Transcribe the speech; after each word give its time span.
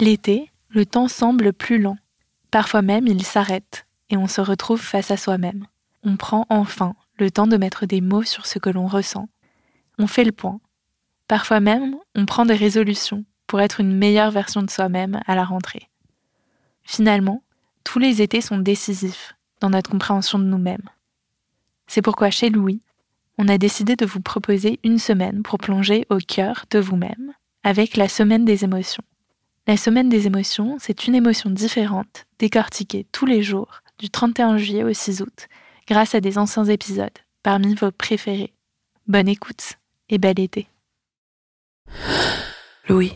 L'été, 0.00 0.50
le 0.70 0.86
temps 0.86 1.08
semble 1.08 1.52
plus 1.52 1.78
lent. 1.78 1.98
Parfois 2.50 2.80
même, 2.80 3.06
il 3.06 3.22
s'arrête 3.22 3.86
et 4.08 4.16
on 4.16 4.28
se 4.28 4.40
retrouve 4.40 4.80
face 4.80 5.10
à 5.10 5.18
soi-même. 5.18 5.66
On 6.04 6.16
prend 6.16 6.46
enfin 6.48 6.94
le 7.18 7.30
temps 7.30 7.46
de 7.46 7.58
mettre 7.58 7.84
des 7.84 8.00
mots 8.00 8.22
sur 8.22 8.46
ce 8.46 8.58
que 8.58 8.70
l'on 8.70 8.86
ressent. 8.86 9.28
On 9.98 10.06
fait 10.06 10.24
le 10.24 10.32
point. 10.32 10.58
Parfois 11.28 11.60
même, 11.60 11.96
on 12.14 12.24
prend 12.24 12.46
des 12.46 12.54
résolutions 12.54 13.26
pour 13.46 13.60
être 13.60 13.80
une 13.80 13.94
meilleure 13.94 14.30
version 14.30 14.62
de 14.62 14.70
soi-même 14.70 15.20
à 15.26 15.34
la 15.34 15.44
rentrée. 15.44 15.90
Finalement, 16.82 17.42
tous 17.84 17.98
les 17.98 18.22
étés 18.22 18.40
sont 18.40 18.58
décisifs 18.58 19.34
dans 19.60 19.68
notre 19.68 19.90
compréhension 19.90 20.38
de 20.38 20.44
nous-mêmes. 20.44 20.88
C'est 21.88 22.00
pourquoi 22.00 22.30
chez 22.30 22.48
Louis, 22.48 22.80
on 23.36 23.48
a 23.48 23.58
décidé 23.58 23.96
de 23.96 24.06
vous 24.06 24.20
proposer 24.20 24.80
une 24.82 24.98
semaine 24.98 25.42
pour 25.42 25.58
plonger 25.58 26.06
au 26.08 26.16
cœur 26.16 26.64
de 26.70 26.78
vous-même 26.78 27.34
avec 27.64 27.98
la 27.98 28.08
semaine 28.08 28.46
des 28.46 28.64
émotions. 28.64 29.04
La 29.66 29.76
semaine 29.76 30.08
des 30.08 30.26
émotions, 30.26 30.78
c'est 30.80 31.06
une 31.06 31.14
émotion 31.14 31.50
différente, 31.50 32.26
décortiquée 32.38 33.06
tous 33.12 33.26
les 33.26 33.42
jours, 33.42 33.82
du 33.98 34.10
31 34.10 34.56
juillet 34.56 34.84
au 34.84 34.92
6 34.92 35.22
août, 35.22 35.48
grâce 35.86 36.14
à 36.14 36.20
des 36.20 36.38
anciens 36.38 36.64
épisodes, 36.64 37.18
parmi 37.42 37.74
vos 37.74 37.90
préférés. 37.90 38.54
Bonne 39.06 39.28
écoute 39.28 39.74
et 40.08 40.18
bel 40.18 40.40
été. 40.40 40.66
Louis. 42.88 43.12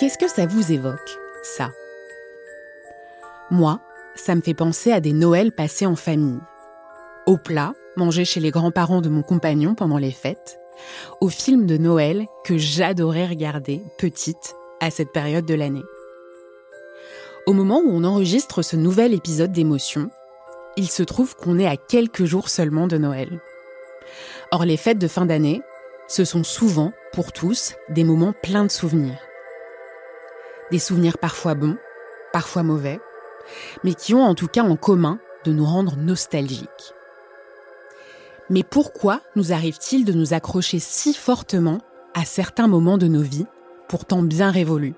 Qu'est-ce 0.00 0.16
que 0.16 0.28
ça 0.28 0.46
vous 0.46 0.72
évoque, 0.72 1.18
ça? 1.42 1.72
Moi, 3.50 3.80
ça 4.14 4.34
me 4.34 4.40
fait 4.40 4.54
penser 4.54 4.92
à 4.92 5.00
des 5.00 5.12
Noëls 5.12 5.52
passés 5.52 5.84
en 5.84 5.94
famille. 5.94 6.40
Au 7.26 7.36
plat, 7.36 7.74
mangé 7.96 8.24
chez 8.24 8.40
les 8.40 8.50
grands-parents 8.50 9.02
de 9.02 9.10
mon 9.10 9.22
compagnon 9.22 9.74
pendant 9.74 9.98
les 9.98 10.10
fêtes, 10.10 10.58
aux 11.20 11.28
films 11.28 11.66
de 11.66 11.76
Noël 11.76 12.24
que 12.46 12.56
j'adorais 12.56 13.26
regarder 13.26 13.82
petite 13.98 14.54
à 14.80 14.90
cette 14.90 15.12
période 15.12 15.44
de 15.44 15.52
l'année. 15.52 15.84
Au 17.44 17.52
moment 17.52 17.82
où 17.84 17.90
on 17.90 18.02
enregistre 18.02 18.62
ce 18.62 18.76
nouvel 18.76 19.12
épisode 19.12 19.52
d'émotion, 19.52 20.08
il 20.78 20.88
se 20.88 21.02
trouve 21.02 21.36
qu'on 21.36 21.58
est 21.58 21.68
à 21.68 21.76
quelques 21.76 22.24
jours 22.24 22.48
seulement 22.48 22.86
de 22.86 22.96
Noël. 22.96 23.38
Or, 24.50 24.64
les 24.64 24.78
fêtes 24.78 24.98
de 24.98 25.08
fin 25.08 25.26
d'année, 25.26 25.60
ce 26.08 26.24
sont 26.24 26.42
souvent, 26.42 26.94
pour 27.12 27.34
tous, 27.34 27.74
des 27.90 28.04
moments 28.04 28.32
pleins 28.42 28.64
de 28.64 28.70
souvenirs. 28.70 29.18
Des 30.70 30.78
souvenirs 30.78 31.18
parfois 31.18 31.54
bons, 31.54 31.76
parfois 32.32 32.62
mauvais, 32.62 33.00
mais 33.84 33.94
qui 33.94 34.14
ont 34.14 34.22
en 34.22 34.34
tout 34.34 34.46
cas 34.46 34.62
en 34.62 34.76
commun 34.76 35.18
de 35.44 35.52
nous 35.52 35.64
rendre 35.64 35.96
nostalgiques. 35.96 36.94
Mais 38.50 38.62
pourquoi 38.62 39.20
nous 39.36 39.52
arrive-t-il 39.52 40.04
de 40.04 40.12
nous 40.12 40.34
accrocher 40.34 40.78
si 40.78 41.14
fortement 41.14 41.78
à 42.14 42.24
certains 42.24 42.68
moments 42.68 42.98
de 42.98 43.06
nos 43.06 43.22
vies, 43.22 43.46
pourtant 43.88 44.22
bien 44.22 44.50
révolus? 44.50 44.94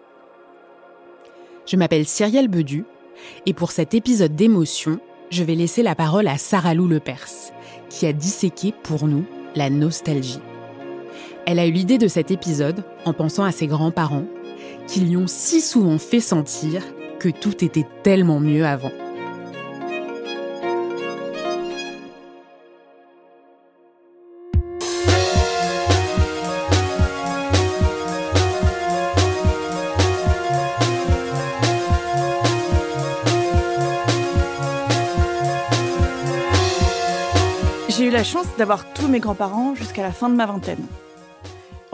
Je 1.66 1.76
m'appelle 1.76 2.06
Cyrielle 2.06 2.48
Bedu, 2.48 2.84
et 3.46 3.54
pour 3.54 3.70
cet 3.70 3.94
épisode 3.94 4.34
d'émotion, 4.34 5.00
je 5.30 5.44
vais 5.44 5.54
laisser 5.54 5.82
la 5.82 5.94
parole 5.94 6.28
à 6.28 6.38
Sarah 6.38 6.74
Lou 6.74 6.88
Lepers, 6.88 7.52
qui 7.88 8.06
a 8.06 8.12
disséqué 8.12 8.74
pour 8.82 9.06
nous 9.06 9.24
la 9.54 9.70
nostalgie. 9.70 10.40
Elle 11.46 11.58
a 11.58 11.66
eu 11.66 11.70
l'idée 11.70 11.98
de 11.98 12.08
cet 12.08 12.30
épisode 12.30 12.84
en 13.04 13.12
pensant 13.12 13.44
à 13.44 13.52
ses 13.52 13.66
grands-parents 13.66 14.26
qui 14.86 15.00
lui 15.00 15.16
ont 15.16 15.26
si 15.26 15.60
souvent 15.60 15.98
fait 15.98 16.20
sentir 16.20 16.82
que 17.18 17.28
tout 17.28 17.64
était 17.64 17.86
tellement 18.02 18.40
mieux 18.40 18.66
avant. 18.66 18.90
J'ai 37.88 38.08
eu 38.08 38.10
la 38.10 38.24
chance 38.24 38.46
d'avoir 38.58 38.92
tous 38.94 39.06
mes 39.06 39.20
grands-parents 39.20 39.74
jusqu'à 39.74 40.02
la 40.02 40.12
fin 40.12 40.28
de 40.28 40.34
ma 40.34 40.46
vingtaine. 40.46 40.84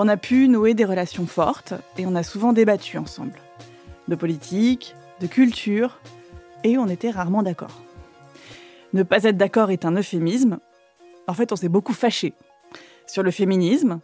On 0.01 0.07
a 0.07 0.17
pu 0.17 0.47
nouer 0.47 0.75
des 0.75 0.85
relations 0.85 1.27
fortes 1.27 1.75
et 1.97 2.07
on 2.07 2.15
a 2.15 2.23
souvent 2.23 2.53
débattu 2.53 2.99
ensemble. 2.99 3.35
De 4.07 4.15
politique, 4.15 4.95
de 5.21 5.27
culture, 5.27 6.01
et 6.63 6.79
on 6.79 6.87
était 6.87 7.11
rarement 7.11 7.43
d'accord. 7.43 7.83
Ne 8.93 9.03
pas 9.03 9.25
être 9.25 9.37
d'accord 9.37 9.73
est 9.73 9.85
un 9.85 9.97
euphémisme. 9.97 10.61
En 11.27 11.35
fait, 11.35 11.51
on 11.51 11.57
s'est 11.57 11.69
beaucoup 11.69 11.93
fâché 11.93 12.33
sur 13.09 13.25
le 13.25 13.33
féminisme, 13.33 14.01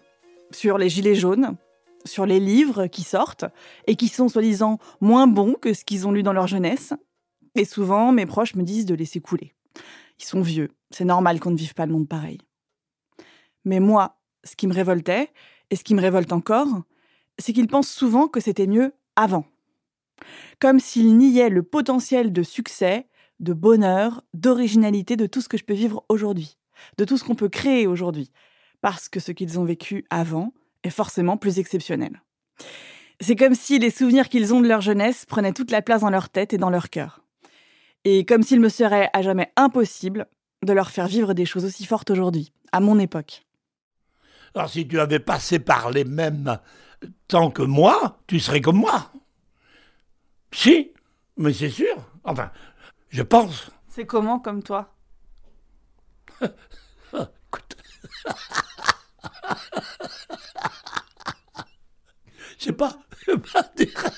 sur 0.51 0.79
les 0.79 0.89
gilets 0.89 1.15
jaunes, 1.15 1.57
sur 2.05 2.27
les 2.27 2.41
livres 2.41 2.89
qui 2.89 3.05
sortent 3.05 3.45
et 3.87 3.95
qui 3.95 4.09
sont 4.09 4.29
soi-disant 4.29 4.81
moins 5.01 5.29
bons 5.29 5.55
que 5.55 5.75
ce 5.75 5.85
qu'ils 5.85 6.09
ont 6.09 6.13
lu 6.13 6.25
dans 6.25 6.33
leur 6.33 6.49
jeunesse. 6.49 6.93
Et 7.55 7.65
souvent, 7.65 8.11
mes 8.11 8.27
proches 8.27 8.57
me 8.57 8.65
disent 8.65 8.87
de 8.87 8.97
laisser 8.97 9.21
couler. 9.21 9.55
Ils 10.19 10.25
sont 10.25 10.41
vieux, 10.41 10.71
c'est 10.91 11.05
normal 11.05 11.39
qu'on 11.39 11.53
ne 11.53 11.57
vive 11.57 11.75
pas 11.75 11.87
le 11.87 11.93
monde 11.93 12.09
pareil. 12.09 12.39
Mais 13.65 13.79
moi, 13.79 14.19
ce 14.43 14.57
qui 14.57 14.67
me 14.67 14.75
révoltait, 14.75 15.31
et 15.75 15.77
ce 15.77 15.83
qui 15.83 15.97
me 15.97 16.01
révolte 16.01 16.33
encore, 16.33 16.69
c'est 17.37 17.53
qu'ils 17.53 17.67
pensent 17.67 17.91
souvent 17.91 18.29
que 18.29 18.39
c'était 18.39 18.69
mieux 18.69 18.93
avant. 19.17 19.45
Comme 20.61 20.79
s'ils 20.79 21.17
niaient 21.17 21.49
le 21.49 21.65
potentiel 21.65 22.33
de 22.33 22.45
succès, 22.45 23.09
de 23.41 23.53
bonheur, 23.53 24.23
d'originalité 24.35 25.17
de 25.17 25.27
tout 25.27 25.41
ce 25.41 25.49
que 25.49 25.57
je 25.57 25.65
peux 25.65 25.75
vivre 25.75 26.05
aujourd'hui, 26.09 26.59
de 26.97 27.05
tout 27.05 27.19
ce 27.19 27.25
qu'on 27.25 27.35
peut 27.35 27.49
créer 27.49 27.89
aujourd'hui, 27.89 28.31
parce 28.83 29.09
que 29.09 29.19
ce 29.19 29.33
qu'ils 29.33 29.59
ont 29.59 29.65
vécu 29.65 30.05
avant 30.11 30.55
est 30.85 30.91
forcément 30.91 31.37
plus 31.37 31.59
exceptionnel. 31.59 32.23
C'est 33.21 33.35
comme 33.35 33.57
si 33.57 33.81
les 33.81 33.91
souvenirs 33.91 34.29
qu'ils 34.29 34.55
ont 34.55 34.61
de 34.61 34.69
leur 34.69 34.81
jeunesse 34.81 35.27
prenaient 35.27 35.53
toute 35.53 35.73
la 35.73 35.83
place 35.83 36.03
dans 36.03 36.11
leur 36.11 36.29
tête 36.29 36.53
et 36.53 36.59
dans 36.59 36.71
leur 36.71 36.89
cœur. 36.89 37.25
Et 38.05 38.25
comme 38.25 38.45
s'il 38.45 38.61
me 38.61 38.69
serait 38.69 39.11
à 39.13 39.23
jamais 39.23 39.51
impossible 39.57 40.29
de 40.63 40.73
leur 40.73 40.93
faire 40.93 41.09
vivre 41.09 41.35
des 41.35 41.47
choses 41.47 41.65
aussi 41.65 41.85
fortes 41.85 42.13
aujourd'hui, 42.13 42.53
à 42.71 42.79
mon 42.79 43.01
époque. 43.01 43.44
Alors 44.55 44.71
si 44.71 44.87
tu 44.87 45.01
avais 45.01 45.19
passé 45.19 45.59
par 45.59 45.91
les 45.91 46.05
mêmes 46.05 46.59
temps 47.27 47.51
que 47.51 47.63
moi, 47.63 48.19
tu 48.27 48.39
serais 48.39 48.61
comme 48.61 48.77
moi. 48.77 49.11
Si, 50.53 50.93
mais 51.37 51.53
c'est 51.53 51.71
sûr. 51.71 51.97
Enfin, 52.23 52.53
je 53.09 53.23
pense. 53.23 53.71
C'est 53.89 54.07
comment 54.07 54.39
comme 54.39 54.63
toi? 54.63 54.95
Écoute. 56.41 57.77
Je 62.59 62.65
sais 62.65 62.73
pas. 62.73 62.97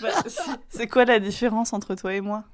Bah, 0.03 0.11
c'est 0.69 0.89
quoi 0.89 1.07
la 1.07 1.19
différence 1.19 1.73
entre 1.73 1.95
toi 1.95 2.15
et 2.15 2.21
moi? 2.21 2.45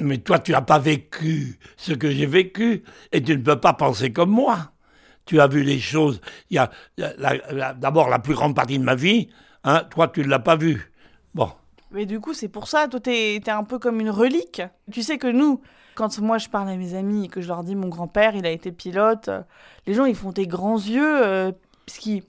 Mais 0.00 0.18
toi, 0.18 0.40
tu 0.40 0.50
n'as 0.50 0.62
pas 0.62 0.80
vécu 0.80 1.58
ce 1.76 1.92
que 1.92 2.10
j'ai 2.10 2.26
vécu 2.26 2.82
et 3.12 3.22
tu 3.22 3.36
ne 3.36 3.42
peux 3.42 3.60
pas 3.60 3.74
penser 3.74 4.12
comme 4.12 4.30
moi 4.30 4.71
tu 5.24 5.40
as 5.40 5.46
vu 5.46 5.62
les 5.62 5.78
choses. 5.78 6.20
Il 6.50 6.56
y 6.56 6.58
a, 6.58 6.70
d'abord 7.74 8.08
la 8.08 8.18
plus 8.18 8.34
grande 8.34 8.54
partie 8.54 8.78
de 8.78 8.84
ma 8.84 8.94
vie, 8.94 9.28
hein, 9.64 9.82
toi 9.90 10.08
tu 10.08 10.20
ne 10.20 10.28
l'as 10.28 10.38
pas 10.38 10.56
vu. 10.56 10.92
Bon. 11.34 11.50
Mais 11.90 12.06
du 12.06 12.20
coup, 12.20 12.32
c'est 12.32 12.48
pour 12.48 12.68
ça, 12.68 12.88
toi 12.88 13.00
t'es 13.00 13.36
es 13.36 13.50
un 13.50 13.64
peu 13.64 13.78
comme 13.78 14.00
une 14.00 14.10
relique. 14.10 14.62
Tu 14.90 15.02
sais 15.02 15.18
que 15.18 15.26
nous, 15.26 15.60
quand 15.94 16.18
moi 16.20 16.38
je 16.38 16.48
parle 16.48 16.68
à 16.70 16.76
mes 16.76 16.94
amis 16.94 17.26
et 17.26 17.28
que 17.28 17.40
je 17.40 17.48
leur 17.48 17.62
dis 17.62 17.74
mon 17.74 17.88
grand-père, 17.88 18.34
il 18.34 18.46
a 18.46 18.50
été 18.50 18.72
pilote, 18.72 19.28
euh, 19.28 19.42
les 19.86 19.94
gens 19.94 20.04
ils 20.04 20.16
font 20.16 20.32
des 20.32 20.46
grands 20.46 20.78
yeux, 20.78 21.24
euh, 21.24 21.52
puisqu'ils 21.86 22.22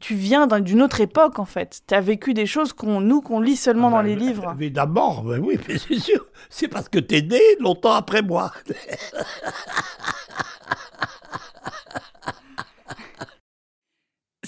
tu 0.00 0.14
viens 0.14 0.46
d'une 0.46 0.82
autre 0.82 1.00
époque 1.00 1.38
en 1.38 1.44
fait. 1.44 1.82
Tu 1.86 1.94
as 1.94 2.00
vécu 2.00 2.34
des 2.34 2.46
choses 2.46 2.72
qu'on 2.72 3.00
nous 3.00 3.20
qu'on 3.20 3.40
lit 3.40 3.56
seulement 3.56 3.88
ah 3.88 3.90
dans 3.90 3.96
ben, 3.98 4.06
les 4.06 4.16
livres. 4.16 4.54
Évidemment, 4.58 5.22
ben 5.22 5.40
oui, 5.40 5.58
mais 5.68 5.78
c'est 5.78 5.98
sûr. 5.98 6.26
C'est 6.50 6.68
parce 6.68 6.88
que 6.88 6.98
tu 6.98 7.16
es 7.16 7.22
né 7.22 7.40
longtemps 7.60 7.92
après 7.92 8.22
moi. 8.22 8.52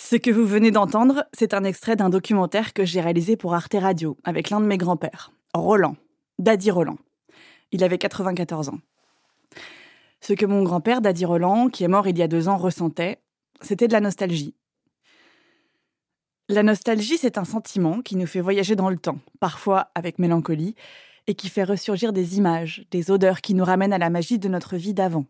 Ce 0.07 0.17
que 0.17 0.31
vous 0.31 0.45
venez 0.45 0.71
d'entendre, 0.71 1.25
c'est 1.33 1.55
un 1.55 1.65
extrait 1.65 1.97
d'un 1.97 2.11
documentaire 2.11 2.75
que 2.75 2.85
j'ai 2.85 3.01
réalisé 3.01 3.39
pour 3.39 3.55
Arte 3.55 3.73
Radio 3.73 4.19
avec 4.23 4.51
l'un 4.51 4.61
de 4.61 4.67
mes 4.67 4.77
grands-pères, 4.77 5.33
Roland, 5.55 5.97
Daddy 6.39 6.71
Roland. 6.71 6.99
Il 7.73 7.83
avait 7.83 7.97
94 7.97 8.69
ans. 8.69 8.81
Ce 10.21 10.35
que 10.35 10.45
mon 10.45 10.63
grand-père, 10.63 11.01
Daddy 11.01 11.25
Roland, 11.25 11.71
qui 11.71 11.85
est 11.85 11.89
mort 11.89 12.07
il 12.07 12.19
y 12.19 12.23
a 12.23 12.29
deux 12.29 12.49
ans, 12.49 12.59
ressentait, 12.59 13.23
c'était 13.63 13.89
de 13.89 13.95
la 13.95 14.01
nostalgie. 14.03 14.55
La 16.51 16.63
nostalgie, 16.63 17.17
c'est 17.17 17.39
un 17.39 17.47
sentiment 17.47 18.03
qui 18.03 18.17
nous 18.17 18.27
fait 18.27 18.43
voyager 18.43 18.77
dans 18.77 18.91
le 18.91 18.99
temps, 18.99 19.21
parfois 19.41 19.91
avec 19.95 20.19
mélancolie, 20.19 20.75
et 21.29 21.35
qui 21.35 21.49
fait 21.49 21.65
ressurgir 21.65 22.13
des 22.13 22.37
images, 22.37 22.87
des 22.91 23.11
odeurs 23.11 23.41
qui 23.41 23.55
nous 23.55 23.65
ramènent 23.65 23.95
à 23.95 23.99
la 23.99 24.11
magie 24.11 24.39
de 24.39 24.51
notre 24.51 24.77
vie 24.77 24.93
d'avant. 24.93 25.25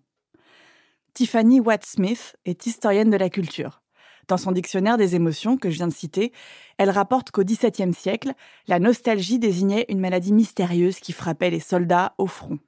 Tiffany 1.12 1.60
Watt-Smith 1.60 2.34
est 2.44 2.66
historienne 2.66 3.10
de 3.10 3.16
la 3.16 3.30
culture. 3.30 3.83
Dans 4.28 4.36
son 4.36 4.52
dictionnaire 4.52 4.96
des 4.96 5.14
émotions 5.14 5.56
que 5.56 5.70
je 5.70 5.76
viens 5.76 5.88
de 5.88 5.92
citer, 5.92 6.32
elle 6.78 6.90
rapporte 6.90 7.30
qu'au 7.30 7.44
XVIIe 7.44 7.92
siècle, 7.92 8.32
la 8.68 8.78
nostalgie 8.78 9.38
désignait 9.38 9.86
une 9.88 10.00
maladie 10.00 10.32
mystérieuse 10.32 11.00
qui 11.00 11.12
frappait 11.12 11.50
les 11.50 11.60
soldats 11.60 12.14
au 12.18 12.26
front. 12.26 12.58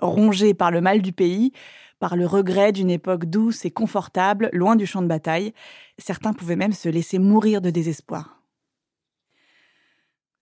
Rongés 0.00 0.54
par 0.54 0.70
le 0.70 0.80
mal 0.80 1.00
du 1.00 1.12
pays, 1.12 1.52
par 2.00 2.16
le 2.16 2.26
regret 2.26 2.72
d'une 2.72 2.90
époque 2.90 3.26
douce 3.26 3.64
et 3.64 3.70
confortable, 3.70 4.50
loin 4.52 4.74
du 4.74 4.86
champ 4.86 5.02
de 5.02 5.06
bataille, 5.06 5.52
certains 5.98 6.32
pouvaient 6.32 6.56
même 6.56 6.72
se 6.72 6.88
laisser 6.88 7.18
mourir 7.18 7.60
de 7.60 7.70
désespoir. 7.70 8.42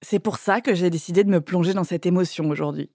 C'est 0.01 0.21
pour 0.21 0.39
ça 0.39 0.61
que 0.61 0.75
j'ai 0.75 0.91
décidé 0.91 1.25
de 1.25 1.31
me 1.31 1.41
plonger 1.41 1.75
dans 1.75 1.85
cette 1.85 2.07
émotion 2.07 2.49
aujourd'hui, 2.49 2.91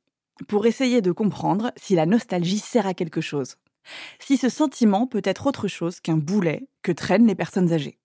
pour 0.47 0.65
essayer 0.65 1.01
de 1.01 1.11
comprendre 1.11 1.71
si 1.75 1.95
la 1.95 2.05
nostalgie 2.05 2.59
sert 2.59 2.87
à 2.87 2.93
quelque 2.93 3.21
chose, 3.21 3.57
si 4.19 4.37
ce 4.37 4.49
sentiment 4.49 5.07
peut 5.07 5.21
être 5.23 5.47
autre 5.47 5.67
chose 5.67 5.99
qu'un 5.99 6.17
boulet 6.17 6.67
que 6.81 6.91
traînent 6.91 7.27
les 7.27 7.35
personnes 7.35 7.71
âgées. 7.73 7.99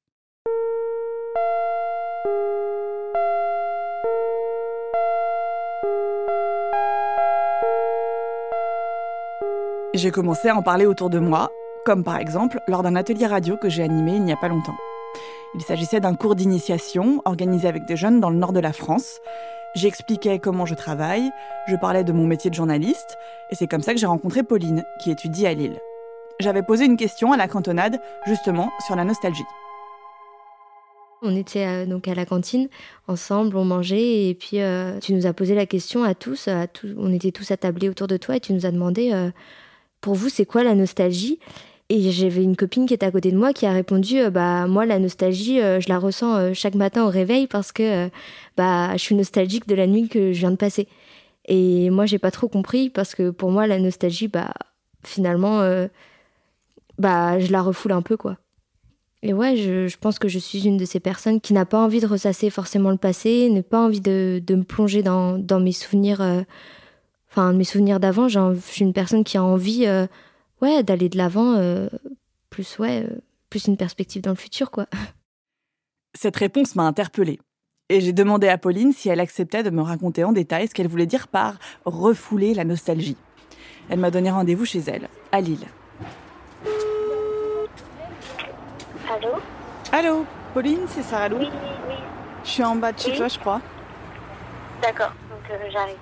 J'ai 9.95 10.11
commencé 10.11 10.49
à 10.49 10.57
en 10.57 10.63
parler 10.63 10.87
autour 10.87 11.11
de 11.11 11.19
moi, 11.19 11.51
comme 11.85 12.05
par 12.05 12.19
exemple 12.19 12.61
lors 12.69 12.83
d'un 12.83 12.95
atelier 12.95 13.27
radio 13.27 13.57
que 13.57 13.69
j'ai 13.69 13.83
animé 13.83 14.15
il 14.15 14.23
n'y 14.23 14.33
a 14.33 14.37
pas 14.37 14.49
longtemps. 14.49 14.77
Il 15.55 15.63
s'agissait 15.63 16.01
d'un 16.01 16.15
cours 16.15 16.35
d'initiation 16.35 17.23
organisé 17.25 17.67
avec 17.67 17.87
des 17.87 17.97
jeunes 17.97 18.21
dans 18.21 18.31
le 18.31 18.37
nord 18.37 18.53
de 18.53 18.61
la 18.61 18.73
France. 18.73 19.21
J'expliquais 19.79 20.41
comment 20.41 20.67
je 20.67 20.75
travaille, 20.75 21.31
je 21.69 21.77
parlais 21.77 22.03
de 22.03 22.13
mon 22.13 22.27
métier 22.27 22.51
de 22.51 22.55
journaliste, 22.57 23.17
et 23.53 23.55
c'est 23.55 23.69
comme 23.69 23.81
ça 23.81 23.95
que 23.95 24.01
j'ai 24.01 24.07
rencontré 24.07 24.43
Pauline, 24.43 24.85
qui 25.01 25.13
étudie 25.13 25.47
à 25.47 25.55
Lille. 25.55 25.79
J'avais 26.41 26.65
posé 26.65 26.85
une 26.85 26.97
question 26.97 27.31
à 27.31 27.37
la 27.37 27.47
cantonade, 27.47 28.01
justement, 28.27 28.73
sur 28.85 28.97
la 28.97 29.05
nostalgie. 29.05 29.45
On 31.23 31.37
était 31.37 31.65
euh, 31.65 31.87
donc 31.87 32.09
à 32.09 32.17
la 32.17 32.27
cantine 32.27 32.69
ensemble, 33.07 33.57
on 33.57 33.65
mangeait 33.65 34.29
et 34.29 34.35
puis 34.35 34.61
euh, 34.61 34.99
tu 34.99 35.15
nous 35.15 35.27
as 35.27 35.33
posé 35.33 35.55
la 35.55 35.67
question 35.67 36.03
à 36.03 36.15
tous, 36.15 36.49
on 36.97 37.13
était 37.13 37.31
tous 37.31 37.49
attablés 37.53 37.89
autour 37.89 38.09
de 38.09 38.17
toi 38.17 38.35
et 38.35 38.41
tu 38.41 38.53
nous 38.55 38.67
as 38.67 38.73
demandé 38.73 39.13
euh, 39.13 39.31
pour 40.01 40.15
vous 40.15 40.29
c'est 40.29 40.47
quoi 40.47 40.65
la 40.65 40.75
nostalgie? 40.75 41.39
Et 41.91 42.11
j'avais 42.11 42.43
une 42.43 42.57
copine 42.57 42.87
qui 42.87 42.95
était 42.95 43.07
à 43.07 43.11
côté 43.11 43.33
de 43.33 43.37
moi 43.37 43.53
qui 43.53 43.65
a 43.65 43.73
répondu 43.73 44.19
euh, 44.19 44.31
bah 44.31 44.67
moi 44.67 44.85
la 44.85 44.99
nostalgie 44.99 45.61
euh, 45.61 45.81
je 45.81 45.89
la 45.89 45.99
ressens 45.99 46.37
euh, 46.37 46.51
chaque 46.53 46.75
matin 46.75 47.05
au 47.05 47.09
réveil 47.09 47.47
parce 47.47 47.73
que 47.73 48.11
bah 48.57 48.93
je 48.93 48.99
suis 48.99 49.15
nostalgique 49.15 49.67
de 49.67 49.75
la 49.75 49.87
nuit 49.87 50.09
que 50.09 50.33
je 50.33 50.41
viens 50.41 50.51
de 50.51 50.57
passer. 50.57 50.87
Et 51.47 51.89
moi 51.91 52.05
j'ai 52.05 52.19
pas 52.19 52.31
trop 52.31 52.49
compris 52.49 52.91
parce 52.91 53.15
que 53.15 53.31
pour 53.31 53.51
moi 53.51 53.67
la 53.67 53.79
nostalgie 53.79 54.29
bah 54.29 54.53
finalement 55.03 55.63
bah 56.99 57.39
je 57.41 57.51
la 57.51 57.63
refoule 57.63 57.93
un 57.93 58.03
peu 58.03 58.17
quoi. 58.17 58.37
Et 59.23 59.33
ouais, 59.33 59.57
je, 59.57 59.97
pense 59.97 60.21
que 60.21 60.29
je 60.29 60.39
suis 60.39 60.65
une 60.65 60.77
de 60.77 60.85
ces 60.85 61.01
personnes 61.01 61.41
qui 61.41 61.53
n'a 61.53 61.65
pas 61.65 61.83
envie 61.83 61.99
de 61.99 62.07
ressasser 62.07 62.51
forcément 62.51 62.91
le 62.93 62.99
passé, 62.99 63.51
n'a 63.51 63.65
pas 63.65 63.81
envie 63.85 64.01
de, 64.01 64.41
de, 64.47 64.55
me 64.55 64.63
plonger 64.63 65.03
dans, 65.03 65.39
dans 65.39 65.59
mes 65.59 65.73
souvenirs, 65.73 66.21
enfin 67.29 67.53
mes 67.53 67.65
souvenirs 67.65 67.99
d'avant. 67.99 68.29
Je 68.29 68.39
suis 68.67 68.85
une 68.85 68.93
personne 68.93 69.25
qui 69.25 69.37
a 69.37 69.43
envie 69.43 69.87
ouais, 70.63 70.83
d'aller 70.83 71.09
de 71.09 71.17
l'avant, 71.17 71.55
euh, 71.55 71.89
plus 72.51 72.79
ouais, 72.79 73.05
euh, 73.05 73.21
plus 73.51 73.67
une 73.67 73.77
perspective 73.77 74.23
dans 74.23 74.31
le 74.31 74.37
futur, 74.37 74.71
quoi. 74.71 74.87
Cette 76.15 76.37
réponse 76.37 76.75
m'a 76.75 76.85
interpellée. 76.85 77.39
Et 77.91 78.01
j'ai 78.01 78.13
demandé 78.13 78.49
à 78.49 78.59
Pauline 78.59 78.93
si 78.93 79.09
elle 79.09 79.21
acceptait 79.21 79.63
de 79.63 79.71
me 79.71 79.81
raconter 79.81 80.25
en 80.25 80.33
détail 80.33 80.69
ce 80.69 80.75
qu'elle 80.75 80.89
voulait 80.89 81.07
dire 81.07 81.29
par 81.29 81.59
refouler 81.85 82.53
la 82.53 82.65
nostalgie. 82.65 83.17
Elle 83.89 83.99
m'a 83.99 84.11
donné 84.11 84.31
rendez-vous 84.31 84.67
chez 84.67 84.81
elle, 84.81 85.09
à 85.33 85.41
Lille. 85.41 85.67
Allô? 89.11 89.31
Allô, 89.91 90.27
Pauline, 90.53 90.81
c'est 90.89 91.03
Sarah 91.03 91.31
Lou 91.31 91.39
Oui, 91.39 91.49
oui. 91.89 91.95
Je 92.45 92.51
suis 92.51 92.63
en 92.63 92.77
bas 92.77 92.93
de 92.93 92.99
chez 92.99 93.17
toi, 93.17 93.29
je 93.29 93.39
crois. 93.39 93.63
D'accord, 94.83 95.13
donc 95.31 95.51
euh, 95.51 95.71
j'arrive. 95.71 95.97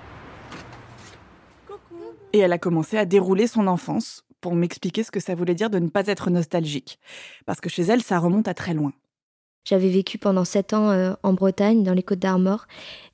Et 2.33 2.39
elle 2.39 2.51
a 2.51 2.57
commencé 2.57 2.97
à 2.97 3.05
dérouler 3.05 3.47
son 3.47 3.65
enfance 3.67 4.26
pour 4.41 4.55
m'expliquer 4.55 5.03
ce 5.03 5.11
que 5.11 5.19
ça 5.19 5.35
voulait 5.35 5.55
dire 5.55 5.69
de 5.69 5.79
ne 5.79 5.89
pas 5.89 6.07
être 6.07 6.29
nostalgique. 6.29 6.99
Parce 7.45 7.59
que 7.59 7.69
chez 7.69 7.83
elle, 7.83 8.01
ça 8.01 8.19
remonte 8.19 8.47
à 8.47 8.53
très 8.53 8.73
loin. 8.73 8.93
J'avais 9.67 9.89
vécu 9.89 10.17
pendant 10.17 10.45
sept 10.45 10.73
ans 10.73 10.91
euh, 10.91 11.11
en 11.23 11.33
Bretagne, 11.33 11.83
dans 11.83 11.93
les 11.93 12.01
Côtes 12.01 12.19
d'Armor, 12.19 12.67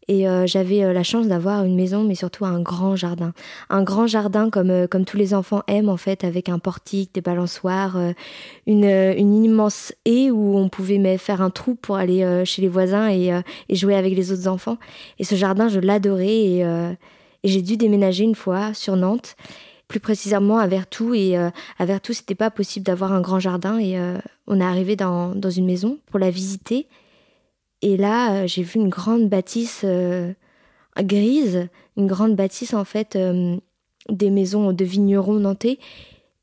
et 0.07 0.29
euh, 0.29 0.45
j'avais 0.45 0.83
euh, 0.83 0.93
la 0.93 1.01
chance 1.01 1.27
d'avoir 1.27 1.65
une 1.65 1.75
maison, 1.75 2.03
mais 2.03 2.13
surtout 2.13 2.45
un 2.45 2.61
grand 2.61 2.95
jardin. 2.95 3.33
Un 3.71 3.81
grand 3.81 4.05
jardin 4.05 4.51
comme, 4.51 4.87
comme 4.87 5.03
tous 5.03 5.17
les 5.17 5.33
enfants 5.33 5.63
aiment, 5.67 5.89
en 5.89 5.97
fait, 5.97 6.23
avec 6.23 6.49
un 6.49 6.59
portique, 6.59 7.15
des 7.15 7.21
balançoires, 7.21 7.97
une, 8.67 8.85
une 8.85 9.43
immense 9.43 9.93
haie 10.05 10.29
où 10.29 10.55
on 10.55 10.69
pouvait 10.69 11.17
faire 11.17 11.41
un 11.41 11.49
trou 11.49 11.73
pour 11.73 11.95
aller 11.95 12.43
chez 12.45 12.61
les 12.61 12.67
voisins 12.67 13.09
et, 13.09 13.31
jouer 13.71 13.95
avec 13.95 14.15
les 14.15 14.31
autres 14.31 14.47
enfants. 14.47 14.77
Et 15.17 15.23
ce 15.23 15.33
jardin, 15.33 15.69
je 15.69 15.79
l'adorais, 15.79 16.27
et 16.27 16.65
j'ai 17.43 17.63
dû 17.63 17.77
déménager 17.77 18.25
une 18.25 18.35
fois 18.35 18.75
sur 18.75 18.95
Nantes 18.95 19.35
plus 19.93 19.99
précisément 19.99 20.57
à 20.57 20.65
Vertou. 20.65 21.13
Et 21.13 21.37
euh, 21.37 21.51
à 21.77 21.85
Vertou, 21.85 22.13
c'était 22.13 22.33
pas 22.33 22.49
possible 22.49 22.83
d'avoir 22.83 23.13
un 23.13 23.21
grand 23.21 23.39
jardin. 23.39 23.77
Et 23.77 23.99
euh, 23.99 24.17
on 24.47 24.59
est 24.59 24.63
arrivé 24.63 24.95
dans, 24.95 25.35
dans, 25.35 25.51
une 25.51 25.67
maison 25.67 25.99
pour 26.07 26.17
la 26.17 26.31
visiter. 26.31 26.87
Et 27.83 27.95
là, 27.95 28.33
euh, 28.33 28.47
j'ai 28.47 28.63
vu 28.63 28.79
une 28.79 28.89
grande 28.89 29.29
bâtisse 29.29 29.85
grise, 30.97 31.69
une 31.95 32.07
grande 32.07 32.35
bâtisse 32.35 32.73
en 32.73 32.85
fait 32.85 33.17
des 34.09 34.29
maisons 34.31 34.73
de 34.73 34.83
vignerons 34.83 35.39
nantais. 35.39 35.77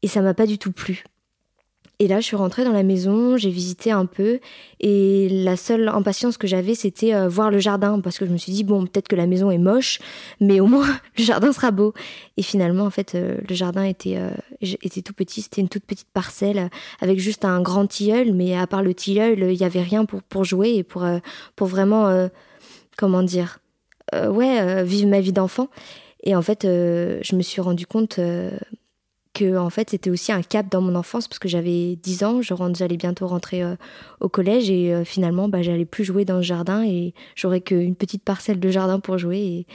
Et 0.02 0.08
ça 0.08 0.22
m'a 0.22 0.32
pas 0.32 0.46
du 0.46 0.56
tout 0.56 0.72
plu. 0.72 1.04
Et 2.00 2.08
là, 2.08 2.18
je 2.18 2.24
suis 2.24 2.36
rentrée 2.36 2.64
dans 2.64 2.72
la 2.72 2.82
maison, 2.82 3.36
j'ai 3.36 3.50
visité 3.50 3.90
un 3.90 4.06
peu, 4.06 4.40
et 4.80 5.28
la 5.28 5.54
seule 5.56 5.86
impatience 5.86 6.38
que 6.38 6.46
j'avais, 6.46 6.74
c'était 6.74 7.14
euh, 7.14 7.28
voir 7.28 7.50
le 7.50 7.58
jardin, 7.58 8.00
parce 8.00 8.18
que 8.18 8.24
je 8.24 8.30
me 8.30 8.38
suis 8.38 8.52
dit, 8.52 8.64
bon, 8.64 8.86
peut-être 8.86 9.06
que 9.06 9.16
la 9.16 9.26
maison 9.26 9.50
est 9.50 9.58
moche, 9.58 9.98
mais 10.40 10.60
au 10.60 10.66
moins, 10.66 10.86
le 11.18 11.22
jardin 11.22 11.52
sera 11.52 11.70
beau. 11.70 11.92
Et 12.38 12.42
finalement, 12.42 12.84
en 12.84 12.90
fait, 12.90 13.14
euh, 13.14 13.36
le 13.46 13.54
jardin 13.54 13.84
était, 13.84 14.16
euh, 14.16 14.30
était 14.62 15.02
tout 15.02 15.12
petit, 15.12 15.42
c'était 15.42 15.60
une 15.60 15.68
toute 15.68 15.84
petite 15.84 16.08
parcelle, 16.10 16.70
avec 17.02 17.18
juste 17.20 17.44
un 17.44 17.60
grand 17.60 17.86
tilleul, 17.86 18.32
mais 18.32 18.56
à 18.56 18.66
part 18.66 18.82
le 18.82 18.94
tilleul, 18.94 19.38
il 19.52 19.58
n'y 19.58 19.64
avait 19.64 19.82
rien 19.82 20.06
pour, 20.06 20.22
pour 20.22 20.44
jouer 20.44 20.70
et 20.76 20.82
pour, 20.82 21.06
pour 21.54 21.66
vraiment, 21.66 22.28
comment 22.96 23.22
dire, 23.22 23.58
ouais, 24.14 24.84
vivre 24.84 25.06
ma 25.06 25.20
vie 25.20 25.32
d'enfant. 25.32 25.68
Et 26.22 26.34
en 26.34 26.42
fait, 26.42 26.62
je 26.62 27.36
me 27.36 27.42
suis 27.42 27.60
rendu 27.60 27.86
compte 27.86 28.18
en 29.42 29.70
fait 29.70 29.90
c'était 29.90 30.10
aussi 30.10 30.32
un 30.32 30.42
cap 30.42 30.70
dans 30.70 30.80
mon 30.80 30.94
enfance 30.94 31.28
parce 31.28 31.38
que 31.38 31.48
j'avais 31.48 31.96
10 31.96 32.24
ans, 32.24 32.42
je 32.42 32.54
j'allais 32.74 32.96
bientôt 32.96 33.26
rentrer 33.26 33.62
euh, 33.62 33.76
au 34.20 34.28
collège 34.28 34.70
et 34.70 34.94
euh, 34.94 35.04
finalement 35.04 35.48
bah, 35.48 35.62
j'allais 35.62 35.84
plus 35.84 36.04
jouer 36.04 36.24
dans 36.24 36.36
le 36.36 36.42
jardin 36.42 36.84
et 36.84 37.14
j'aurais 37.34 37.60
qu'une 37.60 37.96
petite 37.96 38.22
parcelle 38.22 38.60
de 38.60 38.68
jardin 38.70 39.00
pour 39.00 39.18
jouer. 39.18 39.38
Et, 39.38 39.66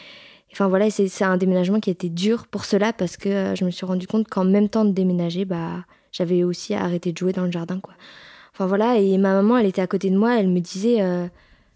enfin 0.51 0.67
voilà, 0.67 0.89
c'est 0.89 1.23
un 1.23 1.37
déménagement 1.37 1.79
qui 1.79 1.89
a 1.89 1.93
été 1.93 2.09
dur 2.09 2.47
pour 2.47 2.65
cela 2.65 2.93
parce 2.93 3.17
que 3.17 3.29
euh, 3.29 3.55
je 3.55 3.65
me 3.65 3.71
suis 3.71 3.85
rendu 3.85 4.07
compte 4.07 4.27
qu'en 4.27 4.45
même 4.45 4.69
temps 4.69 4.85
de 4.85 4.91
déménager, 4.91 5.45
bah, 5.45 5.85
j'avais 6.11 6.43
aussi 6.43 6.73
arrêté 6.73 7.11
de 7.11 7.17
jouer 7.17 7.33
dans 7.33 7.45
le 7.45 7.51
jardin. 7.51 7.79
quoi. 7.79 7.93
Enfin 8.53 8.67
voilà, 8.67 8.97
et 8.97 9.17
ma 9.17 9.33
maman 9.33 9.57
elle 9.57 9.65
était 9.65 9.81
à 9.81 9.87
côté 9.87 10.09
de 10.09 10.17
moi, 10.17 10.39
elle 10.39 10.47
me 10.47 10.59
disait 10.59 11.01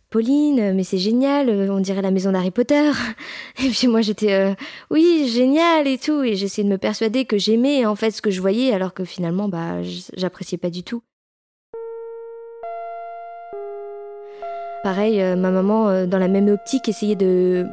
Pauline, 0.09 0.73
mais 0.73 0.83
c'est 0.83 0.97
génial, 0.97 1.49
euh, 1.49 1.71
on 1.71 1.79
dirait 1.79 2.01
la 2.01 2.09
maison 2.09 2.31
d'Harry 2.31 2.49
Potter. 2.49 2.91
Et 3.63 3.69
puis 3.69 3.87
moi 3.87 4.01
j'étais, 4.01 4.33
euh, 4.33 4.55
oui, 4.89 5.27
génial 5.27 5.87
et 5.87 5.99
tout. 5.99 6.23
Et 6.23 6.35
j'essayais 6.35 6.67
de 6.67 6.71
me 6.71 6.77
persuader 6.79 7.25
que 7.25 7.37
j'aimais 7.37 7.85
en 7.85 7.95
fait 7.95 8.09
ce 8.09 8.21
que 8.21 8.31
je 8.31 8.41
voyais, 8.41 8.73
alors 8.73 8.93
que 8.93 9.05
finalement, 9.05 9.49
bah, 9.49 9.83
j'appréciais 10.15 10.57
pas 10.57 10.71
du 10.71 10.83
tout. 10.83 11.03
Pareil, 14.83 15.21
euh, 15.21 15.35
ma 15.35 15.51
maman, 15.51 16.07
dans 16.07 16.17
la 16.17 16.27
même 16.27 16.47
optique, 16.47 16.89
essayait 16.89 17.15
de 17.15 17.67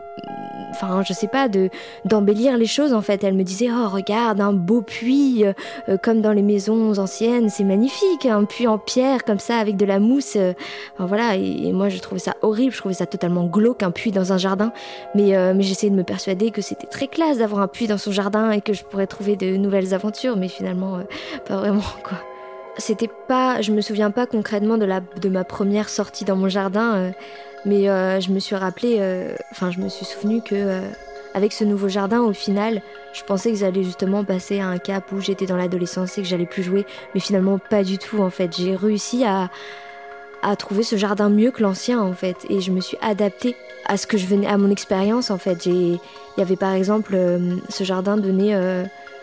enfin 0.77 1.03
je 1.03 1.13
sais 1.13 1.27
pas 1.27 1.49
de 1.49 1.71
d'embellir 2.05 2.57
les 2.57 2.67
choses 2.67 2.93
en 2.93 3.03
fait. 3.03 3.25
Elle 3.25 3.35
me 3.35 3.43
disait 3.43 3.69
oh 3.71 3.89
regarde 3.89 4.41
un 4.41 4.53
beau 4.53 4.83
puits 4.83 5.45
euh, 5.45 5.53
euh, 5.89 5.97
comme 5.97 6.21
dans 6.21 6.33
les 6.33 6.43
maisons 6.43 6.99
anciennes 6.99 7.49
c'est 7.49 7.65
magnifique 7.65 8.27
un 8.27 8.45
puits 8.45 8.67
en 8.67 8.79
pierre 8.79 9.25
comme 9.25 9.39
ça 9.39 9.57
avec 9.59 9.77
de 9.77 9.85
la 9.85 9.99
mousse 9.99 10.37
euh. 10.37 10.53
enfin, 10.95 11.07
voilà 11.07 11.37
et, 11.37 11.73
moi 11.73 11.89
je 11.89 11.99
trouvais 11.99 12.19
ça 12.19 12.35
horrible 12.43 12.73
je 12.73 12.79
trouvais 12.79 12.95
ça 12.95 13.07
totalement 13.07 13.45
glauque 13.47 13.83
un 13.83 13.91
puits 13.91 14.13
dans 14.13 14.33
un 14.33 14.39
jardin. 14.39 14.73
Mais 15.15 15.37
mais 15.55 15.63
j'essayais 15.63 15.91
de 15.91 15.97
me 15.97 16.05
persuader 16.05 16.51
que 16.51 16.63
c'était 16.63 16.87
très 16.87 17.09
classe 17.09 17.39
d'avoir 17.39 17.63
un 17.63 17.69
puits 17.69 17.87
dans 17.87 17.99
son 17.99 18.13
jardin 18.13 18.51
et 18.51 18.61
que 18.61 18.73
je 18.73 18.85
pourrais 18.85 19.07
trouver 19.07 19.37
de 19.37 19.57
nouvelles 19.57 19.95
aventures 19.95 20.37
mais 20.37 20.49
finalement 20.49 21.01
pas 21.47 21.57
vraiment 21.57 21.83
quoi 22.03 22.19
c'était 22.79 23.11
pas 23.29 23.61
je 23.63 23.73
me 23.73 23.81
souviens 23.81 24.11
pas 24.11 24.27
concrètement 24.27 24.79
de 24.79 24.85
la 24.85 25.01
de 25.01 25.29
ma 25.29 25.45
première 25.45 25.89
sortie 25.89 26.25
dans 26.25 26.37
mon 26.37 26.49
jardin 26.49 27.13
mais 27.67 27.91
euh, 27.91 28.21
je 28.21 28.31
me 28.31 28.39
suis 28.39 28.55
rappelé, 28.55 28.99
euh, 29.01 29.35
enfin, 29.51 29.73
je 29.73 29.81
me 29.81 29.89
suis 29.89 30.07
souvenu 30.07 30.41
que 30.41 30.55
euh, 30.55 30.81
avec 31.35 31.53
ce 31.53 31.65
nouveau 31.65 31.89
jardin, 31.89 32.23
au 32.23 32.33
final, 32.33 32.81
je 33.13 33.25
pensais 33.25 33.51
que 33.51 33.59
j'allais 33.59 33.83
justement 33.83 34.25
passer 34.25 34.61
à 34.61 34.69
un 34.69 34.79
cap 34.79 35.11
où 35.11 35.21
j'étais 35.21 35.47
dans 35.47 35.57
l'adolescence 35.57 36.17
et 36.17 36.23
que 36.23 36.29
j'allais 36.29 36.47
plus 36.47 36.63
jouer, 36.63 36.87
mais 37.13 37.21
finalement 37.21 37.59
pas 37.59 37.83
du 37.83 37.99
tout 37.99 38.21
en 38.23 38.31
fait. 38.31 38.57
J'ai 38.57 38.77
réussi 38.77 39.25
à, 39.25 39.51
à 40.43 40.55
trouver 40.55 40.85
ce 40.85 40.95
jardin 40.95 41.29
mieux 41.29 41.51
que 41.51 41.63
l'ancien 41.63 42.01
en 42.01 42.13
fait, 42.13 42.37
et 42.49 42.61
je 42.61 42.71
me 42.71 42.81
suis 42.81 42.97
adaptée 43.03 43.57
à 43.85 43.97
ce 43.97 44.07
que 44.07 44.17
je 44.17 44.27
venais, 44.27 44.47
à 44.47 44.59
mon 44.59 44.71
expérience 44.71 45.33
en 45.33 45.39
fait. 45.39 45.67
Il 45.67 45.99
y 46.39 46.43
avait 46.43 46.57
par 46.57 46.73
exemple 46.73 47.19
ce 47.69 47.83
jardin 47.83 48.17
donné 48.17 48.57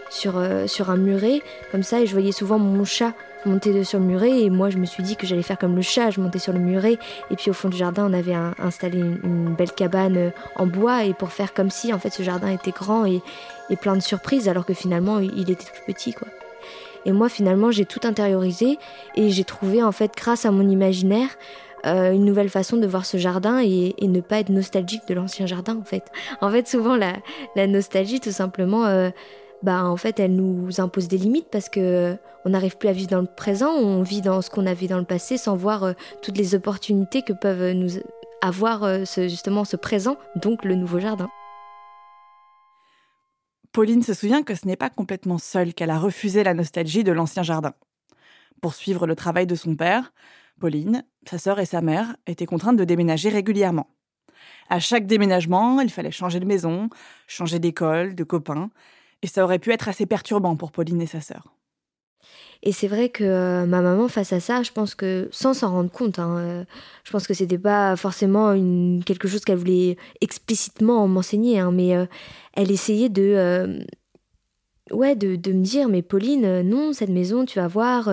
sur, 0.10 0.34
sur 0.68 0.90
un 0.90 0.98
muret, 0.98 1.42
comme 1.72 1.84
ça, 1.84 2.02
et 2.02 2.08
je 2.08 2.12
voyais 2.12 2.34
souvent 2.34 2.60
mon 2.60 2.84
chat 2.84 3.14
monter 3.46 3.84
sur 3.84 4.00
le 4.00 4.06
muret 4.06 4.42
et 4.42 4.50
moi 4.50 4.70
je 4.70 4.78
me 4.78 4.86
suis 4.86 5.04
dit 5.04 5.16
que 5.16 5.28
j'allais 5.28 5.44
faire 5.44 5.58
comme 5.58 5.76
le 5.76 5.82
chat, 5.82 6.12
je 6.12 6.20
montais 6.20 6.40
sur 6.40 6.54
le 6.54 6.60
muret 6.60 6.98
et 7.32 7.36
puis 7.36 7.50
au 7.50 7.54
fond 7.54 7.70
du 7.70 7.78
jardin 7.78 8.08
on 8.10 8.14
avait 8.14 8.36
installé 8.60 9.00
une, 9.00 9.54
belle 9.56 9.72
cabane 9.72 10.18
euh, 10.18 10.30
en 10.56 10.66
bois 10.66 11.04
et 11.04 11.14
pour 11.14 11.32
faire 11.32 11.54
comme 11.54 11.70
si 11.70 11.94
en 11.94 12.00
fait 12.00 12.12
ce 12.12 12.24
jardin 12.24 12.50
était 12.50 12.72
grand 12.72 13.06
et, 13.06 13.22
plein 13.82 13.96
de 13.96 14.02
surprises 14.02 14.48
alors 14.48 14.68
que 14.68 14.76
finalement 14.76 15.18
il 15.18 15.50
était 15.50 15.56
tout 15.56 15.82
petit 15.88 16.14
quoi. 16.14 16.28
Et 17.06 17.12
moi 17.12 17.28
finalement 17.28 17.72
j'ai 17.72 17.86
tout 17.86 18.02
intériorisé 18.04 18.78
et 19.16 19.30
j'ai 19.30 19.44
trouvé 19.44 19.82
en 19.82 19.92
fait 19.92 20.12
grâce 20.16 20.46
à 20.46 20.52
mon 20.52 20.70
imaginaire 20.70 21.30
euh, 21.86 22.14
une 22.14 22.24
nouvelle 22.24 22.50
façon 22.50 22.78
de 22.78 22.88
voir 22.88 23.06
ce 23.06 23.18
jardin 23.18 23.60
et, 23.60 23.94
ne 24.02 24.22
pas 24.22 24.40
être 24.40 24.50
nostalgique 24.50 25.06
de 25.08 25.14
l'ancien 25.14 25.46
jardin 25.46 25.78
en 25.78 25.84
fait. 25.84 26.06
En 26.40 26.50
fait 26.50 26.68
souvent 26.68 26.96
la, 26.96 27.68
nostalgie 27.68 28.20
tout 28.20 28.32
simplement 28.32 28.86
euh, 28.86 29.10
bah 29.64 29.86
en 29.86 29.98
fait 29.98 30.20
elle 30.20 30.36
nous 30.36 30.80
impose 30.80 31.08
des 31.08 31.18
limites 31.18 31.48
parce 31.52 31.70
que 31.70 32.18
on 32.46 32.50
n'arrive 32.50 32.78
plus 32.78 32.90
à 32.90 32.94
vivre 32.94 33.10
dans 33.10 33.22
le 33.22 33.28
présent, 33.28 33.72
on 33.72 34.04
vit 34.04 34.22
dans 34.22 34.42
ce 34.42 34.50
qu'on 34.50 34.68
a 34.68 34.74
vu 34.74 34.88
dans 34.88 35.00
le 35.00 35.06
passé 35.06 35.38
sans 35.38 35.56
voir 35.56 35.84
euh, 35.84 35.94
toutes 36.22 36.38
les 36.38 36.54
opportunités 36.54 37.22
que 37.22 37.34
peuvent 37.34 37.72
nous 37.72 38.00
avoir 38.42 38.84
euh, 38.84 39.06
justement 39.06 39.64
ce 39.64 39.78
présent, 39.78 40.18
donc 40.36 40.66
le 40.66 40.76
nouveau 40.76 41.00
jardin. 41.00 41.30
Pauline 43.72 44.04
se 44.04 44.14
souvient 44.14 44.44
que 44.44 44.54
ce 44.54 44.68
n'est 44.68 44.76
pas 44.76 44.92
complètement 44.92 45.40
seule 45.40 45.74
qu'elle 45.74 45.90
a 45.90 45.98
refusé 45.98 46.44
la 46.44 46.54
nostalgie 46.54 47.04
de 47.04 47.12
l'ancien 47.12 47.42
jardin. 47.42 47.74
Pour 48.62 48.76
suivre 48.76 49.08
le 49.08 49.16
travail 49.16 49.48
de 49.48 49.56
son 49.56 49.76
père, 49.76 50.14
Pauline, 50.60 51.04
sa 51.28 51.40
sœur 51.40 51.60
et 51.60 51.66
sa 51.66 51.82
mère 51.82 52.16
étaient 52.28 52.46
contraintes 52.46 52.78
de 52.78 52.84
déménager 52.84 53.30
régulièrement. 53.30 53.90
À 54.70 54.80
chaque 54.80 55.08
déménagement, 55.08 55.82
il 55.82 55.90
fallait 55.90 56.12
changer 56.12 56.40
de 56.40 56.46
maison, 56.46 56.90
changer 57.28 57.60
d'école, 57.60 58.14
de 58.14 58.24
copains, 58.24 58.70
et 59.24 59.28
ça 59.28 59.44
aurait 59.44 59.60
pu 59.60 59.72
être 59.72 59.88
assez 59.88 60.06
perturbant 60.06 60.56
pour 60.56 60.72
Pauline 60.72 61.02
et 61.02 61.08
sa 61.08 61.22
sœur. 61.22 61.56
Et 62.62 62.72
c'est 62.72 62.88
vrai 62.88 63.10
que 63.10 63.24
euh, 63.24 63.66
ma 63.66 63.82
maman, 63.82 64.08
face 64.08 64.32
à 64.32 64.40
ça, 64.40 64.64
je 64.64 64.72
pense 64.72 64.96
que, 64.96 65.28
sans 65.32 65.54
s'en 65.54 65.72
rendre 65.72 65.92
compte, 65.92 66.20
hein, 66.20 66.38
euh, 66.38 66.64
je 67.04 67.12
pense 67.12 67.28
que 67.28 67.34
c'était 67.34 67.58
pas 67.58 67.98
forcément 67.98 68.54
quelque 69.06 69.28
chose 69.28 69.44
qu'elle 69.44 69.58
voulait 69.58 69.98
explicitement 70.22 71.06
m'enseigner, 71.10 71.60
hein, 71.60 71.72
mais 71.72 71.96
euh, 71.96 72.06
elle 72.54 72.72
essayait 72.72 73.10
de, 73.10 73.84
ouais, 74.92 75.16
de, 75.16 75.36
de, 75.36 75.52
me 75.52 75.62
dire, 75.62 75.90
mais 75.90 76.02
Pauline, 76.02 76.62
non, 76.62 76.94
cette 76.94 77.10
maison, 77.10 77.44
tu 77.44 77.60
vas 77.60 77.68
voir, 77.68 78.10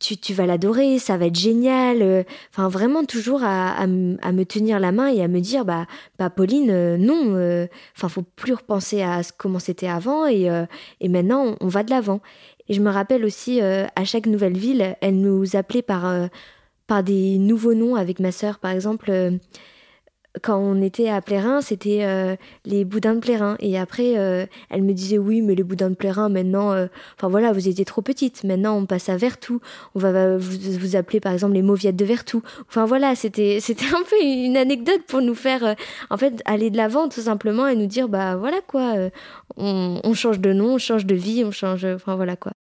tu, 0.00 0.32
vas 0.32 0.46
l'adorer, 0.46 0.98
ça 0.98 1.16
va 1.16 1.26
être 1.26 1.38
génial. 1.38 2.02
Euh, 2.02 2.22
enfin, 2.52 2.68
vraiment 2.68 3.04
toujours 3.04 3.42
à, 3.44 3.86
me 3.86 4.42
tenir 4.44 4.80
la 4.80 4.92
main 4.92 5.08
et 5.08 5.22
à 5.22 5.28
me 5.28 5.40
dire, 5.40 5.64
bah, 5.64 5.86
bah 6.18 6.30
Pauline, 6.30 6.70
euh, 6.70 6.96
non. 6.96 7.34
Euh, 7.36 7.66
enfin, 7.96 8.08
faut 8.08 8.24
plus 8.36 8.54
repenser 8.54 9.02
à 9.02 9.20
comment 9.36 9.58
c'était 9.58 9.88
avant 9.88 10.26
et, 10.26 10.48
et 11.00 11.08
maintenant 11.08 11.56
on, 11.60 11.68
va 11.68 11.82
de 11.82 11.90
l'avant. 11.90 12.20
Et 12.68 12.74
je 12.74 12.80
me 12.80 12.90
rappelle 12.90 13.24
aussi, 13.24 13.60
à 13.60 14.04
chaque 14.04 14.26
nouvelle 14.26 14.56
ville, 14.56 14.96
elle 15.00 15.20
nous 15.20 15.56
appelait 15.56 15.82
par, 15.82 16.28
par 16.86 17.02
des 17.02 17.38
nouveaux 17.38 17.74
noms 17.74 17.96
avec 17.96 18.20
ma 18.20 18.32
sœur, 18.32 18.58
par 18.58 18.70
exemple 18.70 19.10
quand 20.42 20.58
on 20.58 20.80
était 20.80 21.08
à 21.08 21.20
Plérin, 21.20 21.60
c'était 21.60 22.04
euh, 22.04 22.36
les 22.64 22.84
boudins 22.84 23.14
de 23.14 23.20
Plérin. 23.20 23.56
Et 23.58 23.78
après, 23.78 24.16
euh, 24.16 24.46
elle 24.68 24.82
me 24.82 24.92
disait 24.92 25.18
oui, 25.18 25.42
mais 25.42 25.54
les 25.54 25.64
boudins 25.64 25.90
de 25.90 25.96
Plérin, 25.96 26.28
maintenant, 26.28 26.72
euh, 26.72 26.86
enfin 27.16 27.28
voilà, 27.28 27.52
vous 27.52 27.68
étiez 27.68 27.84
trop 27.84 28.00
petite. 28.00 28.44
Maintenant, 28.44 28.76
on 28.76 28.86
passe 28.86 29.08
à 29.08 29.16
Vertou. 29.16 29.60
On 29.94 29.98
va 29.98 30.36
vous, 30.36 30.96
appeler 30.96 31.20
par 31.20 31.32
exemple 31.32 31.54
les 31.54 31.62
mauviettes 31.62 31.96
de 31.96 32.04
Vertou. 32.04 32.42
Enfin 32.68 32.86
voilà, 32.86 33.14
c'était 33.14 33.58
c'était 33.60 33.86
un 33.86 34.02
peu 34.08 34.16
une 34.22 34.56
anecdote 34.56 35.02
pour 35.08 35.20
nous 35.20 35.34
faire, 35.34 35.74
en 36.10 36.16
fait, 36.16 36.40
aller 36.44 36.70
de 36.70 36.76
l'avant 36.76 37.08
tout 37.08 37.22
simplement 37.22 37.66
et 37.66 37.74
nous 37.74 37.86
dire 37.86 38.08
bah 38.08 38.36
voilà 38.36 38.60
quoi, 38.66 38.94
on, 39.56 40.00
on 40.02 40.14
change 40.14 40.40
de 40.40 40.52
nom, 40.52 40.74
on 40.74 40.78
change 40.78 41.06
de 41.06 41.14
vie, 41.14 41.44
on 41.44 41.50
change, 41.50 41.84
enfin 41.84 42.16
voilà 42.16 42.36
quoi. 42.36 42.52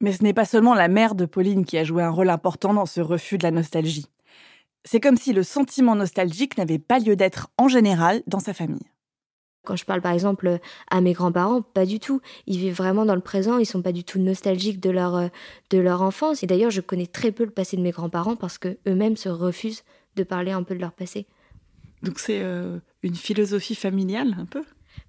Mais 0.00 0.12
ce 0.12 0.22
n'est 0.22 0.34
pas 0.34 0.44
seulement 0.44 0.74
la 0.74 0.88
mère 0.88 1.14
de 1.14 1.24
Pauline 1.24 1.64
qui 1.64 1.78
a 1.78 1.84
joué 1.84 2.02
un 2.02 2.10
rôle 2.10 2.30
important 2.30 2.74
dans 2.74 2.86
ce 2.86 3.00
refus 3.00 3.38
de 3.38 3.44
la 3.44 3.50
nostalgie. 3.50 4.06
C'est 4.84 5.00
comme 5.00 5.16
si 5.16 5.32
le 5.32 5.42
sentiment 5.42 5.96
nostalgique 5.96 6.58
n'avait 6.58 6.78
pas 6.78 6.98
lieu 6.98 7.16
d'être 7.16 7.48
en 7.56 7.68
général 7.68 8.22
dans 8.26 8.38
sa 8.38 8.52
famille. 8.52 8.86
Quand 9.64 9.76
je 9.76 9.86
parle 9.86 10.02
par 10.02 10.12
exemple 10.12 10.58
à 10.90 11.00
mes 11.00 11.14
grands-parents, 11.14 11.62
pas 11.62 11.86
du 11.86 11.98
tout. 11.98 12.20
Ils 12.46 12.58
vivent 12.58 12.76
vraiment 12.76 13.06
dans 13.06 13.14
le 13.14 13.22
présent, 13.22 13.56
ils 13.56 13.64
sont 13.64 13.80
pas 13.80 13.92
du 13.92 14.04
tout 14.04 14.18
nostalgiques 14.18 14.78
de 14.78 14.90
leur, 14.90 15.14
euh, 15.16 15.28
de 15.70 15.78
leur 15.78 16.02
enfance. 16.02 16.42
Et 16.42 16.46
d'ailleurs, 16.46 16.70
je 16.70 16.82
connais 16.82 17.06
très 17.06 17.32
peu 17.32 17.44
le 17.44 17.50
passé 17.50 17.78
de 17.78 17.82
mes 17.82 17.90
grands-parents 17.90 18.36
parce 18.36 18.58
que 18.58 18.76
eux-mêmes 18.86 19.16
se 19.16 19.30
refusent 19.30 19.84
de 20.16 20.22
parler 20.22 20.52
un 20.52 20.62
peu 20.62 20.74
de 20.74 20.80
leur 20.80 20.92
passé. 20.92 21.26
Donc 22.02 22.18
c'est 22.18 22.40
euh, 22.42 22.78
une 23.02 23.16
philosophie 23.16 23.74
familiale 23.74 24.36
un 24.38 24.44
peu? 24.44 24.62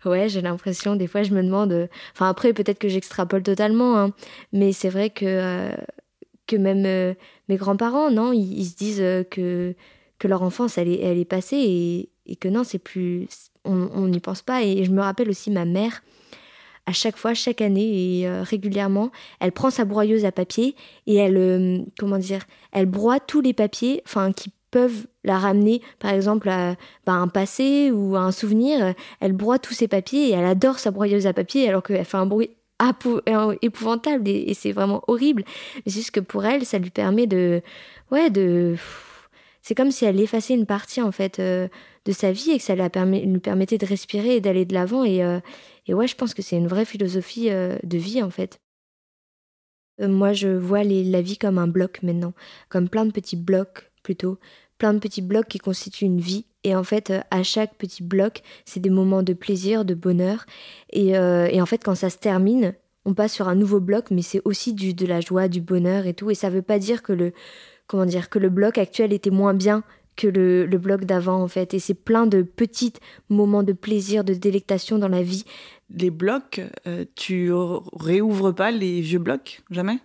Ouais, 0.06 0.30
j'ai 0.30 0.42
l'impression, 0.42 0.96
des 0.96 1.08
fois 1.08 1.24
je 1.24 1.34
me 1.34 1.44
demande, 1.44 1.72
euh, 1.72 1.88
enfin 2.14 2.30
après 2.30 2.54
peut-être 2.54 2.80
que 2.80 2.88
j'extrapole 2.88 3.44
totalement, 3.44 3.98
hein, 3.98 4.12
mais 4.54 4.72
c'est 4.72 4.90
vrai 4.90 5.10
que 5.10 5.72
que 6.48 6.56
même 6.56 6.86
euh, 6.86 7.14
mes 7.50 7.58
grands-parents, 7.58 8.12
non, 8.12 8.32
ils, 8.32 8.66
se 8.66 8.76
disent 8.76 9.02
euh, 9.02 9.24
que, 9.24 9.76
que 10.20 10.28
leur 10.28 10.42
enfance, 10.42 10.78
elle 10.78 10.88
est, 10.88 11.00
elle 11.02 11.18
est 11.18 11.26
passée 11.26 11.58
et, 11.58 12.10
et 12.26 12.36
que 12.36 12.48
non, 12.48 12.64
c'est 12.64 12.80
plus. 12.80 13.28
On 13.68 14.08
n'y 14.08 14.20
pense 14.20 14.44
pas. 14.44 14.64
Et 14.64 14.84
je 14.84 14.92
me 14.92 15.02
rappelle 15.02 15.28
aussi 15.28 15.50
ma 15.50 15.66
mère, 15.66 16.04
à 16.86 16.92
chaque 16.92 17.18
fois, 17.18 17.34
chaque 17.34 17.62
année 17.62 18.20
et 18.20 18.28
euh, 18.28 18.44
régulièrement, 18.44 19.12
elle 19.40 19.52
prend 19.52 19.72
sa 19.72 19.86
broyeuse 19.86 20.24
à 20.24 20.32
papier 20.32 20.76
et 21.08 21.16
elle, 21.16 21.84
comment 21.98 22.20
dire, 22.20 22.44
elle 22.72 22.86
broie 22.86 23.20
tous 23.20 23.42
les 23.42 23.54
papiers, 23.54 24.04
qui 24.36 24.52
peuvent 24.70 25.08
la 25.24 25.40
ramener, 25.40 25.82
par 25.98 26.12
exemple, 26.14 26.48
à, 26.50 26.76
bah, 27.08 27.14
un 27.14 27.28
passé 27.28 27.90
ou 27.92 28.16
à 28.16 28.20
un 28.20 28.32
souvenir. 28.32 28.94
Elle 29.20 29.34
broie 29.34 29.58
tous 29.58 29.74
ces 29.74 29.88
papiers 29.88 30.30
et 30.30 30.32
elle 30.34 30.46
adore 30.46 30.78
sa 30.78 30.92
broyeuse 30.92 31.26
à 31.26 31.34
papier 31.34 31.68
alors 31.68 31.82
qu'elle 31.82 32.06
fait 32.06 32.18
un 32.18 32.28
bruit 32.28 32.52
épouvantable 33.62 34.28
et, 34.28 34.54
c'est 34.54 34.72
vraiment 34.72 35.04
horrible. 35.08 35.44
Mais 35.78 35.84
c'est 35.88 36.00
juste 36.00 36.12
que 36.12 36.20
pour 36.20 36.46
elle, 36.46 36.66
ça 36.66 36.78
lui 36.78 36.90
permet 36.90 37.28
de. 37.28 37.62
Ouais, 38.12 38.30
de. 38.30 38.76
C'est 39.62 39.76
comme 39.76 39.92
si 39.92 40.06
elle 40.06 40.20
effaçait 40.20 40.54
une 40.54 40.68
partie, 40.68 41.02
en 41.02 41.12
fait, 41.12 41.40
euh, 41.40 41.68
de 42.06 42.12
sa 42.12 42.32
vie 42.32 42.52
et 42.52 42.58
que 42.58 42.64
ça 42.64 42.76
lui, 42.76 43.40
permettait 43.40 43.80
de 43.80 43.86
respirer 43.86 44.36
et 44.36 44.42
d'aller 44.42 44.66
de 44.66 44.74
l'avant. 44.74 45.04
Et, 45.04 45.24
euh, 45.24 45.40
et, 45.88 45.94
ouais, 45.94 46.08
je 46.08 46.16
pense 46.16 46.34
que 46.34 46.42
c'est 46.42 46.58
une 46.58 46.68
vraie 46.68 46.86
philosophie 46.86 47.50
euh, 47.50 47.78
de 47.84 47.98
vie, 47.98 48.22
en 48.22 48.30
fait. 48.30 48.60
moi, 50.00 50.34
je 50.34 50.50
vois 50.50 50.84
la 50.84 51.22
vie 51.22 51.38
comme 51.38 51.58
un 51.58 51.68
bloc 51.68 52.04
maintenant, 52.04 52.34
comme 52.70 52.90
plein 52.90 53.06
de 53.06 53.12
petits 53.12 53.38
blocs 53.38 53.92
plutôt, 54.04 54.38
plein 54.78 54.94
de 54.94 55.00
petits 55.00 55.22
blocs 55.22 55.48
qui 55.48 55.60
constituent 55.60 56.06
une 56.06 56.22
vie 56.22 56.46
et 56.66 56.76
en 56.76 56.84
fait, 56.84 57.12
euh, 57.12 57.22
à 57.30 57.44
chaque 57.44 57.76
petit 57.76 58.02
bloc, 58.02 58.42
c'est 58.66 58.80
des 58.80 58.90
moments 58.90 59.22
de 59.22 59.34
plaisir, 59.34 59.86
de 59.86 59.94
bonheur. 59.94 60.48
Euh, 60.96 61.46
et, 61.46 61.62
en 61.62 61.66
fait, 61.68 61.84
quand 61.84 61.94
ça 61.94 62.10
se 62.10 62.18
termine, 62.18 62.74
on 63.06 63.14
passe 63.14 63.34
sur 63.34 63.48
un 63.48 63.54
nouveau 63.54 63.80
bloc, 63.80 64.10
mais 64.10 64.24
c'est 64.24 64.42
aussi 64.46 64.74
du, 64.74 64.96
de 64.96 65.06
la 65.06 65.22
joie, 65.22 65.48
du 65.48 65.62
bonheur 65.62 66.08
et 66.08 66.16
tout. 66.16 66.32
Et 66.32 66.36
ça 66.36 66.50
ne 66.50 66.56
veut 66.56 66.64
pas 66.64 66.80
dire 66.80 67.04
que 67.04 67.14
le, 67.14 67.34
comment 67.86 68.08
dire, 68.08 68.32
que 68.32 68.40
le 68.40 68.50
bloc 68.50 68.80
actuel 68.80 69.14
était 69.14 69.30
moins 69.30 69.54
bien 69.54 69.84
que 70.16 70.28
le, 70.28 70.66
bloc 70.80 71.06
d'avant, 71.06 71.40
en 71.40 71.48
fait. 71.48 71.76
Et 71.76 71.80
c'est 71.80 71.94
plein 71.94 72.26
de 72.26 72.42
petits 72.42 72.94
moments 73.30 73.62
de 73.62 73.74
plaisir, 73.74 74.24
de 74.24 74.34
délectation 74.34 74.98
dans 74.98 75.08
la 75.08 75.22
vie. 75.22 75.46
Les 75.92 76.10
blocs, 76.10 76.62
euh, 76.88 77.06
tu 77.14 77.52
réouvres 77.54 78.54
pas 78.54 78.72
les 78.72 79.02
vieux 79.02 79.20
blocs? 79.20 79.62
Jamais? 79.70 80.00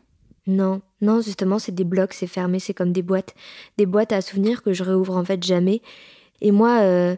Non, 0.46 0.82
non, 1.00 1.20
justement, 1.20 1.58
c'est 1.58 1.74
des 1.74 1.84
blocs, 1.84 2.12
c'est 2.12 2.26
fermé, 2.26 2.58
c'est 2.58 2.74
comme 2.74 2.92
des 2.92 3.02
boîtes. 3.02 3.34
Des 3.78 3.86
boîtes 3.86 4.12
à 4.12 4.20
souvenirs 4.20 4.62
que 4.62 4.72
je 4.72 4.84
réouvre 4.84 5.16
en 5.16 5.24
fait 5.24 5.42
jamais. 5.42 5.80
Et 6.42 6.52
moi, 6.52 6.80
euh, 6.80 7.16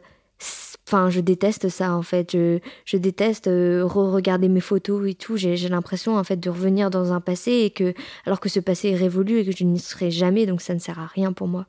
enfin, 0.87 1.11
je 1.11 1.21
déteste 1.21 1.69
ça 1.69 1.95
en 1.95 2.03
fait. 2.03 2.33
Je, 2.33 2.59
je 2.85 2.97
déteste 2.97 3.49
euh, 3.49 3.85
re-regarder 3.85 4.49
mes 4.49 4.61
photos 4.61 5.09
et 5.09 5.15
tout. 5.15 5.37
J'ai 5.37 5.57
l'impression 5.69 6.17
en 6.17 6.25
fait 6.25 6.37
de 6.37 6.51
revenir 6.51 6.91
dans 6.91 7.13
un 7.13 7.21
passé 7.21 7.53
et 7.53 7.71
que, 7.71 7.95
alors 8.25 8.41
que 8.41 8.49
ce 8.49 8.61
passé 8.61 8.91
est 8.91 8.97
révolu 8.97 9.39
et 9.39 9.45
que 9.45 9.53
je 9.53 9.65
n'y 9.65 9.81
serai 9.81 10.11
jamais, 10.11 10.47
donc 10.47 10.61
ça 10.61 10.75
ne 10.75 10.79
sert 10.79 11.01
à 11.01 11.07
rien 11.07 11.33
pour 11.33 11.49
moi. 11.49 11.67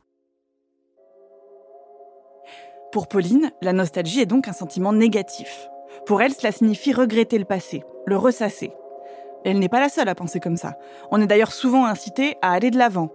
Pour 2.92 3.08
Pauline, 3.08 3.52
la 3.64 3.74
nostalgie 3.74 4.20
est 4.20 4.28
donc 4.28 4.48
un 4.48 4.54
sentiment 4.54 4.94
négatif. 4.94 5.68
Pour 6.06 6.22
elle, 6.22 6.34
cela 6.34 6.52
signifie 6.52 6.94
regretter 6.94 7.40
le 7.40 7.46
passé, 7.46 7.82
le 8.06 8.18
ressasser. 8.18 8.72
Elle 9.46 9.60
n'est 9.60 9.70
pas 9.70 9.80
la 9.80 9.90
seule 9.90 10.10
à 10.10 10.16
penser 10.16 10.40
comme 10.40 10.58
ça. 10.58 10.78
On 11.12 11.22
est 11.22 11.28
d'ailleurs 11.28 11.52
souvent 11.52 11.86
incité 11.86 12.38
à 12.42 12.52
aller 12.52 12.72
de 12.72 12.78
l'avant, 12.78 13.10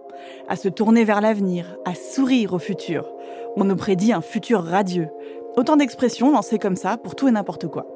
à 0.47 0.55
se 0.55 0.69
tourner 0.69 1.03
vers 1.03 1.21
l'avenir, 1.21 1.77
à 1.85 1.95
sourire 1.95 2.53
au 2.53 2.59
futur. 2.59 3.11
On 3.55 3.63
nous 3.63 3.75
prédit 3.75 4.13
un 4.13 4.21
futur 4.21 4.63
radieux. 4.63 5.09
Autant 5.57 5.75
d'expressions 5.75 6.31
lancées 6.31 6.59
comme 6.59 6.75
ça 6.75 6.97
pour 6.97 7.15
tout 7.15 7.27
et 7.27 7.31
n'importe 7.31 7.67
quoi. 7.67 7.87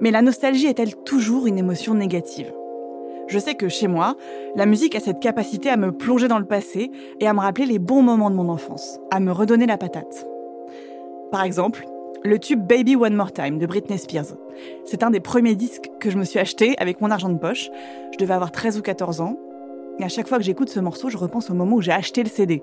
Mais 0.00 0.10
la 0.10 0.22
nostalgie 0.22 0.66
est-elle 0.66 0.94
toujours 0.94 1.46
une 1.46 1.58
émotion 1.58 1.94
négative? 1.94 2.52
Je 3.26 3.38
sais 3.40 3.54
que 3.54 3.68
chez 3.68 3.88
moi, 3.88 4.14
la 4.54 4.66
musique 4.66 4.94
a 4.94 5.00
cette 5.00 5.18
capacité 5.18 5.68
à 5.68 5.76
me 5.76 5.90
plonger 5.90 6.28
dans 6.28 6.38
le 6.38 6.44
passé 6.44 6.92
et 7.18 7.26
à 7.26 7.34
me 7.34 7.40
rappeler 7.40 7.66
les 7.66 7.80
bons 7.80 8.02
moments 8.02 8.30
de 8.30 8.36
mon 8.36 8.48
enfance, 8.48 9.00
à 9.10 9.18
me 9.18 9.32
redonner 9.32 9.66
la 9.66 9.78
patate. 9.78 10.28
Par 11.32 11.42
exemple, 11.42 11.84
le 12.24 12.38
tube 12.38 12.66
Baby 12.66 12.96
One 12.96 13.14
More 13.14 13.32
Time 13.32 13.58
de 13.58 13.66
Britney 13.66 13.98
Spears. 13.98 14.34
C'est 14.84 15.02
un 15.02 15.10
des 15.10 15.20
premiers 15.20 15.54
disques 15.54 15.90
que 16.00 16.10
je 16.10 16.18
me 16.18 16.24
suis 16.24 16.38
acheté 16.38 16.74
avec 16.78 17.00
mon 17.00 17.10
argent 17.10 17.28
de 17.28 17.38
poche. 17.38 17.70
Je 18.12 18.18
devais 18.18 18.34
avoir 18.34 18.52
13 18.52 18.78
ou 18.78 18.82
14 18.82 19.20
ans. 19.20 19.38
Et 19.98 20.04
à 20.04 20.08
chaque 20.08 20.28
fois 20.28 20.38
que 20.38 20.44
j'écoute 20.44 20.68
ce 20.68 20.80
morceau, 20.80 21.08
je 21.08 21.16
repense 21.16 21.50
au 21.50 21.54
moment 21.54 21.76
où 21.76 21.80
j'ai 21.80 21.92
acheté 21.92 22.22
le 22.22 22.28
CD. 22.28 22.62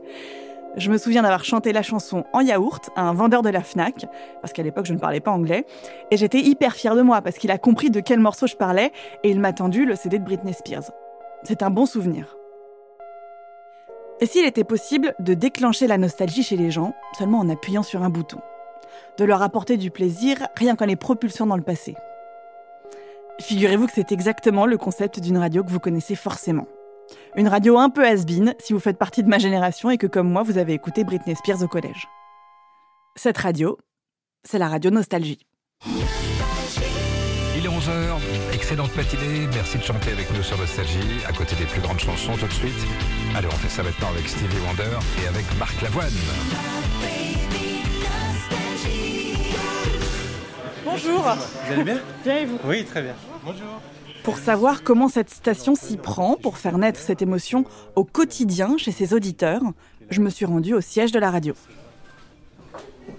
Je 0.75 0.89
me 0.89 0.97
souviens 0.97 1.21
d'avoir 1.21 1.45
chanté 1.45 1.71
la 1.71 1.83
chanson 1.83 2.23
en 2.33 2.41
yaourt 2.41 2.89
à 2.95 3.03
un 3.03 3.13
vendeur 3.13 3.43
de 3.43 3.49
la 3.49 3.61
FNAC, 3.61 4.05
parce 4.41 4.53
qu'à 4.53 4.63
l'époque 4.63 4.85
je 4.85 4.93
ne 4.93 4.99
parlais 4.99 5.19
pas 5.19 5.31
anglais, 5.31 5.65
et 6.09 6.17
j'étais 6.17 6.39
hyper 6.39 6.73
fière 6.73 6.95
de 6.95 7.03
moi 7.03 7.21
parce 7.21 7.37
qu'il 7.37 7.51
a 7.51 7.59
compris 7.59 7.91
de 7.91 7.99
quel 7.99 8.19
morceau 8.19 8.47
je 8.47 8.55
parlais 8.55 8.91
et 9.23 9.29
il 9.29 9.39
m'a 9.39 9.53
tendu 9.53 9.85
le 9.85 9.95
CD 9.95 10.17
de 10.17 10.23
Britney 10.23 10.53
Spears. 10.53 10.91
C'est 11.43 11.61
un 11.61 11.69
bon 11.69 11.85
souvenir. 11.85 12.37
Et 14.19 14.25
s'il 14.25 14.45
était 14.45 14.63
possible 14.63 15.13
de 15.19 15.33
déclencher 15.33 15.85
la 15.85 15.97
nostalgie 15.97 16.43
chez 16.43 16.55
les 16.55 16.71
gens 16.71 16.93
seulement 17.17 17.39
en 17.39 17.49
appuyant 17.49 17.83
sur 17.83 18.03
un 18.03 18.09
bouton? 18.09 18.39
De 19.17 19.25
leur 19.25 19.41
apporter 19.41 19.77
du 19.77 19.91
plaisir 19.91 20.37
rien 20.55 20.75
qu'en 20.75 20.85
les 20.85 20.95
propulsant 20.95 21.45
dans 21.45 21.57
le 21.57 21.63
passé 21.63 21.95
Figurez-vous 23.41 23.87
que 23.87 23.93
c'est 23.93 24.11
exactement 24.11 24.65
le 24.65 24.77
concept 24.77 25.19
d'une 25.19 25.37
radio 25.37 25.63
que 25.63 25.71
vous 25.71 25.79
connaissez 25.79 26.15
forcément. 26.15 26.67
Une 27.35 27.47
radio 27.47 27.77
un 27.77 27.89
peu 27.89 28.05
has 28.05 28.25
si 28.59 28.73
vous 28.73 28.79
faites 28.79 28.97
partie 28.97 29.23
de 29.23 29.27
ma 29.27 29.39
génération 29.39 29.89
et 29.89 29.97
que 29.97 30.07
comme 30.07 30.29
moi 30.29 30.43
vous 30.43 30.57
avez 30.57 30.73
écouté 30.73 31.03
Britney 31.03 31.35
Spears 31.35 31.61
au 31.63 31.67
collège. 31.67 32.07
Cette 33.15 33.37
radio, 33.37 33.77
c'est 34.43 34.59
la 34.59 34.67
radio 34.67 34.91
Nostalgie. 34.91 35.39
Il 37.55 37.65
est 37.65 37.69
11h, 37.69 38.53
excellente 38.53 38.95
matinée, 38.95 39.47
merci 39.53 39.77
de 39.77 39.83
chanter 39.83 40.11
avec 40.11 40.31
nous 40.35 40.43
sur 40.43 40.57
Nostalgie, 40.57 41.23
à 41.27 41.33
côté 41.33 41.55
des 41.55 41.65
plus 41.65 41.81
grandes 41.81 41.99
chansons 41.99 42.33
tout 42.35 42.47
de 42.47 42.53
suite. 42.53 42.73
Allez, 43.35 43.47
on 43.47 43.51
fait 43.51 43.69
ça 43.69 43.83
maintenant 43.83 44.09
avec 44.09 44.27
Stevie 44.27 44.57
Wonder 44.67 44.97
et 45.23 45.27
avec 45.27 45.45
Marc 45.59 45.81
Lavoine. 45.81 46.82
Bonjour 50.93 51.23
Vous 51.23 51.73
allez 51.73 51.83
bien 51.83 51.99
Bien 52.23 52.37
et 52.37 52.45
vous 52.45 52.59
Oui, 52.65 52.85
très 52.85 53.01
bien. 53.01 53.15
Bonjour 53.43 53.81
Pour 54.23 54.37
savoir 54.37 54.83
comment 54.83 55.07
cette 55.07 55.31
station 55.31 55.73
s'y 55.73 55.97
prend 55.97 56.35
pour 56.35 56.59
faire 56.59 56.77
naître 56.77 56.99
cette 56.99 57.23
émotion 57.23 57.65
au 57.95 58.03
quotidien 58.03 58.77
chez 58.77 58.91
ses 58.91 59.15
auditeurs, 59.15 59.63
je 60.11 60.21
me 60.21 60.29
suis 60.29 60.45
rendue 60.45 60.75
au 60.75 60.81
siège 60.81 61.11
de 61.11 61.17
la 61.17 61.31
radio. 61.31 61.55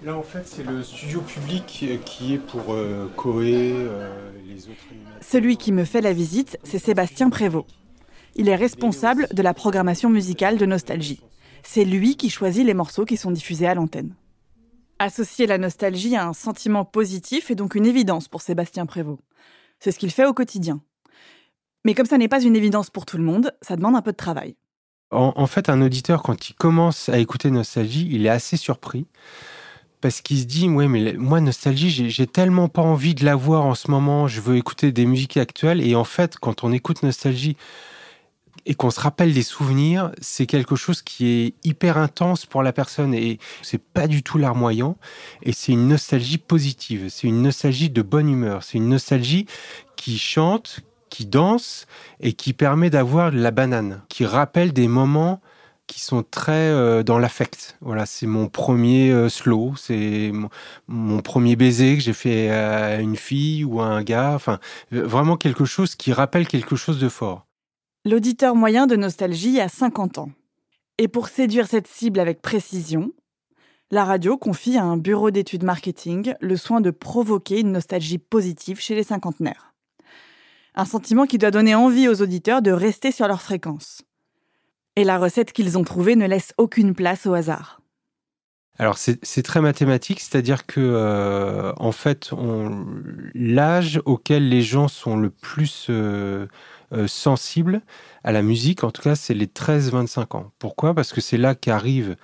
Là, 0.05 0.15
en 0.15 0.23
fait, 0.23 0.43
c'est 0.45 0.63
le 0.63 0.83
studio 0.83 1.19
public 1.19 1.81
euh, 1.83 1.97
qui 2.05 2.35
est 2.35 2.37
pour 2.37 2.63
euh, 2.69 3.11
Coé, 3.17 3.73
euh, 3.73 4.31
les 4.47 4.69
autres 4.69 4.85
animateurs. 4.89 5.19
Celui 5.19 5.57
qui 5.57 5.73
me 5.73 5.83
fait 5.83 6.01
la 6.01 6.13
visite, 6.13 6.57
c'est 6.63 6.79
Sébastien 6.79 7.29
Prévost. 7.29 7.67
Il 8.35 8.47
est 8.47 8.55
responsable 8.55 9.27
de 9.33 9.41
la 9.41 9.53
programmation 9.53 10.09
musicale 10.09 10.57
de 10.57 10.65
Nostalgie. 10.65 11.19
C'est 11.63 11.83
lui 11.83 12.15
qui 12.15 12.29
choisit 12.29 12.65
les 12.65 12.73
morceaux 12.73 13.03
qui 13.03 13.17
sont 13.17 13.31
diffusés 13.31 13.67
à 13.67 13.75
l'antenne. 13.75 14.13
Associer 14.97 15.45
la 15.45 15.57
nostalgie 15.57 16.15
à 16.15 16.25
un 16.25 16.31
sentiment 16.31 16.85
positif 16.85 17.51
est 17.51 17.55
donc 17.55 17.75
une 17.75 17.85
évidence 17.85 18.29
pour 18.29 18.41
Sébastien 18.41 18.85
Prévost. 18.85 19.19
C'est 19.79 19.91
ce 19.91 19.99
qu'il 19.99 20.11
fait 20.11 20.25
au 20.25 20.33
quotidien. 20.33 20.81
Mais 21.83 21.93
comme 21.93 22.05
ça 22.05 22.17
n'est 22.17 22.29
pas 22.29 22.41
une 22.41 22.55
évidence 22.55 22.89
pour 22.89 23.05
tout 23.05 23.17
le 23.17 23.23
monde, 23.23 23.53
ça 23.61 23.75
demande 23.75 23.97
un 23.97 24.01
peu 24.01 24.13
de 24.13 24.17
travail. 24.17 24.55
En, 25.11 25.47
fait, 25.47 25.69
un 25.69 25.81
auditeur, 25.81 26.23
quand 26.23 26.49
il 26.49 26.55
commence 26.55 27.09
à 27.09 27.19
écouter 27.19 27.51
Nostalgie, 27.51 28.07
il 28.09 28.25
est 28.25 28.29
assez 28.29 28.57
surpris. 28.57 29.05
Parce 30.01 30.21
qu'il 30.21 30.39
se 30.39 30.45
dit, 30.45 30.67
ouais, 30.67 30.87
mais 30.87 31.13
moi, 31.13 31.41
Nostalgie, 31.41 31.89
j'ai- 31.89 32.27
tellement 32.27 32.69
pas 32.69 32.81
envie 32.81 33.15
de 33.15 33.23
la 33.25 33.35
voir 33.35 33.65
en 33.65 33.75
ce 33.75 33.91
moment, 33.91 34.27
je 34.27 34.41
veux 34.41 34.55
écouter 34.55 34.91
des 34.91 35.05
musiques 35.05 35.37
actuelles. 35.37 35.85
Et 35.85 35.95
en 35.95 36.03
fait, 36.05 36.37
quand 36.37 36.63
on 36.63 36.71
écoute 36.71 37.03
Nostalgie 37.03 37.57
et 38.65 38.73
qu'on 38.73 38.89
se 38.89 38.99
rappelle 38.99 39.33
des 39.33 39.43
souvenirs, 39.43 40.11
c'est 40.19 40.45
quelque 40.45 40.75
chose 40.75 41.01
qui 41.01 41.27
est 41.27 41.53
hyper 41.63 41.97
intense 41.97 42.45
pour 42.45 42.63
la 42.63 42.73
personne. 42.73 43.13
Et 43.13 43.39
c'est 43.61 43.81
pas 43.81 44.07
du 44.07 44.23
tout 44.23 44.37
larmoyant. 44.37 44.97
Et 45.43 45.51
c'est 45.51 45.71
une 45.71 45.87
nostalgie 45.87 46.39
positive. 46.39 47.07
C'est 47.09 47.27
une 47.27 47.41
nostalgie 47.41 47.89
de 47.89 48.01
bonne 48.01 48.29
humeur. 48.29 48.63
C'est 48.63 48.77
une 48.77 48.89
nostalgie 48.89 49.45
qui 49.95 50.17
chante, 50.17 50.79
qui 51.09 51.25
danse 51.25 51.85
et 52.19 52.33
qui 52.33 52.53
permet 52.53 52.89
d'avoir 52.89 53.31
la 53.31 53.51
banane, 53.51 54.01
qui 54.09 54.25
rappelle 54.25 54.73
des 54.73 54.87
moments 54.87 55.41
qui 55.87 56.01
sont 56.01 56.23
très 56.23 56.51
euh, 56.53 57.03
dans 57.03 57.19
l'affect. 57.19 57.77
Voilà, 57.81 58.05
c'est 58.05 58.25
mon 58.25 58.47
premier 58.47 59.11
euh, 59.11 59.29
slow, 59.29 59.75
c'est 59.77 60.31
mon, 60.87 61.21
premier 61.21 61.55
baiser 61.55 61.95
que 61.95 62.01
j'ai 62.01 62.13
fait 62.13 62.49
à 62.49 62.99
une 62.99 63.15
fille 63.15 63.63
ou 63.63 63.81
à 63.81 63.85
un 63.85 64.03
gars. 64.03 64.33
Enfin, 64.33 64.59
vraiment 64.91 65.37
quelque 65.37 65.65
chose 65.65 65.95
qui 65.95 66.11
rappelle 66.11 66.47
quelque 66.47 66.75
chose 66.75 66.99
de 66.99 67.09
fort. 67.09 67.45
L'auditeur 68.07 68.53
moyen 68.53 68.85
de 68.85 68.95
Nostalgie 68.95 69.59
a 69.59 69.67
50 69.67 70.19
ans. 70.19 70.29
Et 70.99 71.07
pour 71.07 71.27
séduire 71.27 71.65
cette 71.65 71.87
cible 71.87 72.19
avec 72.19 72.39
précision, 72.39 73.11
la 73.89 74.05
radio 74.05 74.37
confie 74.37 74.77
à 74.77 74.83
un 74.83 74.95
bureau 74.95 75.31
d'études 75.31 75.63
marketing 75.63 76.35
le 76.39 76.55
soin 76.55 76.81
de 76.81 76.91
provoquer 76.91 77.61
une 77.61 77.71
nostalgie 77.71 78.19
positive 78.19 78.79
chez 78.79 78.93
les 78.93 79.01
cinquantenaires. 79.01 79.73
Un 80.75 80.85
sentiment 80.85 81.25
qui 81.25 81.39
doit 81.39 81.49
donner 81.49 81.73
envie 81.73 82.07
aux 82.07 82.21
auditeurs 82.21 82.61
de 82.61 82.69
rester 82.69 83.11
sur 83.11 83.27
leur 83.27 83.41
fréquence. 83.41 84.03
Et 84.95 85.03
la 85.03 85.17
recette 85.17 85.51
qu'ils 85.51 85.75
ont 85.75 85.83
trouvée 85.83 86.15
ne 86.15 86.27
laisse 86.27 86.53
aucune 86.59 86.93
place 86.93 87.25
au 87.25 87.33
hasard. 87.33 87.81
Alors 88.77 88.97
c'est 88.97 89.43
très 89.43 89.61
mathématique, 89.61 90.19
c'est-à-dire 90.19 90.65
que 90.65 90.81
euh, 90.81 91.71
en 91.77 91.93
fait, 91.93 92.31
l'âge 93.33 94.01
auquel 94.05 94.49
les 94.49 94.61
gens 94.61 94.89
sont 94.89 95.15
le 95.15 95.29
plus 95.29 95.87
euh, 95.89 96.47
euh, 96.93 97.07
sensibles 97.07 97.81
à 98.23 98.31
la 98.31 98.41
musique, 98.41 98.83
en 98.83 98.91
tout 98.91 99.01
cas, 99.01 99.15
c'est 99.15 99.33
les 99.33 99.47
13-25 99.47 100.37
ans. 100.37 100.51
Pourquoi? 100.59 100.93
Parce 100.93 101.13
que 101.13 101.21
c'est 101.21 101.37
là 101.37 101.55
qu'arrive 101.55 102.15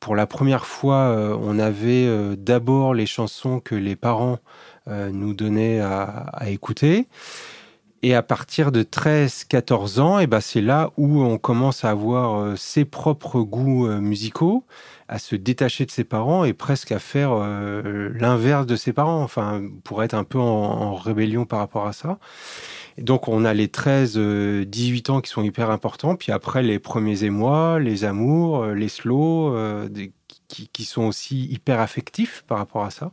pour 0.00 0.14
la 0.14 0.26
première 0.26 0.66
fois, 0.66 0.96
euh, 0.96 1.36
on 1.40 1.58
avait 1.58 2.04
euh, 2.06 2.36
d'abord 2.36 2.92
les 2.92 3.06
chansons 3.06 3.60
que 3.60 3.74
les 3.74 3.96
parents 3.96 4.38
nous 4.86 5.32
donnaient 5.32 5.80
à, 5.80 6.02
à 6.34 6.50
écouter. 6.50 7.08
Et 8.02 8.14
à 8.14 8.22
partir 8.22 8.70
de 8.70 8.82
13-14 8.82 9.98
ans, 9.98 10.18
et 10.18 10.26
ben 10.26 10.40
c'est 10.40 10.60
là 10.60 10.90
où 10.98 11.22
on 11.22 11.38
commence 11.38 11.86
à 11.86 11.90
avoir 11.90 12.58
ses 12.58 12.84
propres 12.84 13.40
goûts 13.40 13.88
musicaux, 13.88 14.62
à 15.08 15.18
se 15.18 15.36
détacher 15.36 15.86
de 15.86 15.90
ses 15.90 16.04
parents 16.04 16.44
et 16.44 16.52
presque 16.52 16.92
à 16.92 16.98
faire 16.98 17.30
euh, 17.32 18.10
l'inverse 18.14 18.66
de 18.66 18.76
ses 18.76 18.92
parents, 18.92 19.22
enfin, 19.22 19.62
pour 19.84 20.02
être 20.02 20.14
un 20.14 20.24
peu 20.24 20.38
en, 20.38 20.94
rébellion 20.94 21.44
par 21.44 21.58
rapport 21.58 21.86
à 21.86 21.92
ça. 21.92 22.18
Donc, 22.98 23.28
on 23.28 23.44
a 23.44 23.54
les 23.54 23.66
13-18 23.66 25.10
ans 25.10 25.20
qui 25.20 25.30
sont 25.30 25.42
hyper 25.42 25.70
importants, 25.70 26.16
puis 26.16 26.32
après, 26.32 26.62
les 26.62 26.78
premiers 26.78 27.24
émois, 27.24 27.80
les 27.80 28.04
amours, 28.04 28.62
euh, 28.62 28.74
les 28.74 28.88
slows, 28.88 29.54
euh, 29.54 29.88
qui, 30.48 30.84
sont 30.84 31.02
aussi 31.02 31.46
hyper 31.46 31.80
affectifs 31.80 32.44
par 32.46 32.58
rapport 32.58 32.84
à 32.84 32.90
ça. 32.90 33.12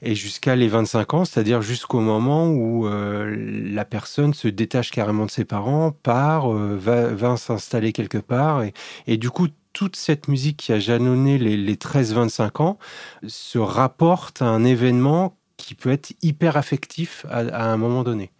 Et 0.00 0.14
jusqu'à 0.14 0.54
les 0.54 0.68
25 0.68 1.14
ans, 1.14 1.24
c'est-à-dire 1.24 1.60
jusqu'au 1.60 1.98
moment 1.98 2.48
où 2.48 2.86
euh, 2.86 3.34
la 3.36 3.84
personne 3.84 4.32
se 4.32 4.46
détache 4.46 4.92
carrément 4.92 5.26
de 5.26 5.30
ses 5.30 5.44
parents, 5.44 5.90
part, 5.90 6.54
euh, 6.54 6.76
va, 6.76 7.36
s'installer 7.36 7.92
quelque 7.92 8.18
part. 8.18 8.62
Et 9.08 9.16
du 9.16 9.30
coup, 9.30 9.48
toute 9.72 9.96
cette 9.96 10.28
musique 10.28 10.56
qui 10.56 10.72
a 10.72 10.78
jalonné 10.78 11.38
les, 11.38 11.56
les 11.56 11.76
13-25 11.76 12.62
ans 12.62 12.78
se 13.26 13.58
rapporte 13.58 14.42
à 14.42 14.46
un 14.46 14.64
événement 14.64 15.38
qui 15.58 15.74
peut 15.74 15.90
être 15.90 16.14
hyper 16.22 16.56
affectif 16.56 17.26
à, 17.28 17.70
un 17.70 17.76
moment 17.76 18.02
donné. 18.02 18.30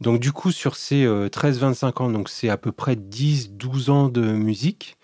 Donc 0.00 0.18
du 0.18 0.32
coup, 0.32 0.50
sur 0.50 0.74
ces 0.74 1.04
euh, 1.04 1.28
13-25 1.28 2.02
ans, 2.02 2.10
donc 2.10 2.28
c'est 2.28 2.48
à 2.48 2.56
peu 2.56 2.72
près 2.72 2.94
10-12 2.94 3.90
ans 3.90 4.08
de 4.08 4.22
musique, 4.22 4.96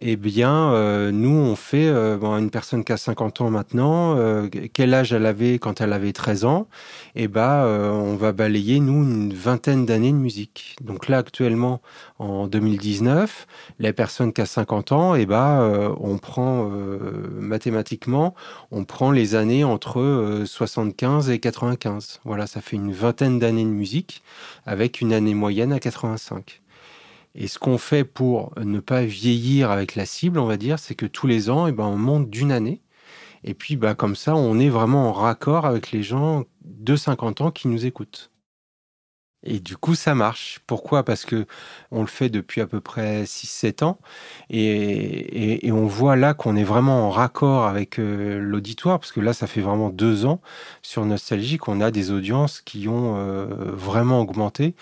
eh 0.00 0.16
bien, 0.16 0.72
euh, 0.72 1.10
nous, 1.10 1.30
on 1.30 1.56
fait, 1.56 1.86
euh, 1.88 2.18
une 2.38 2.50
personne 2.50 2.84
qui 2.84 2.92
a 2.92 2.96
50 2.96 3.40
ans 3.40 3.50
maintenant, 3.50 4.16
euh, 4.16 4.48
quel 4.72 4.94
âge 4.94 5.12
elle 5.12 5.26
avait 5.26 5.58
quand 5.58 5.80
elle 5.80 5.92
avait 5.92 6.12
13 6.12 6.44
ans? 6.44 6.68
Eh 7.16 7.28
euh, 7.36 7.90
on 7.90 8.16
va 8.16 8.32
balayer, 8.32 8.80
nous, 8.80 9.02
une 9.02 9.32
vingtaine 9.32 9.86
d'années 9.86 10.12
de 10.12 10.16
musique. 10.16 10.76
Donc 10.80 11.08
là, 11.08 11.18
actuellement, 11.18 11.80
en 12.18 12.46
2019, 12.46 13.46
les 13.78 13.92
personnes 13.92 14.32
qui 14.32 14.40
a 14.40 14.46
50 14.46 14.92
ans, 14.92 15.14
eh 15.14 15.26
ben, 15.26 15.94
on 16.00 16.18
prend, 16.18 16.70
mathématiquement, 17.40 18.34
on 18.70 18.84
prend 18.84 19.10
les 19.10 19.34
années 19.34 19.64
entre 19.64 20.00
euh, 20.00 20.46
75 20.46 21.30
et 21.30 21.38
95. 21.38 22.20
Voilà, 22.24 22.46
ça 22.46 22.60
fait 22.60 22.76
une 22.76 22.92
vingtaine 22.92 23.38
d'années 23.38 23.64
de 23.64 23.70
musique, 23.70 24.22
avec 24.66 25.00
une 25.00 25.12
année 25.12 25.34
moyenne 25.34 25.72
à 25.72 25.80
85. 25.80 26.60
Et 27.40 27.46
ce 27.46 27.60
qu'on 27.60 27.78
fait 27.78 28.02
pour 28.02 28.52
ne 28.58 28.80
pas 28.80 29.04
vieillir 29.04 29.70
avec 29.70 29.94
la 29.94 30.06
cible, 30.06 30.40
on 30.40 30.46
va 30.46 30.56
dire, 30.56 30.80
c'est 30.80 30.96
que 30.96 31.06
tous 31.06 31.28
les 31.28 31.50
ans, 31.50 31.68
eh 31.68 31.72
ben, 31.72 31.84
on 31.84 31.96
monte 31.96 32.28
d'une 32.28 32.50
année. 32.50 32.82
Et 33.44 33.54
puis, 33.54 33.76
bah, 33.76 33.94
comme 33.94 34.16
ça, 34.16 34.34
on 34.34 34.58
est 34.58 34.68
vraiment 34.68 35.08
en 35.08 35.12
raccord 35.12 35.64
avec 35.64 35.92
les 35.92 36.02
gens 36.02 36.46
de 36.64 36.96
50 36.96 37.40
ans 37.40 37.50
qui 37.52 37.68
nous 37.68 37.86
écoutent. 37.86 38.32
Et 39.44 39.60
du 39.60 39.76
coup, 39.76 39.94
ça 39.94 40.16
marche. 40.16 40.58
Pourquoi? 40.66 41.04
Parce 41.04 41.24
que 41.24 41.46
on 41.92 42.00
le 42.00 42.08
fait 42.08 42.28
depuis 42.28 42.60
à 42.60 42.66
peu 42.66 42.80
près 42.80 43.22
6-7 43.22 43.84
ans. 43.84 43.98
Et, 44.50 45.70
on 45.70 45.86
voit 45.86 46.16
là 46.16 46.34
qu'on 46.34 46.56
est 46.56 46.64
vraiment 46.64 47.06
en 47.06 47.10
raccord 47.10 47.66
avec 47.66 48.00
euh, 48.00 48.40
l'auditoire. 48.40 48.98
Parce 48.98 49.12
que 49.12 49.20
là, 49.20 49.32
ça 49.32 49.46
fait 49.46 49.60
vraiment 49.60 49.90
deux 49.90 50.26
ans 50.26 50.40
sur 50.82 51.04
Nostalgie 51.04 51.56
qu'on 51.56 51.80
a 51.80 51.92
des 51.92 52.10
audiences 52.10 52.60
qui 52.60 52.88
ont 52.88 53.16
euh, 53.16 53.46
vraiment 53.74 54.20
augmenté. 54.20 54.74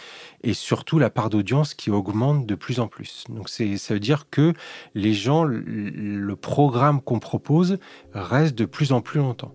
Et 0.43 0.55
surtout, 0.55 0.99
la 0.99 1.11
part 1.11 1.29
d'audience 1.29 1.75
qui 1.75 1.91
augmente 1.91 2.47
de 2.47 2.55
plus 2.55 2.81
en 2.81 2.89
plus. 2.89 3.25
Donc, 3.29 3.51
ça 3.51 3.65
veut 3.95 4.01
dire 4.01 4.31
que 4.31 4.55
les 4.95 5.13
gens, 5.13 5.45
le 5.45 6.35
programme 6.37 7.03
qu'on 7.03 7.19
propose 7.19 7.79
reste 8.15 8.55
de 8.55 8.65
plus 8.65 8.93
en 8.93 9.03
plus 9.03 9.19
longtemps. 9.19 9.53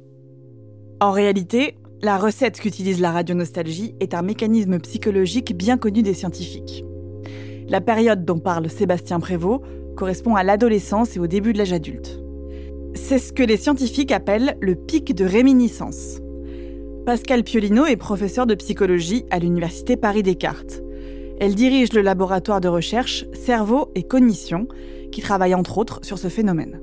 En 0.99 1.11
réalité, 1.11 1.75
la 2.03 2.17
recette 2.17 2.59
qu'utilise 2.59 2.99
la 2.99 3.11
radio 3.11 3.35
nostalgie 3.35 3.93
est 3.99 4.15
un 4.15 4.23
mécanisme 4.23 4.79
psychologique 4.79 5.55
bien 5.55 5.77
connu 5.77 6.01
des 6.01 6.15
scientifiques. 6.15 6.83
La 7.67 7.79
période 7.79 8.25
dont 8.25 8.39
parle 8.39 8.69
Sébastien 8.69 9.19
Prévost 9.19 9.61
correspond 9.95 10.35
à 10.35 10.43
l'adolescence 10.43 11.15
et 11.15 11.19
au 11.19 11.27
début 11.27 11.53
de 11.53 11.59
l'âge 11.59 11.73
adulte. 11.73 12.19
C'est 12.95 13.19
ce 13.19 13.31
que 13.31 13.43
les 13.43 13.57
scientifiques 13.57 14.11
appellent 14.11 14.57
le 14.61 14.75
pic 14.75 15.13
de 15.13 15.25
réminiscence. 15.25 16.19
Pascal 17.05 17.43
Piolino 17.43 17.85
est 17.85 17.97
professeur 17.97 18.47
de 18.47 18.55
psychologie 18.55 19.25
à 19.29 19.37
l'université 19.37 19.95
Paris 19.95 20.23
Descartes. 20.23 20.81
Elle 21.39 21.55
dirige 21.55 21.93
le 21.93 22.01
laboratoire 22.01 22.61
de 22.61 22.67
recherche 22.67 23.25
Cerveau 23.33 23.91
et 23.95 24.03
Cognition 24.03 24.67
qui 25.11 25.21
travaille 25.21 25.55
entre 25.55 25.77
autres 25.77 25.99
sur 26.03 26.17
ce 26.17 26.29
phénomène. 26.29 26.81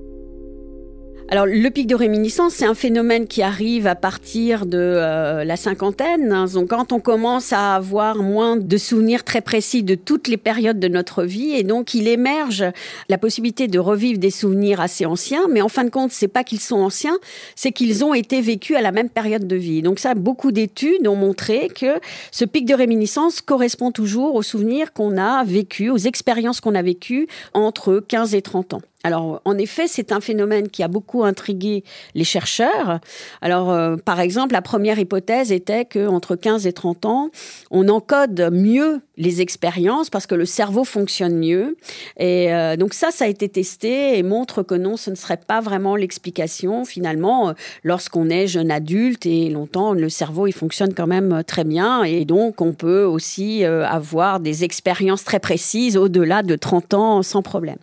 Alors 1.31 1.45
le 1.45 1.69
pic 1.69 1.87
de 1.87 1.95
réminiscence, 1.95 2.55
c'est 2.55 2.65
un 2.65 2.75
phénomène 2.75 3.27
qui 3.27 3.43
arrive 3.43 3.87
à 3.87 3.95
partir 3.95 4.65
de 4.65 4.79
euh, 4.79 5.45
la 5.45 5.57
cinquantaine. 5.57 6.33
Hein. 6.33 6.47
Donc 6.55 6.71
quand 6.71 6.91
on 6.91 7.01
commence 7.01 7.53
à 7.53 7.75
avoir 7.75 8.23
moins 8.23 8.57
de 8.57 8.77
souvenirs 8.79 9.25
très 9.25 9.43
précis 9.43 9.83
de 9.83 9.95
toutes 9.95 10.27
les 10.27 10.39
périodes 10.39 10.81
de 10.81 10.89
notre 10.89 11.25
vie, 11.25 11.53
et 11.53 11.65
donc 11.65 11.93
il 11.93 12.09
émerge 12.09 12.65
la 13.11 13.19
possibilité 13.19 13.69
de 13.69 13.79
revivre 13.79 14.19
des 14.19 14.31
souvenirs 14.31 14.81
assez 14.81 15.05
anciens. 15.05 15.49
Mais 15.51 15.61
en 15.61 15.69
fin 15.69 15.85
de 15.85 15.91
compte, 15.91 16.13
c'est 16.13 16.29
pas 16.29 16.45
qu'ils 16.45 16.61
sont 16.61 16.79
anciens, 16.79 17.19
c'est 17.57 17.73
qu'ils 17.73 18.07
ont 18.07 18.15
été 18.15 18.41
vécus 18.41 18.77
à 18.77 18.81
la 18.81 18.91
même 18.91 19.11
période 19.11 19.47
de 19.47 19.57
vie. 19.57 19.83
Donc 19.83 19.99
ça, 19.99 20.15
beaucoup 20.15 20.51
d'études 20.51 21.07
ont 21.07 21.15
montré 21.15 21.69
que 21.69 22.01
ce 22.33 22.47
pic 22.47 22.65
de 22.65 22.73
réminiscence 22.73 23.43
correspond 23.43 23.93
toujours 23.93 24.35
aux 24.35 24.43
souvenirs 24.43 24.95
qu'on 24.95 25.19
a 25.19 25.45
vécus, 25.45 25.91
aux 25.91 25.99
expériences 25.99 26.63
qu'on 26.63 26.75
a 26.75 26.81
vécues 26.81 27.29
entre 27.53 28.03
15 28.09 28.35
et 28.35 28.41
30 28.41 28.73
ans. 28.73 28.83
Alors, 29.05 29.41
en 29.45 29.57
effet, 29.59 29.87
c'est 29.87 30.11
un 30.11 30.21
phénomène 30.21 30.69
qui 30.69 30.83
a 30.83 30.89
beaucoup 30.89 31.23
intrigué 31.23 31.85
les 32.15 32.25
chercheurs. 32.25 32.99
Alors, 33.41 33.71
euh, 33.71 33.97
par 33.97 34.19
exemple, 34.19 34.53
la 34.53 34.63
première 34.63 34.99
hypothèse 34.99 35.53
était 35.53 35.85
qu'entre 35.85 36.35
15 36.35 36.67
et 36.67 36.73
30 36.73 37.05
ans, 37.05 37.31
on 37.71 37.89
encode 37.89 38.51
mieux 38.53 39.01
les 39.19 39.43
expériences 39.43 40.09
parce 40.09 40.27
que 40.27 40.35
le 40.35 40.47
cerveau 40.47 40.85
fonctionne 40.85 41.37
mieux. 41.37 41.77
Et 42.19 42.53
euh, 42.53 42.77
donc 42.77 42.95
ça, 42.95 43.11
ça 43.11 43.27
a 43.27 43.29
été 43.29 43.49
testé 43.49 44.19
et 44.19 44.23
montre 44.23 44.63
que 44.63 44.75
non, 44.75 44.97
ce 44.97 45.11
ne 45.11 45.17
serait 45.17 45.37
pas 45.37 45.61
vraiment 45.61 45.95
l'explication. 45.95 46.87
Finalement, 46.87 47.51
euh, 47.51 47.53
lorsqu'on 47.85 48.31
est 48.31 48.47
jeune 48.47 48.71
adulte 48.71 49.27
et 49.27 49.51
longtemps, 49.51 49.93
le 49.93 50.09
cerveau, 50.09 50.47
il 50.47 50.53
fonctionne 50.53 50.95
quand 50.95 51.07
même 51.07 51.43
très 51.47 51.65
bien. 51.65 52.03
Et 52.05 52.25
donc, 52.25 52.61
on 52.63 52.73
peut 52.73 53.05
aussi 53.05 53.65
avoir 53.65 54.41
des 54.41 54.65
expériences 54.65 55.25
très 55.25 55.41
précises 55.41 55.97
au-delà 55.97 56.43
de 56.43 56.57
30 56.57 56.95
ans 56.95 57.23
sans 57.23 57.43
problème. 57.43 57.79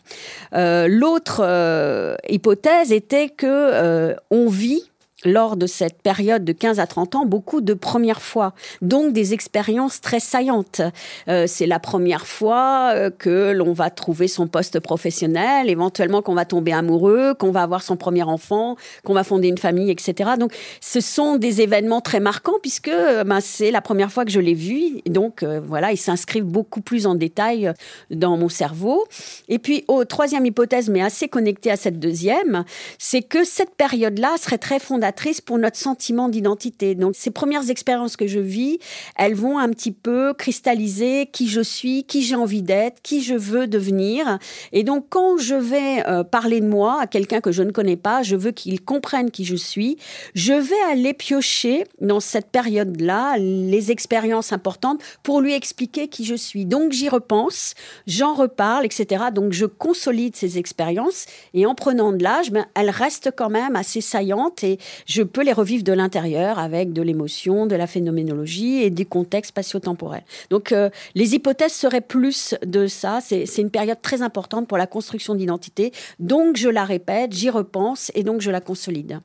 L'autre 0.53 1.41
euh, 1.43 2.15
hypothèse 2.29 2.91
était 2.91 3.29
que 3.29 3.45
euh, 3.47 4.15
on 4.31 4.47
vit 4.47 4.83
lors 5.25 5.57
de 5.57 5.67
cette 5.67 6.01
période 6.01 6.45
de 6.45 6.51
15 6.53 6.79
à 6.79 6.87
30 6.87 7.15
ans 7.15 7.25
beaucoup 7.25 7.61
de 7.61 7.73
premières 7.73 8.21
fois, 8.21 8.53
donc 8.81 9.11
des 9.11 9.33
expériences 9.33 9.99
très 9.99 10.19
saillantes. 10.19 10.81
Euh, 11.27 11.45
c'est 11.47 11.65
la 11.65 11.79
première 11.79 12.27
fois 12.27 12.91
euh, 12.93 13.09
que 13.09 13.51
l'on 13.51 13.73
va 13.73 13.89
trouver 13.89 14.27
son 14.27 14.47
poste 14.47 14.79
professionnel, 14.79 15.69
éventuellement 15.69 16.21
qu'on 16.21 16.35
va 16.35 16.45
tomber 16.45 16.71
amoureux, 16.71 17.33
qu'on 17.33 17.51
va 17.51 17.63
avoir 17.63 17.81
son 17.81 17.97
premier 17.97 18.23
enfant, 18.23 18.75
qu'on 19.03 19.13
va 19.13 19.23
fonder 19.23 19.47
une 19.47 19.57
famille, 19.57 19.91
etc. 19.91 20.31
Donc 20.39 20.53
ce 20.79 21.01
sont 21.01 21.37
des 21.37 21.61
événements 21.61 22.01
très 22.01 22.19
marquants 22.19 22.59
puisque 22.61 22.87
euh, 22.87 23.23
ben, 23.23 23.39
c'est 23.41 23.71
la 23.71 23.81
première 23.81 24.11
fois 24.11 24.25
que 24.25 24.31
je 24.31 24.39
l'ai 24.39 24.53
vu. 24.53 25.01
Donc 25.07 25.43
voilà, 25.43 25.91
ils 25.91 25.97
s'inscrivent 25.97 26.45
beaucoup 26.45 26.81
plus 26.81 27.07
en 27.07 27.15
détail 27.15 27.73
dans 28.11 28.37
mon 28.37 28.49
cerveau. 28.49 29.05
Et 29.49 29.59
puis, 29.59 29.83
oh, 29.87 30.05
troisième 30.05 30.45
hypothèse, 30.45 30.89
mais 30.89 31.01
assez 31.01 31.27
connectée 31.27 31.71
à 31.71 31.77
cette 31.77 31.99
deuxième, 31.99 32.63
c'est 32.99 33.21
que 33.21 33.43
cette 33.43 33.75
période-là 33.75 34.35
serait 34.39 34.57
très 34.57 34.79
fondatrice 34.79 35.14
pour 35.45 35.57
notre 35.57 35.77
sentiment 35.77 36.29
d'identité. 36.29 36.95
Donc 36.95 37.13
ces 37.15 37.31
premières 37.31 37.69
expériences 37.69 38.15
que 38.17 38.27
je 38.27 38.39
vis, 38.39 38.79
elles 39.17 39.35
vont 39.35 39.57
un 39.57 39.69
petit 39.69 39.91
peu 39.91 40.33
cristalliser 40.33 41.27
qui 41.31 41.47
je 41.47 41.61
suis, 41.61 42.03
qui 42.03 42.21
j'ai 42.21 42.35
envie 42.35 42.61
d'être, 42.61 43.01
qui 43.01 43.23
je 43.23 43.33
veux 43.35 43.67
devenir. 43.67 44.37
Et 44.71 44.83
donc 44.83 45.05
quand 45.09 45.37
je 45.37 45.55
vais 45.55 46.07
euh, 46.07 46.23
parler 46.23 46.61
de 46.61 46.67
moi 46.67 47.01
à 47.01 47.07
quelqu'un 47.07 47.41
que 47.41 47.51
je 47.51 47.63
ne 47.63 47.71
connais 47.71 47.95
pas, 47.95 48.23
je 48.23 48.35
veux 48.35 48.51
qu'il 48.51 48.81
comprenne 48.81 49.31
qui 49.31 49.45
je 49.45 49.55
suis, 49.55 49.97
je 50.33 50.53
vais 50.53 50.91
aller 50.91 51.13
piocher 51.13 51.85
dans 52.01 52.19
cette 52.19 52.51
période-là 52.51 53.37
les 53.37 53.91
expériences 53.91 54.53
importantes 54.53 55.01
pour 55.23 55.41
lui 55.41 55.53
expliquer 55.53 56.07
qui 56.07 56.25
je 56.25 56.35
suis. 56.35 56.65
Donc 56.65 56.91
j'y 56.91 57.09
repense, 57.09 57.73
j'en 58.07 58.33
reparle, 58.33 58.85
etc. 58.85 59.25
Donc 59.33 59.53
je 59.53 59.65
consolide 59.65 60.35
ces 60.35 60.57
expériences 60.57 61.25
et 61.53 61.65
en 61.65 61.75
prenant 61.75 62.11
de 62.11 62.21
l'âge, 62.21 62.51
ben, 62.51 62.65
elles 62.75 62.89
restent 62.89 63.31
quand 63.35 63.49
même 63.49 63.75
assez 63.75 64.01
saillantes 64.01 64.63
et 64.63 64.77
je 65.05 65.23
peux 65.23 65.43
les 65.43 65.53
revivre 65.53 65.83
de 65.83 65.93
l'intérieur 65.93 66.59
avec 66.59 66.93
de 66.93 67.01
l'émotion, 67.01 67.65
de 67.65 67.75
la 67.75 67.87
phénoménologie 67.87 68.81
et 68.81 68.89
du 68.89 69.05
contexte 69.05 69.49
spatio-temporel. 69.49 70.23
Donc 70.49 70.71
euh, 70.71 70.89
les 71.13 71.35
hypothèses 71.35 71.73
seraient 71.73 72.01
plus 72.01 72.55
de 72.65 72.87
ça. 72.87 73.19
C'est 73.21 73.45
une 73.57 73.71
période 73.71 74.01
très 74.01 74.21
importante 74.21 74.67
pour 74.67 74.77
la 74.77 74.87
construction 74.87 75.35
d'identité. 75.35 75.91
Donc 76.19 76.57
je 76.57 76.69
la 76.69 76.83
répète, 76.83 77.33
j'y 77.33 77.49
repense 77.49 78.11
et 78.15 78.23
donc 78.23 78.41
je 78.41 78.51
la 78.51 78.61
consolide. 78.61 79.21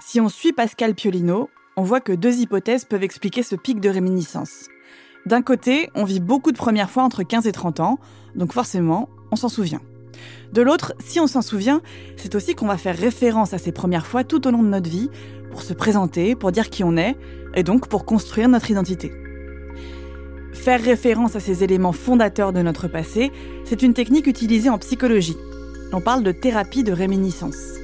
Si 0.00 0.20
on 0.20 0.28
suit 0.28 0.52
Pascal 0.52 0.94
Piolino, 0.94 1.48
on 1.76 1.82
voit 1.82 2.00
que 2.00 2.12
deux 2.12 2.40
hypothèses 2.40 2.84
peuvent 2.84 3.04
expliquer 3.04 3.42
ce 3.42 3.54
pic 3.54 3.80
de 3.80 3.88
réminiscence. 3.88 4.66
D'un 5.26 5.42
côté, 5.42 5.88
on 5.94 6.04
vit 6.04 6.20
beaucoup 6.20 6.50
de 6.50 6.56
premières 6.56 6.90
fois 6.90 7.04
entre 7.04 7.22
15 7.22 7.46
et 7.46 7.52
30 7.52 7.80
ans, 7.80 7.98
donc 8.34 8.52
forcément, 8.52 9.08
on 9.30 9.36
s'en 9.36 9.48
souvient. 9.48 9.80
De 10.52 10.62
l'autre, 10.62 10.94
si 10.98 11.20
on 11.20 11.26
s'en 11.26 11.42
souvient, 11.42 11.80
c'est 12.16 12.34
aussi 12.34 12.54
qu'on 12.54 12.66
va 12.66 12.76
faire 12.76 12.96
référence 12.96 13.54
à 13.54 13.58
ces 13.58 13.72
premières 13.72 14.06
fois 14.06 14.24
tout 14.24 14.46
au 14.46 14.50
long 14.50 14.62
de 14.62 14.68
notre 14.68 14.90
vie, 14.90 15.10
pour 15.50 15.62
se 15.62 15.74
présenter, 15.74 16.34
pour 16.34 16.52
dire 16.52 16.70
qui 16.70 16.84
on 16.84 16.96
est, 16.96 17.16
et 17.54 17.62
donc 17.62 17.88
pour 17.88 18.04
construire 18.04 18.48
notre 18.48 18.70
identité. 18.70 19.12
Faire 20.52 20.82
référence 20.82 21.36
à 21.36 21.40
ces 21.40 21.64
éléments 21.64 21.92
fondateurs 21.92 22.52
de 22.52 22.62
notre 22.62 22.88
passé, 22.88 23.32
c'est 23.64 23.82
une 23.82 23.94
technique 23.94 24.26
utilisée 24.26 24.70
en 24.70 24.78
psychologie. 24.78 25.36
On 25.92 26.00
parle 26.00 26.22
de 26.22 26.32
thérapie 26.32 26.84
de 26.84 26.92
réminiscence. 26.92 27.78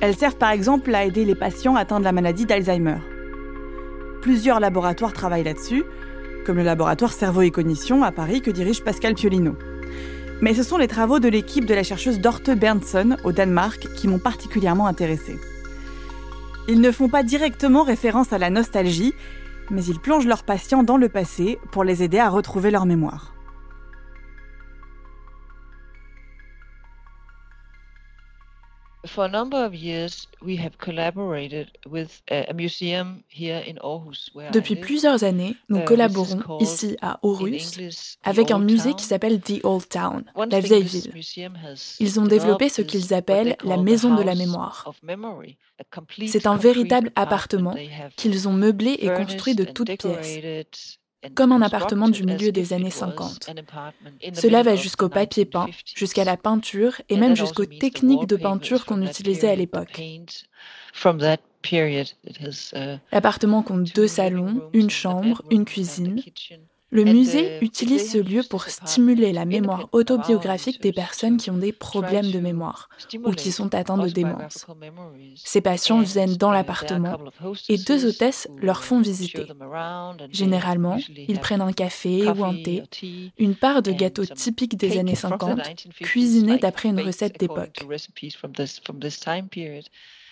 Elles 0.00 0.16
servent 0.16 0.36
par 0.36 0.50
exemple 0.50 0.94
à 0.94 1.04
aider 1.04 1.24
les 1.24 1.34
patients 1.34 1.76
atteints 1.76 2.00
de 2.00 2.04
la 2.04 2.12
maladie 2.12 2.46
d'Alzheimer. 2.46 2.98
Plusieurs 4.20 4.60
laboratoires 4.60 5.12
travaillent 5.12 5.44
là-dessus, 5.44 5.84
comme 6.44 6.56
le 6.56 6.62
laboratoire 6.62 7.12
Cerveau 7.12 7.42
et 7.42 7.50
Cognition 7.50 8.02
à 8.02 8.12
Paris 8.12 8.42
que 8.42 8.50
dirige 8.50 8.82
Pascal 8.82 9.14
Piolino. 9.14 9.54
Mais 10.44 10.52
ce 10.52 10.62
sont 10.62 10.76
les 10.76 10.88
travaux 10.88 11.20
de 11.20 11.28
l'équipe 11.28 11.64
de 11.64 11.72
la 11.72 11.82
chercheuse 11.82 12.20
Dorte 12.20 12.50
Berntson 12.50 13.16
au 13.24 13.32
Danemark 13.32 13.88
qui 13.96 14.08
m'ont 14.08 14.18
particulièrement 14.18 14.86
intéressée. 14.86 15.38
Ils 16.68 16.82
ne 16.82 16.92
font 16.92 17.08
pas 17.08 17.22
directement 17.22 17.82
référence 17.82 18.30
à 18.34 18.36
la 18.36 18.50
nostalgie, 18.50 19.14
mais 19.70 19.82
ils 19.82 19.98
plongent 19.98 20.26
leurs 20.26 20.42
patients 20.42 20.82
dans 20.82 20.98
le 20.98 21.08
passé 21.08 21.58
pour 21.70 21.82
les 21.82 22.02
aider 22.02 22.18
à 22.18 22.28
retrouver 22.28 22.70
leur 22.70 22.84
mémoire. 22.84 23.33
Depuis 34.52 34.76
plusieurs 34.76 35.24
années, 35.24 35.56
nous 35.68 35.78
uh, 35.78 35.84
collaborons 35.84 36.58
ici 36.60 36.96
à 37.02 37.20
Aarhus 37.22 38.18
avec 38.22 38.50
un 38.50 38.58
musée 38.58 38.94
qui 38.94 39.04
s'appelle 39.04 39.40
The 39.40 39.60
Old 39.64 39.88
Town, 39.88 40.24
la 40.50 40.60
vieille 40.60 40.82
ville. 40.84 41.12
Ils 42.00 42.20
ont 42.20 42.26
développé 42.26 42.68
ce 42.68 42.82
qu'ils 42.82 43.12
appellent 43.12 43.56
la 43.62 43.76
maison 43.76 44.14
de 44.14 44.22
la 44.22 44.34
mémoire. 44.34 44.90
C'est 46.26 46.46
un 46.46 46.56
véritable 46.56 47.10
appartement 47.14 47.76
qu'ils 48.16 48.48
ont 48.48 48.52
meublé 48.52 48.96
et 49.00 49.08
construit 49.08 49.54
de 49.54 49.64
toutes 49.64 49.96
pièces 49.98 50.98
comme 51.34 51.52
un 51.52 51.62
appartement 51.62 52.08
du 52.08 52.24
milieu 52.24 52.52
des 52.52 52.72
années 52.72 52.90
50. 52.90 53.50
Cela 54.34 54.62
va 54.62 54.76
jusqu'au 54.76 55.08
papier 55.08 55.44
peint, 55.44 55.68
jusqu'à 55.94 56.24
la 56.24 56.36
peinture 56.36 57.00
et 57.08 57.16
même 57.16 57.36
jusqu'aux 57.36 57.66
techniques 57.66 58.26
de 58.26 58.36
peinture 58.36 58.84
qu'on 58.84 59.02
utilisait 59.02 59.50
à 59.50 59.56
l'époque. 59.56 60.00
L'appartement 63.12 63.62
compte 63.62 63.94
deux 63.94 64.08
salons, 64.08 64.62
une 64.72 64.90
chambre, 64.90 65.42
une 65.50 65.64
cuisine. 65.64 66.20
Le 66.94 67.02
musée 67.02 67.58
utilise 67.60 68.12
ce 68.12 68.18
lieu 68.18 68.42
pour 68.48 68.64
stimuler 68.64 69.32
la 69.32 69.44
mémoire 69.44 69.88
autobiographique 69.90 70.80
des 70.80 70.92
personnes 70.92 71.38
qui 71.38 71.50
ont 71.50 71.58
des 71.58 71.72
problèmes 71.72 72.30
de 72.30 72.38
mémoire 72.38 72.88
ou 73.24 73.32
qui 73.32 73.50
sont 73.50 73.74
atteintes 73.74 74.04
de 74.04 74.10
démence. 74.10 74.64
Ces 75.34 75.60
patients 75.60 76.00
viennent 76.00 76.36
dans 76.36 76.52
l'appartement 76.52 77.18
et 77.68 77.78
deux 77.78 78.06
hôtesses 78.06 78.48
leur 78.62 78.84
font 78.84 79.00
visiter. 79.00 79.44
Généralement, 80.30 80.96
ils 81.16 81.40
prennent 81.40 81.62
un 81.62 81.72
café 81.72 82.28
ou 82.28 82.44
un 82.44 82.54
thé, 82.62 82.84
une 83.38 83.56
part 83.56 83.82
de 83.82 83.90
gâteau 83.90 84.24
typique 84.24 84.76
des 84.76 84.96
années 84.98 85.16
50, 85.16 85.60
cuisiné 86.00 86.58
d'après 86.58 86.90
une 86.90 87.00
recette 87.00 87.40
d'époque. 87.40 87.84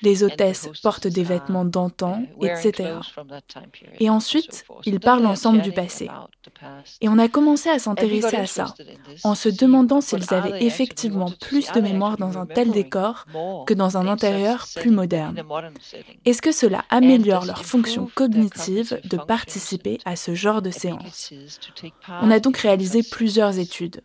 Les 0.03 0.25
hôtesses 0.25 0.69
portent 0.83 1.07
des 1.07 1.23
vêtements 1.23 1.65
d'antan, 1.65 2.25
etc. 2.43 2.95
Et 4.01 4.11
ensuite, 4.11 4.65
ils 4.85 5.01
parlent 5.01 5.27
ensemble 5.27 5.63
du 5.63 5.73
passé. 5.73 6.09
Et 7.01 7.09
on 7.09 7.19
a 7.19 7.29
commencé 7.29 7.69
à 7.69 7.79
s'intéresser 7.79 8.37
à 8.37 8.47
ça, 8.47 8.75
en 9.25 9.35
se 9.35 9.49
demandant 9.49 10.01
s'ils 10.01 10.33
avaient 10.35 10.65
effectivement 10.65 11.31
plus 11.41 11.71
de 11.73 11.81
mémoire 11.81 12.17
dans 12.17 12.39
un 12.39 12.47
tel 12.47 12.71
décor 12.71 13.27
que 13.67 13.75
dans 13.75 13.97
un 13.97 14.07
intérieur 14.09 14.67
plus 14.77 14.91
moderne? 14.91 15.43
Est-ce 16.25 16.43
que 16.43 16.53
cela 16.53 16.85
améliore 16.91 17.45
leur 17.45 17.65
fonction 17.65 18.09
cognitive 18.15 19.01
de 19.05 19.17
participer 19.17 19.99
à 20.05 20.17
ce 20.17 20.35
genre 20.35 20.63
de 20.63 20.71
séance? 20.71 21.33
On 22.09 22.31
a 22.31 22.41
donc 22.41 22.59
réalisé 22.59 23.03
plusieurs 23.03 23.59
études. 23.59 24.03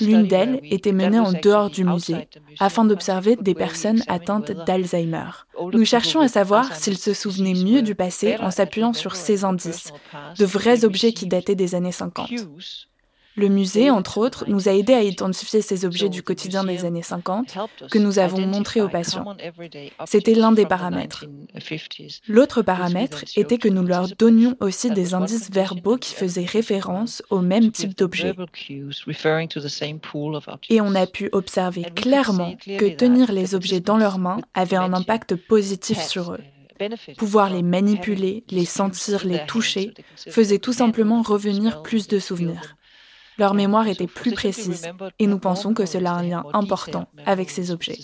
L'une 0.00 0.26
d'elles 0.26 0.60
était 0.62 0.92
menée 0.92 1.18
en 1.18 1.32
dehors 1.32 1.70
du 1.70 1.84
musée 1.84 2.28
afin 2.58 2.84
d'observer 2.84 3.36
des 3.36 3.54
personnes 3.54 4.02
atteintes 4.08 4.52
d'Alzheimer. 4.52 5.30
Nous 5.72 5.84
cherchions 5.84 6.20
à 6.20 6.28
savoir 6.28 6.74
s'ils 6.76 6.98
se 6.98 7.14
souvenaient 7.14 7.54
mieux 7.54 7.82
du 7.82 7.94
passé 7.94 8.36
en 8.40 8.50
s'appuyant 8.50 8.92
sur 8.92 9.16
ces 9.16 9.44
indices, 9.44 9.92
de 10.38 10.44
vrais 10.44 10.84
objets 10.84 11.12
qui 11.12 11.26
dataient 11.26 11.54
des 11.54 11.74
années 11.74 11.92
50. 11.92 12.30
Le 13.36 13.48
musée, 13.48 13.90
entre 13.90 14.18
autres, 14.18 14.44
nous 14.48 14.68
a 14.68 14.72
aidés 14.72 14.94
à 14.94 15.02
identifier 15.02 15.62
ces 15.62 15.84
objets 15.84 16.08
du 16.08 16.22
quotidien 16.22 16.64
des 16.64 16.84
années 16.84 17.02
50 17.02 17.56
que 17.90 17.98
nous 17.98 18.18
avons 18.18 18.46
montrés 18.46 18.80
aux 18.80 18.88
patients. 18.88 19.36
C'était 20.04 20.34
l'un 20.34 20.52
des 20.52 20.66
paramètres. 20.66 21.26
L'autre 22.26 22.62
paramètre 22.62 23.24
était 23.36 23.58
que 23.58 23.68
nous 23.68 23.84
leur 23.84 24.08
donnions 24.18 24.56
aussi 24.60 24.90
des 24.90 25.14
indices 25.14 25.50
verbaux 25.50 25.96
qui 25.96 26.14
faisaient 26.14 26.44
référence 26.44 27.22
au 27.30 27.40
même 27.40 27.70
type 27.70 27.96
d'objet. 27.96 28.34
Et 30.68 30.80
on 30.80 30.94
a 30.94 31.06
pu 31.06 31.28
observer 31.32 31.84
clairement 31.94 32.54
que 32.66 32.88
tenir 32.94 33.32
les 33.32 33.54
objets 33.54 33.80
dans 33.80 33.96
leurs 33.96 34.18
mains 34.18 34.40
avait 34.54 34.76
un 34.76 34.92
impact 34.92 35.36
positif 35.36 36.00
sur 36.02 36.32
eux. 36.32 36.40
Pouvoir 37.18 37.50
les 37.50 37.62
manipuler, 37.62 38.44
les 38.50 38.64
sentir, 38.64 39.26
les 39.26 39.44
toucher, 39.46 39.92
faisait 40.16 40.58
tout 40.58 40.72
simplement 40.72 41.22
revenir 41.22 41.82
plus 41.82 42.08
de 42.08 42.18
souvenirs. 42.18 42.76
Leur 43.40 43.54
mémoire 43.54 43.88
était 43.88 44.06
plus 44.06 44.32
précise 44.32 44.86
et 45.18 45.26
nous 45.26 45.38
pensons 45.38 45.72
que 45.72 45.86
cela 45.86 46.12
a 46.12 46.18
un 46.18 46.22
lien 46.22 46.44
important 46.52 47.06
avec 47.24 47.48
ces 47.48 47.70
objets. 47.70 47.98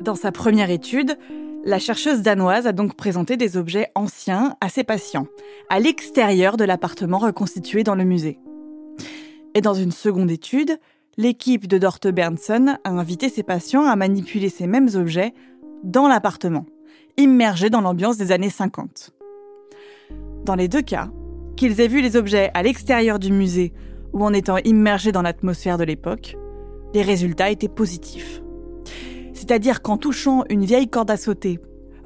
Dans 0.00 0.16
sa 0.16 0.32
première 0.32 0.70
étude, 0.70 1.16
la 1.64 1.78
chercheuse 1.78 2.22
danoise 2.22 2.66
a 2.66 2.72
donc 2.72 2.96
présenté 2.96 3.36
des 3.36 3.56
objets 3.56 3.92
anciens 3.94 4.56
à 4.60 4.68
ses 4.68 4.82
patients, 4.82 5.28
à 5.68 5.78
l'extérieur 5.78 6.56
de 6.56 6.64
l'appartement 6.64 7.18
reconstitué 7.18 7.84
dans 7.84 7.94
le 7.94 8.02
musée. 8.02 8.40
Et 9.54 9.60
dans 9.60 9.74
une 9.74 9.92
seconde 9.92 10.32
étude, 10.32 10.80
l'équipe 11.18 11.68
de 11.68 11.78
Dorte 11.78 12.08
Berndsen 12.08 12.80
a 12.82 12.90
invité 12.90 13.28
ses 13.28 13.44
patients 13.44 13.86
à 13.86 13.94
manipuler 13.94 14.48
ces 14.48 14.66
mêmes 14.66 14.90
objets 14.96 15.34
dans 15.84 16.08
l'appartement 16.08 16.66
immergés 17.18 17.68
dans 17.68 17.82
l'ambiance 17.82 18.16
des 18.16 18.32
années 18.32 18.48
50. 18.48 19.10
Dans 20.44 20.54
les 20.54 20.68
deux 20.68 20.80
cas, 20.80 21.10
qu'ils 21.56 21.80
aient 21.80 21.88
vu 21.88 22.00
les 22.00 22.16
objets 22.16 22.50
à 22.54 22.62
l'extérieur 22.62 23.18
du 23.18 23.32
musée 23.32 23.72
ou 24.12 24.24
en 24.24 24.32
étant 24.32 24.56
immergés 24.58 25.12
dans 25.12 25.20
l'atmosphère 25.20 25.76
de 25.76 25.84
l'époque, 25.84 26.36
les 26.94 27.02
résultats 27.02 27.50
étaient 27.50 27.68
positifs. 27.68 28.40
C'est-à-dire 29.34 29.82
qu'en 29.82 29.98
touchant 29.98 30.44
une 30.48 30.64
vieille 30.64 30.88
corde 30.88 31.10
à 31.10 31.16
sauter 31.16 31.58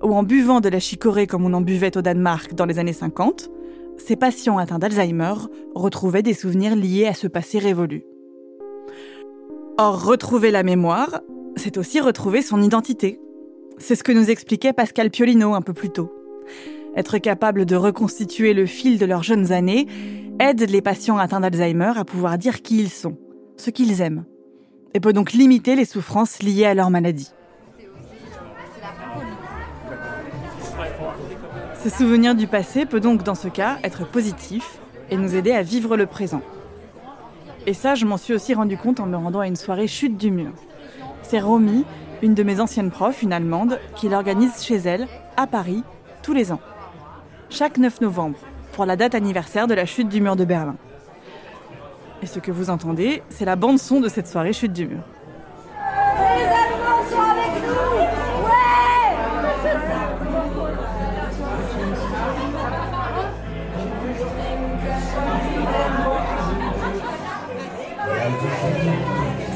ou 0.02 0.14
en 0.14 0.22
buvant 0.22 0.60
de 0.60 0.68
la 0.68 0.80
chicorée 0.80 1.26
comme 1.26 1.44
on 1.44 1.52
en 1.52 1.60
buvait 1.60 1.96
au 1.96 2.02
Danemark 2.02 2.54
dans 2.54 2.66
les 2.66 2.78
années 2.78 2.92
50, 2.92 3.50
ces 3.98 4.16
patients 4.16 4.58
atteints 4.58 4.78
d'Alzheimer 4.78 5.34
retrouvaient 5.74 6.22
des 6.22 6.34
souvenirs 6.34 6.74
liés 6.74 7.06
à 7.06 7.14
ce 7.14 7.26
passé 7.28 7.58
révolu. 7.58 8.04
Or, 9.78 10.04
retrouver 10.04 10.50
la 10.50 10.62
mémoire, 10.62 11.20
c'est 11.56 11.76
aussi 11.76 12.00
retrouver 12.00 12.42
son 12.42 12.62
identité, 12.62 13.20
c'est 13.82 13.96
ce 13.96 14.04
que 14.04 14.12
nous 14.12 14.30
expliquait 14.30 14.72
Pascal 14.72 15.10
Piolino 15.10 15.54
un 15.54 15.60
peu 15.60 15.72
plus 15.72 15.90
tôt. 15.90 16.12
Être 16.96 17.18
capable 17.18 17.66
de 17.66 17.76
reconstituer 17.76 18.54
le 18.54 18.64
fil 18.64 18.98
de 18.98 19.06
leurs 19.06 19.22
jeunes 19.22 19.52
années 19.52 19.86
aide 20.38 20.70
les 20.70 20.80
patients 20.80 21.18
atteints 21.18 21.40
d'Alzheimer 21.40 21.92
à 21.96 22.04
pouvoir 22.04 22.38
dire 22.38 22.62
qui 22.62 22.78
ils 22.78 22.90
sont, 22.90 23.18
ce 23.56 23.70
qu'ils 23.70 24.00
aiment, 24.00 24.24
et 24.94 25.00
peut 25.00 25.12
donc 25.12 25.32
limiter 25.32 25.74
les 25.74 25.84
souffrances 25.84 26.42
liées 26.42 26.64
à 26.64 26.74
leur 26.74 26.90
maladie. 26.90 27.32
Ce 31.82 31.90
souvenir 31.90 32.36
du 32.36 32.46
passé 32.46 32.86
peut 32.86 33.00
donc 33.00 33.24
dans 33.24 33.34
ce 33.34 33.48
cas 33.48 33.78
être 33.82 34.08
positif 34.08 34.78
et 35.10 35.16
nous 35.16 35.34
aider 35.34 35.50
à 35.50 35.62
vivre 35.62 35.96
le 35.96 36.06
présent. 36.06 36.42
Et 37.66 37.74
ça, 37.74 37.96
je 37.96 38.06
m'en 38.06 38.16
suis 38.16 38.34
aussi 38.34 38.54
rendu 38.54 38.76
compte 38.76 39.00
en 39.00 39.06
me 39.06 39.16
rendant 39.16 39.40
à 39.40 39.48
une 39.48 39.56
soirée 39.56 39.88
chute 39.88 40.16
du 40.16 40.30
mur. 40.30 40.52
C'est 41.22 41.40
Romy, 41.40 41.84
une 42.22 42.34
de 42.34 42.44
mes 42.44 42.60
anciennes 42.60 42.92
profs, 42.92 43.22
une 43.22 43.32
Allemande, 43.32 43.80
qui 43.96 44.08
l'organise 44.08 44.62
chez 44.62 44.76
elle, 44.76 45.08
à 45.36 45.48
Paris, 45.48 45.82
tous 46.22 46.32
les 46.32 46.52
ans. 46.52 46.60
Chaque 47.50 47.78
9 47.78 48.00
novembre, 48.00 48.38
pour 48.72 48.86
la 48.86 48.96
date 48.96 49.16
anniversaire 49.16 49.66
de 49.66 49.74
la 49.74 49.84
chute 49.84 50.08
du 50.08 50.20
mur 50.20 50.36
de 50.36 50.44
Berlin. 50.44 50.76
Et 52.22 52.26
ce 52.26 52.38
que 52.38 52.52
vous 52.52 52.70
entendez, 52.70 53.24
c'est 53.28 53.44
la 53.44 53.56
bande-son 53.56 54.00
de 54.00 54.08
cette 54.08 54.28
soirée 54.28 54.52
chute 54.52 54.72
du 54.72 54.86
mur. 54.86 55.02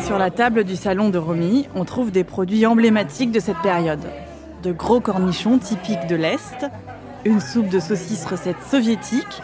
Sur 0.06 0.18
la 0.18 0.30
table 0.30 0.62
du 0.62 0.76
salon 0.76 1.08
de 1.08 1.18
Romy, 1.18 1.66
on 1.74 1.84
trouve 1.84 2.12
des 2.12 2.22
produits 2.22 2.64
emblématiques 2.64 3.32
de 3.32 3.40
cette 3.40 3.58
période. 3.58 4.04
De 4.62 4.70
gros 4.70 5.00
cornichons 5.00 5.58
typiques 5.58 6.06
de 6.06 6.14
l'Est, 6.14 6.64
une 7.24 7.40
soupe 7.40 7.68
de 7.68 7.80
saucisses 7.80 8.24
recette 8.24 8.62
soviétique. 8.70 9.42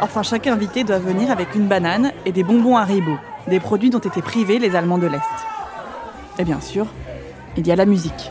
Enfin, 0.00 0.22
chaque 0.22 0.46
invité 0.46 0.82
doit 0.82 0.98
venir 0.98 1.30
avec 1.30 1.54
une 1.54 1.68
banane 1.68 2.10
et 2.24 2.32
des 2.32 2.42
bonbons 2.42 2.78
Haribo, 2.78 3.18
des 3.48 3.60
produits 3.60 3.90
dont 3.90 3.98
étaient 3.98 4.22
privés 4.22 4.58
les 4.58 4.76
Allemands 4.76 4.96
de 4.96 5.08
l'Est. 5.08 5.20
Et 6.38 6.44
bien 6.44 6.62
sûr, 6.62 6.86
il 7.58 7.66
y 7.66 7.70
a 7.70 7.76
la 7.76 7.84
musique. 7.84 8.30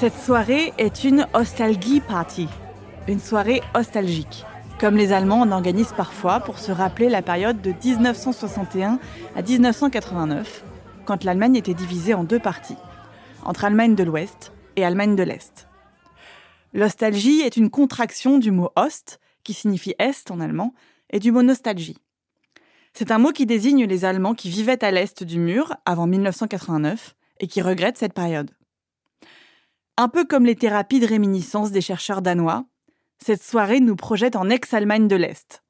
Cette 0.00 0.18
soirée 0.18 0.72
est 0.78 1.04
une 1.04 1.26
Nostalgie 1.34 2.00
Party, 2.00 2.48
une 3.06 3.20
soirée 3.20 3.60
nostalgique, 3.74 4.46
comme 4.78 4.96
les 4.96 5.12
Allemands 5.12 5.42
en 5.42 5.52
organisent 5.52 5.92
parfois 5.94 6.40
pour 6.40 6.58
se 6.58 6.72
rappeler 6.72 7.10
la 7.10 7.20
période 7.20 7.60
de 7.60 7.74
1961 7.84 8.98
à 9.36 9.42
1989, 9.42 10.64
quand 11.04 11.22
l'Allemagne 11.22 11.56
était 11.56 11.74
divisée 11.74 12.14
en 12.14 12.24
deux 12.24 12.38
parties, 12.38 12.78
entre 13.44 13.66
Allemagne 13.66 13.94
de 13.94 14.02
l'Ouest 14.02 14.54
et 14.76 14.86
Allemagne 14.86 15.16
de 15.16 15.22
l'Est. 15.22 15.68
L'ostalgie 16.72 17.42
est 17.42 17.58
une 17.58 17.68
contraction 17.68 18.38
du 18.38 18.52
mot 18.52 18.70
Ost, 18.76 19.20
qui 19.44 19.52
signifie 19.52 19.96
Est 19.98 20.30
en 20.30 20.40
allemand, 20.40 20.72
et 21.10 21.18
du 21.18 21.30
mot 21.30 21.42
nostalgie. 21.42 21.98
C'est 22.94 23.10
un 23.10 23.18
mot 23.18 23.32
qui 23.32 23.44
désigne 23.44 23.84
les 23.84 24.06
Allemands 24.06 24.34
qui 24.34 24.48
vivaient 24.48 24.82
à 24.82 24.92
l'Est 24.92 25.24
du 25.24 25.38
mur 25.38 25.76
avant 25.84 26.06
1989 26.06 27.16
et 27.40 27.48
qui 27.48 27.60
regrettent 27.60 27.98
cette 27.98 28.14
période. 28.14 28.50
Un 30.00 30.08
peu 30.08 30.24
comme 30.24 30.46
les 30.46 30.56
thérapies 30.56 30.98
de 30.98 31.06
réminiscence 31.06 31.72
des 31.72 31.82
chercheurs 31.82 32.22
danois, 32.22 32.64
cette 33.22 33.42
soirée 33.42 33.80
nous 33.80 33.96
projette 33.96 34.34
en 34.34 34.48
ex-Allemagne 34.48 35.08
de 35.08 35.16
l'Est. 35.16 35.62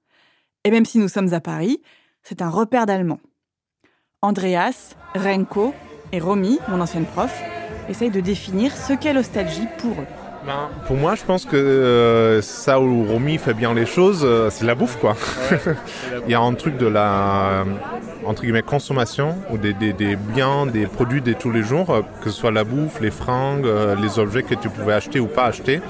Et 0.62 0.70
même 0.70 0.84
si 0.84 0.98
nous 0.98 1.08
sommes 1.08 1.34
à 1.34 1.40
Paris, 1.40 1.82
c'est 2.22 2.40
un 2.40 2.48
repère 2.48 2.86
d'Allemands. 2.86 3.18
Andreas, 4.22 4.94
Renko 5.16 5.74
et 6.12 6.20
Romy, 6.20 6.60
mon 6.68 6.80
ancienne 6.80 7.06
prof, 7.06 7.42
essayent 7.88 8.12
de 8.12 8.20
définir 8.20 8.76
ce 8.76 8.92
qu'est 8.92 9.14
l'ostalgie 9.14 9.66
pour 9.78 10.00
eux. 10.00 10.19
Ben, 10.46 10.70
pour 10.86 10.96
moi, 10.96 11.14
je 11.16 11.24
pense 11.24 11.44
que 11.44 11.56
euh, 11.56 12.40
ça 12.40 12.80
où 12.80 13.04
Romy 13.04 13.36
fait 13.36 13.52
bien 13.52 13.74
les 13.74 13.84
choses, 13.84 14.22
euh, 14.24 14.48
c'est 14.48 14.64
la 14.64 14.74
bouffe, 14.74 14.96
quoi. 14.96 15.14
Il 16.26 16.30
y 16.30 16.34
a 16.34 16.40
un 16.40 16.54
truc 16.54 16.78
de 16.78 16.86
la 16.86 17.64
entre 18.24 18.42
guillemets 18.42 18.62
consommation 18.62 19.36
ou 19.50 19.58
des, 19.58 19.72
des, 19.72 20.16
biens, 20.16 20.66
des 20.66 20.86
produits 20.86 21.22
de 21.22 21.32
tous 21.32 21.50
les 21.50 21.62
jours, 21.62 21.90
euh, 21.90 22.02
que 22.22 22.30
ce 22.30 22.38
soit 22.38 22.52
la 22.52 22.64
bouffe, 22.64 23.00
les 23.00 23.10
fringues, 23.10 23.66
les 24.00 24.18
objets 24.18 24.42
que 24.42 24.54
tu 24.54 24.70
pouvais 24.70 24.94
acheter 24.94 25.20
ou 25.20 25.26
pas 25.26 25.44
acheter, 25.44 25.82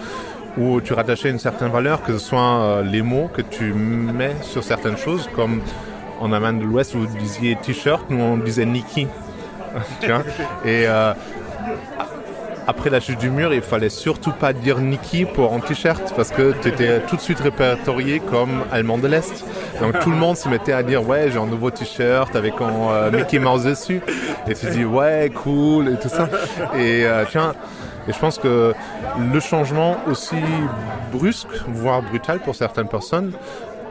où 0.58 0.80
tu 0.80 0.94
rattachais 0.94 1.30
une 1.30 1.38
certaine 1.38 1.70
valeur, 1.70 2.02
que 2.02 2.12
ce 2.14 2.18
soit 2.18 2.82
les 2.82 3.02
mots 3.02 3.30
que 3.32 3.42
tu 3.42 3.72
mets 3.72 4.34
sur 4.42 4.64
certaines 4.64 4.96
choses, 4.96 5.28
comme 5.34 5.60
en 6.18 6.32
Allemagne 6.32 6.58
de 6.58 6.64
l'Ouest, 6.64 6.94
vous 6.94 7.06
disiez 7.06 7.56
t-shirt, 7.56 8.10
nous 8.10 8.20
on 8.20 8.36
disait 8.36 8.66
vois? 10.08 10.22
Et 10.64 10.86
après 12.70 12.88
la 12.88 13.00
chute 13.00 13.18
du 13.18 13.30
mur, 13.30 13.52
il 13.52 13.62
fallait 13.62 13.88
surtout 13.88 14.30
pas 14.30 14.52
dire 14.52 14.78
Niki 14.78 15.24
pour 15.24 15.52
un 15.52 15.58
t-shirt 15.58 16.14
parce 16.14 16.30
que 16.30 16.54
tu 16.62 16.68
étais 16.68 17.00
tout 17.00 17.16
de 17.16 17.20
suite 17.20 17.40
répertorié 17.40 18.20
comme 18.20 18.62
allemand 18.70 18.96
de 18.96 19.08
l'Est. 19.08 19.44
Donc 19.80 19.98
tout 19.98 20.10
le 20.10 20.16
monde 20.16 20.36
se 20.36 20.48
mettait 20.48 20.72
à 20.72 20.84
dire 20.84 21.04
ouais 21.04 21.32
j'ai 21.32 21.38
un 21.38 21.46
nouveau 21.46 21.72
t-shirt 21.72 22.36
avec 22.36 22.54
un 22.60 22.92
euh, 22.92 23.10
Mickey 23.10 23.40
Mouse 23.40 23.64
dessus 23.64 24.00
et 24.46 24.54
tu 24.54 24.66
dis 24.70 24.84
ouais 24.84 25.32
cool 25.34 25.88
et 25.88 25.98
tout 25.98 26.08
ça. 26.08 26.28
Et 26.76 27.04
euh, 27.04 27.24
tiens, 27.28 27.54
et 28.06 28.12
je 28.12 28.18
pense 28.20 28.38
que 28.38 28.72
le 29.32 29.40
changement 29.40 29.96
aussi 30.06 30.36
brusque, 31.12 31.48
voire 31.66 32.02
brutal 32.02 32.38
pour 32.38 32.54
certaines 32.54 32.88
personnes, 32.88 33.32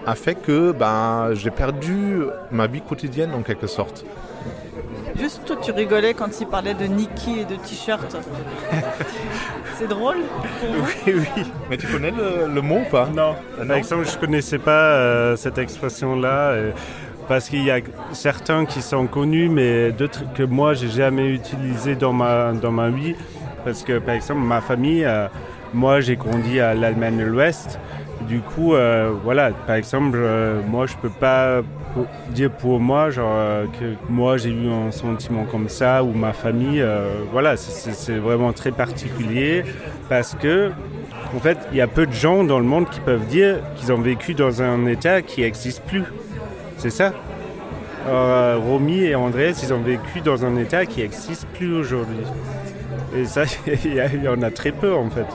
a 0.08 0.16
fait 0.16 0.36
que 0.36 0.72
ben, 0.72 1.32
j'ai 1.34 1.52
perdu 1.52 2.22
ma 2.50 2.68
vie 2.68 2.82
quotidienne 2.82 3.34
en 3.34 3.42
quelque 3.42 3.68
sorte. 3.68 4.06
Juste 5.20 5.44
toi, 5.46 5.58
tu 5.62 5.72
rigolais 5.72 6.14
quand 6.14 6.40
il 6.40 6.48
parlait 6.48 6.74
de 6.74 6.86
Nike 6.86 7.30
et 7.40 7.46
de 7.46 7.56
t-shirt. 7.56 8.16
C'est 9.78 9.88
drôle 9.88 10.18
Oui, 11.06 11.14
oui. 11.14 11.44
Mais 11.70 11.78
tu 11.78 11.88
connais 11.88 12.12
le, 12.12 12.62
mot 12.62 12.80
ou 12.80 12.90
pas? 12.90 13.08
Non. 13.14 13.36
Ah, 13.60 13.66
Par 13.66 13.76
exemple, 13.76 14.06
je 14.08 14.16
ne 14.16 14.20
connaissais 14.20 14.60
pas 14.60 14.94
euh, 14.94 15.36
cette 15.36 15.58
expression-là. 15.58 16.52
Euh, 16.52 16.72
parce 17.28 17.50
qu'il 17.50 17.64
y 17.64 17.70
a 17.70 17.80
certains 18.14 18.66
qui 18.66 18.82
sont 18.82 19.08
connus, 19.08 19.50
mais 19.50 19.92
d'autres 19.92 20.24
que 20.34 20.44
moi, 20.44 20.74
j'ai 20.74 20.90
jamais 20.90 21.28
utilisé 21.28 21.96
dans 21.96 22.14
ma, 22.14 22.54
dans 22.54 22.72
ma 22.72 22.90
vie. 22.90 23.14
Par 23.14 23.66
parce 23.66 23.84
que 23.84 24.00
par 24.00 24.16
exemple 24.16 24.40
ma 24.40 24.62
famille, 24.62 25.08
moi 25.74 26.00
j'ai 26.00 26.16
grandi 26.16 26.62
à 26.62 26.74
l'Allemagne 26.74 27.18
de 27.18 27.26
l'Ouest. 27.26 27.78
Du 28.22 28.40
coup, 28.40 28.74
voilà, 29.24 29.52
par 29.68 29.76
exemple, 29.76 30.18
moi 30.68 30.88
je 30.88 30.96
peux 30.96 31.10
pas 31.10 31.62
dire 32.30 32.52
pour 32.52 32.80
moi 32.80 33.10
genre 33.10 33.64
que 33.80 33.96
moi 34.10 34.38
j'ai 34.38 34.52
eu 34.52 34.70
un 34.70 34.92
sentiment 34.92 35.46
comme 35.46 35.70
ça 35.70 36.04
ou 36.04 36.14
ma 36.14 36.34
famille. 36.34 36.84
voilà, 37.32 37.58
c'est 37.58 38.18
vraiment 38.18 38.54
très 38.54 38.72
particulier 38.72 39.64
parce 40.08 40.36
que 40.36 40.72
en 41.36 41.40
fait, 41.40 41.58
il 41.72 41.78
y 41.78 41.82
a 41.82 41.88
peu 41.88 42.08
de 42.08 42.12
gens 42.12 42.44
dans 42.44 42.60
le 42.60 42.66
monde 42.66 42.90
qui 42.90 43.00
peuvent 43.00 43.26
dire 43.28 43.58
qu'ils 43.76 43.92
ont 43.92 44.02
vécu 44.02 44.34
dans 44.34 44.62
un 44.64 44.88
état 44.88 45.22
qui 45.22 45.42
n'existe 45.42 45.84
plus. 45.84 46.04
C'est 46.78 46.90
ça. 46.90 47.14
Euh, 48.08 48.58
Romy 48.58 49.04
et 49.04 49.16
Andrés, 49.16 49.54
ils 49.62 49.74
ont 49.74 49.82
vécu 49.82 50.22
dans 50.22 50.44
un 50.44 50.56
état 50.58 50.86
qui 50.86 51.02
n'existe 51.02 51.46
plus 51.48 51.72
aujourd'hui. 51.74 52.26
Et 53.16 53.26
ça, 53.26 53.44
il 53.68 54.24
y 54.24 54.28
en 54.28 54.42
a 54.42 54.50
très 54.50 54.72
peu 54.72 54.94
en 54.94 55.10
fait. 55.10 55.28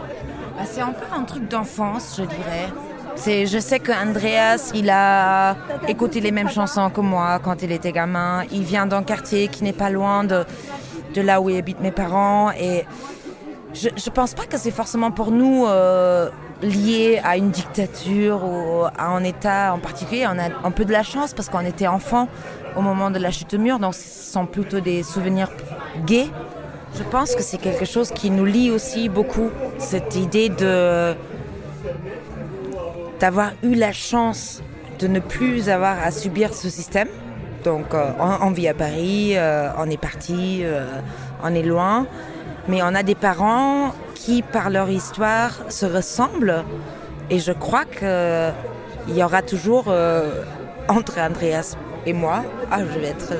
Bah, 0.56 0.64
c'est 0.64 0.80
un 0.80 0.92
peu 0.92 1.06
un 1.14 1.22
truc 1.22 1.48
d'enfance, 1.48 2.16
je 2.18 2.24
dirais. 2.24 2.72
C'est, 3.16 3.46
je 3.46 3.58
sais 3.58 3.78
qu'Andreas, 3.78 4.72
il 4.74 4.90
a 4.90 5.56
écouté 5.88 6.20
les 6.20 6.30
mêmes 6.30 6.50
chansons 6.50 6.90
que 6.90 7.00
moi 7.00 7.38
quand 7.42 7.62
il 7.62 7.72
était 7.72 7.92
gamin. 7.92 8.44
Il 8.52 8.62
vient 8.62 8.86
d'un 8.86 9.02
quartier 9.02 9.48
qui 9.48 9.64
n'est 9.64 9.72
pas 9.72 9.88
loin 9.88 10.24
de, 10.24 10.44
de 11.14 11.20
là 11.20 11.40
où 11.40 11.48
habitent 11.48 11.80
mes 11.80 11.92
parents. 11.92 12.50
Et 12.52 12.84
je 13.72 13.88
ne 13.88 14.10
pense 14.10 14.34
pas 14.34 14.46
que 14.46 14.58
c'est 14.58 14.70
forcément 14.70 15.10
pour 15.10 15.30
nous 15.30 15.66
euh, 15.66 16.28
lié 16.62 17.20
à 17.24 17.36
une 17.36 17.50
dictature 17.50 18.44
ou 18.44 18.84
à 18.84 19.06
un 19.06 19.24
État 19.24 19.72
en 19.74 19.78
particulier. 19.78 20.26
On 20.26 20.38
a 20.38 20.48
un 20.66 20.70
peu 20.70 20.84
de 20.84 20.92
la 20.92 21.02
chance 21.02 21.34
parce 21.34 21.48
qu'on 21.48 21.64
était 21.64 21.86
enfant 21.86 22.28
au 22.76 22.82
moment 22.82 23.10
de 23.10 23.18
la 23.18 23.30
chute 23.30 23.54
au 23.54 23.58
mur, 23.58 23.78
donc 23.78 23.94
ce 23.94 24.32
sont 24.32 24.46
plutôt 24.46 24.80
des 24.80 25.02
souvenirs 25.02 25.50
gays. 26.04 26.28
Je 26.96 27.02
pense 27.04 27.34
que 27.34 27.42
c'est 27.42 27.58
quelque 27.58 27.84
chose 27.84 28.10
qui 28.10 28.30
nous 28.30 28.44
lie 28.44 28.70
aussi 28.70 29.08
beaucoup, 29.08 29.50
cette 29.78 30.16
idée 30.16 30.48
de 30.48 31.14
d'avoir 33.24 33.52
eu 33.62 33.74
la 33.74 33.92
chance 33.92 34.62
de 34.98 35.06
ne 35.06 35.18
plus 35.18 35.70
avoir 35.70 35.96
à 35.98 36.10
subir 36.10 36.52
ce 36.52 36.68
système. 36.68 37.08
Donc 37.64 37.94
euh, 37.94 38.10
on, 38.20 38.50
vit 38.50 38.68
à 38.68 38.74
Paris, 38.74 39.32
euh, 39.34 39.70
on 39.78 39.88
est 39.88 39.96
parti, 39.96 40.62
on 41.42 41.54
est 41.54 41.62
loin 41.62 42.06
mais 42.68 42.82
on 42.82 42.94
a 42.94 43.02
des 43.02 43.14
parents 43.14 43.94
qui, 44.14 44.42
par 44.42 44.70
leur 44.70 44.88
histoire, 44.88 45.52
se 45.68 45.86
ressemblent. 45.86 46.64
Et 47.30 47.38
je 47.38 47.52
crois 47.52 47.84
qu'il 47.84 49.16
y 49.16 49.22
aura 49.22 49.42
toujours, 49.42 49.86
euh, 49.88 50.42
entre 50.88 51.18
Andreas 51.18 51.76
et 52.06 52.12
moi, 52.12 52.44
ah, 52.70 52.80
je 52.80 52.98
vais 52.98 53.08
être 53.08 53.34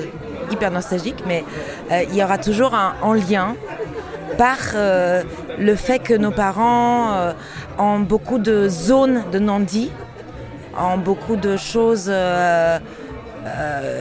hyper 0.51 0.71
nostalgique, 0.71 1.23
mais 1.27 1.45
euh, 1.91 2.05
il 2.09 2.17
y 2.17 2.25
aura 2.25 2.39
toujours 2.39 2.75
un, 2.75 3.15
lien 3.15 3.57
par 4.37 4.59
euh, 4.75 5.23
le 5.59 5.77
fait 5.77 5.99
que 5.99 6.15
nos 6.15 6.31
parents 6.31 7.33
ont 7.79 8.01
beaucoup 8.01 8.39
de 8.39 8.69
zones 8.69 9.25
de 9.33 9.39
non-dit, 9.39 9.91
ont 10.79 10.99
beaucoup 10.99 11.37
de 11.37 11.57
choses 11.57 12.13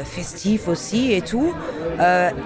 festives 0.06 0.70
aussi 0.70 1.14
et 1.14 1.22
tout, 1.22 1.54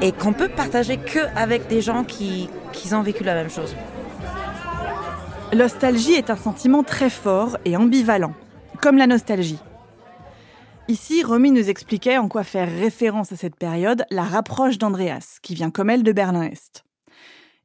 et 0.02 0.12
qu'on 0.12 0.34
peut 0.34 0.50
partager 0.50 0.97
que 0.97 1.19
avec 1.36 1.67
des 1.67 1.82
gens 1.82 2.04
qui, 2.04 2.50
qu'ils 2.73 2.95
ont 2.95 3.02
vécu 3.02 3.23
la 3.23 3.34
même 3.34 3.50
chose. 3.50 3.76
L'ostalgie 5.54 6.13
est 6.13 6.30
un 6.30 6.36
sentiment 6.36 6.84
très 6.84 7.10
fort 7.10 7.58
et 7.63 7.78
ambivalent, 7.78 8.34
comme 8.82 8.97
la 8.97 9.08
nostalgie. 9.08 9.60
Ici, 10.89 11.23
Romy 11.23 11.52
nous 11.52 11.69
expliquait 11.69 12.17
en 12.17 12.28
quoi 12.28 12.43
faire 12.43 12.69
référence 12.69 13.32
à 13.32 13.36
cette 13.36 13.56
période 13.56 14.06
la 14.10 14.23
rapproche 14.23 14.78
d'Andreas, 14.78 15.39
qui 15.41 15.54
vient 15.54 15.69
comme 15.69 15.89
elle 15.89 16.04
de 16.04 16.12
Berlin-Est. 16.12 16.87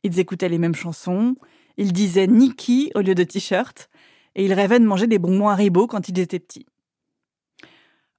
Ils 0.02 0.18
écoutaient 0.18 0.48
les 0.48 0.58
mêmes 0.58 0.74
chansons, 0.74 1.36
ils 1.76 1.92
disaient 1.92 2.26
Niki 2.26 2.90
au 2.94 3.00
lieu 3.00 3.14
de 3.14 3.24
t-shirt, 3.24 3.88
et 4.34 4.44
ils 4.44 4.54
rêvaient 4.54 4.80
de 4.80 4.86
manger 4.86 5.06
des 5.06 5.18
bonbons 5.18 5.48
Haribo 5.48 5.86
quand 5.86 6.08
ils 6.08 6.18
étaient 6.18 6.38
petits. 6.38 6.66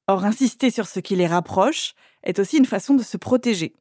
Or, 0.08 0.26
insister 0.26 0.70
sur 0.70 0.88
ce 0.88 1.00
qui 1.00 1.16
les 1.16 1.28
rapproche 1.28 1.94
est 2.24 2.40
aussi 2.40 2.58
une 2.58 2.66
façon 2.66 2.94
de 2.94 3.04
se 3.04 3.18
protéger 3.18 3.74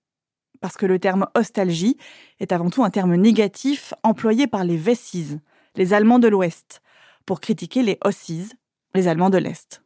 parce 0.62 0.76
que 0.76 0.86
le 0.86 0.98
terme 0.98 1.26
nostalgie 1.36 1.98
est 2.40 2.52
avant 2.52 2.70
tout 2.70 2.84
un 2.84 2.90
terme 2.90 3.16
négatif 3.16 3.92
employé 4.02 4.46
par 4.46 4.64
les 4.64 4.78
Wessis, 4.78 5.38
les 5.74 5.92
Allemands 5.92 6.20
de 6.20 6.28
l'Ouest, 6.28 6.80
pour 7.26 7.40
critiquer 7.40 7.82
les 7.82 7.98
Ossis, 8.04 8.48
les 8.94 9.08
Allemands 9.08 9.28
de 9.28 9.38
l'Est. 9.38 9.82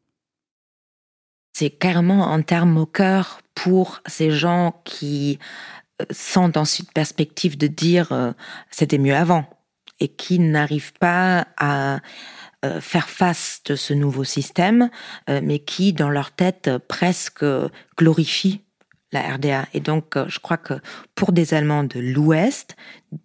C'est 1.55 1.71
carrément 1.71 2.29
un 2.29 2.43
terme 2.43 2.71
moqueur 2.71 3.41
pour 3.55 4.03
ces 4.07 4.31
gens 4.31 4.83
qui 4.85 5.39
sont 6.11 6.49
dans 6.49 6.65
cette 6.65 6.93
perspective 6.93 7.57
de 7.57 7.67
dire 7.67 8.13
euh, 8.13 8.33
c'était 8.71 8.99
mieux 8.99 9.15
avant 9.15 9.47
et 9.99 10.09
qui 10.09 10.39
n'arrivent 10.39 10.93
pas 10.95 11.47
à 11.57 12.01
euh, 12.65 12.81
faire 12.81 13.09
face 13.09 13.63
de 13.65 13.77
ce 13.77 13.95
nouveau 13.95 14.25
système, 14.25 14.91
mais 15.29 15.59
qui, 15.59 15.95
dans 15.95 16.11
leur 16.11 16.33
tête, 16.33 16.71
presque 16.87 17.45
glorifient 17.97 18.61
la 19.13 19.35
RDA. 19.35 19.67
Et 19.73 19.81
donc, 19.81 20.17
euh, 20.17 20.27
je 20.29 20.39
crois 20.41 20.57
que 20.57 20.75
pour 21.15 21.33
des 21.33 21.55
Allemands 21.55 21.85
de 21.85 22.01
l'Ouest, 22.01 22.77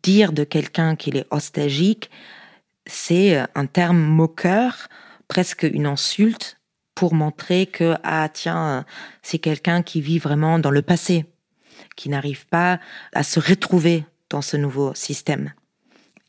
dire 0.04 0.32
de 0.32 0.44
quelqu'un 0.44 0.96
qu'il 0.96 1.18
est 1.18 1.28
ostagique, 1.32 2.10
c'est 2.86 3.38
euh, 3.38 3.46
un 3.56 3.66
terme 3.66 4.00
moqueur, 4.00 4.88
presque 5.28 5.64
une 5.64 5.86
insulte 5.86 6.60
pour 6.96 7.14
montrer 7.14 7.66
que, 7.66 7.96
ah 8.04 8.30
tiens, 8.30 8.86
c'est 9.24 9.40
quelqu'un 9.40 9.82
qui 9.82 10.02
vit 10.02 10.20
vraiment 10.20 10.60
dans 10.60 10.72
le 10.72 10.82
passé, 10.82 11.26
qui 11.96 12.10
n'arrive 12.10 12.46
pas 12.48 12.80
à 13.14 13.24
se 13.24 13.40
retrouver 13.40 14.06
dans 14.30 14.42
ce 14.42 14.58
nouveau 14.58 14.94
système. 14.94 15.54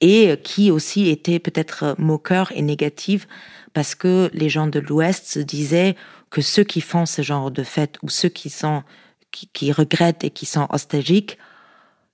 Et 0.01 0.37
qui 0.43 0.73
aussi 0.73 1.09
était 1.09 1.39
peut-être 1.39 1.95
moqueur 1.99 2.51
et 2.57 2.63
négatif 2.63 3.29
parce 3.73 3.95
que 3.95 4.31
les 4.33 4.49
gens 4.49 4.67
de 4.67 4.81
l'Ouest 4.81 5.27
se 5.27 5.39
disaient 5.39 5.95
que 6.31 6.41
ceux 6.41 6.65
qui 6.65 6.81
font 6.81 7.07
ce 7.07 7.23
genre 7.23 7.51
de 7.51 7.63
fête 7.63 7.99
ou 8.03 8.09
ceux 8.09 8.29
qui 8.29 8.51
sont 8.51 8.83
qui, 9.31 9.73
regrettent 9.73 10.25
et 10.25 10.31
qui 10.31 10.47
sont 10.47 10.67
nostalgiques, 10.71 11.39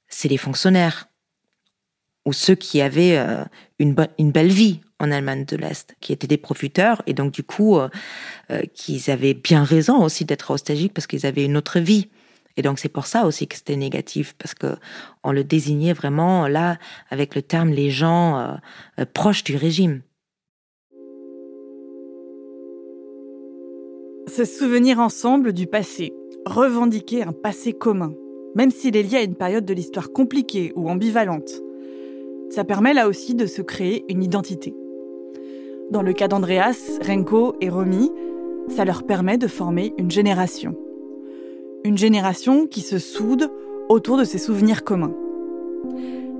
c'est 0.08 0.28
les 0.28 0.36
fonctionnaires 0.36 1.08
ou 2.24 2.32
ceux 2.32 2.54
qui 2.54 2.80
avaient 2.80 3.16
euh, 3.16 3.44
une, 3.78 3.96
une 4.18 4.30
belle 4.30 4.52
vie 4.52 4.80
en 5.00 5.10
Allemagne 5.10 5.44
de 5.44 5.56
l'Est, 5.56 5.94
qui 6.00 6.12
étaient 6.12 6.26
des 6.26 6.36
profiteurs 6.36 7.02
et 7.06 7.14
donc 7.14 7.32
du 7.32 7.42
coup, 7.42 7.78
euh, 7.78 7.88
euh, 8.50 8.62
qu'ils 8.74 9.10
avaient 9.10 9.34
bien 9.34 9.64
raison 9.64 10.02
aussi 10.02 10.24
d'être 10.24 10.52
nostalgiques 10.52 10.92
parce 10.92 11.06
qu'ils 11.06 11.26
avaient 11.26 11.44
une 11.44 11.56
autre 11.56 11.78
vie. 11.80 12.08
Et 12.58 12.62
donc 12.62 12.80
c'est 12.80 12.88
pour 12.88 13.06
ça 13.06 13.24
aussi 13.24 13.46
que 13.46 13.56
c'était 13.56 13.76
négatif 13.76 14.34
parce 14.36 14.52
que 14.52 14.74
on 15.22 15.30
le 15.30 15.44
désignait 15.44 15.92
vraiment 15.92 16.48
là 16.48 16.76
avec 17.08 17.36
le 17.36 17.40
terme 17.40 17.70
les 17.70 17.88
gens 17.88 18.58
proches 19.14 19.44
du 19.44 19.56
régime. 19.56 20.02
Se 24.26 24.44
souvenir 24.44 24.98
ensemble 24.98 25.52
du 25.52 25.68
passé, 25.68 26.12
revendiquer 26.44 27.22
un 27.22 27.32
passé 27.32 27.72
commun, 27.72 28.12
même 28.56 28.72
s'il 28.72 28.96
est 28.96 29.04
lié 29.04 29.18
à 29.18 29.22
une 29.22 29.36
période 29.36 29.64
de 29.64 29.72
l'histoire 29.72 30.12
compliquée 30.12 30.72
ou 30.74 30.90
ambivalente. 30.90 31.62
Ça 32.50 32.64
permet 32.64 32.92
là 32.92 33.08
aussi 33.08 33.36
de 33.36 33.46
se 33.46 33.62
créer 33.62 34.04
une 34.08 34.22
identité. 34.22 34.74
Dans 35.92 36.02
le 36.02 36.12
cas 36.12 36.28
d'Andreas, 36.28 36.98
Renko 37.06 37.54
et 37.60 37.68
Romy, 37.68 38.10
ça 38.68 38.84
leur 38.84 39.06
permet 39.06 39.38
de 39.38 39.46
former 39.46 39.94
une 39.96 40.10
génération. 40.10 40.74
Une 41.84 41.96
génération 41.96 42.66
qui 42.66 42.80
se 42.80 42.98
soude 42.98 43.50
autour 43.88 44.18
de 44.18 44.24
ses 44.24 44.38
souvenirs 44.38 44.84
communs. 44.84 45.14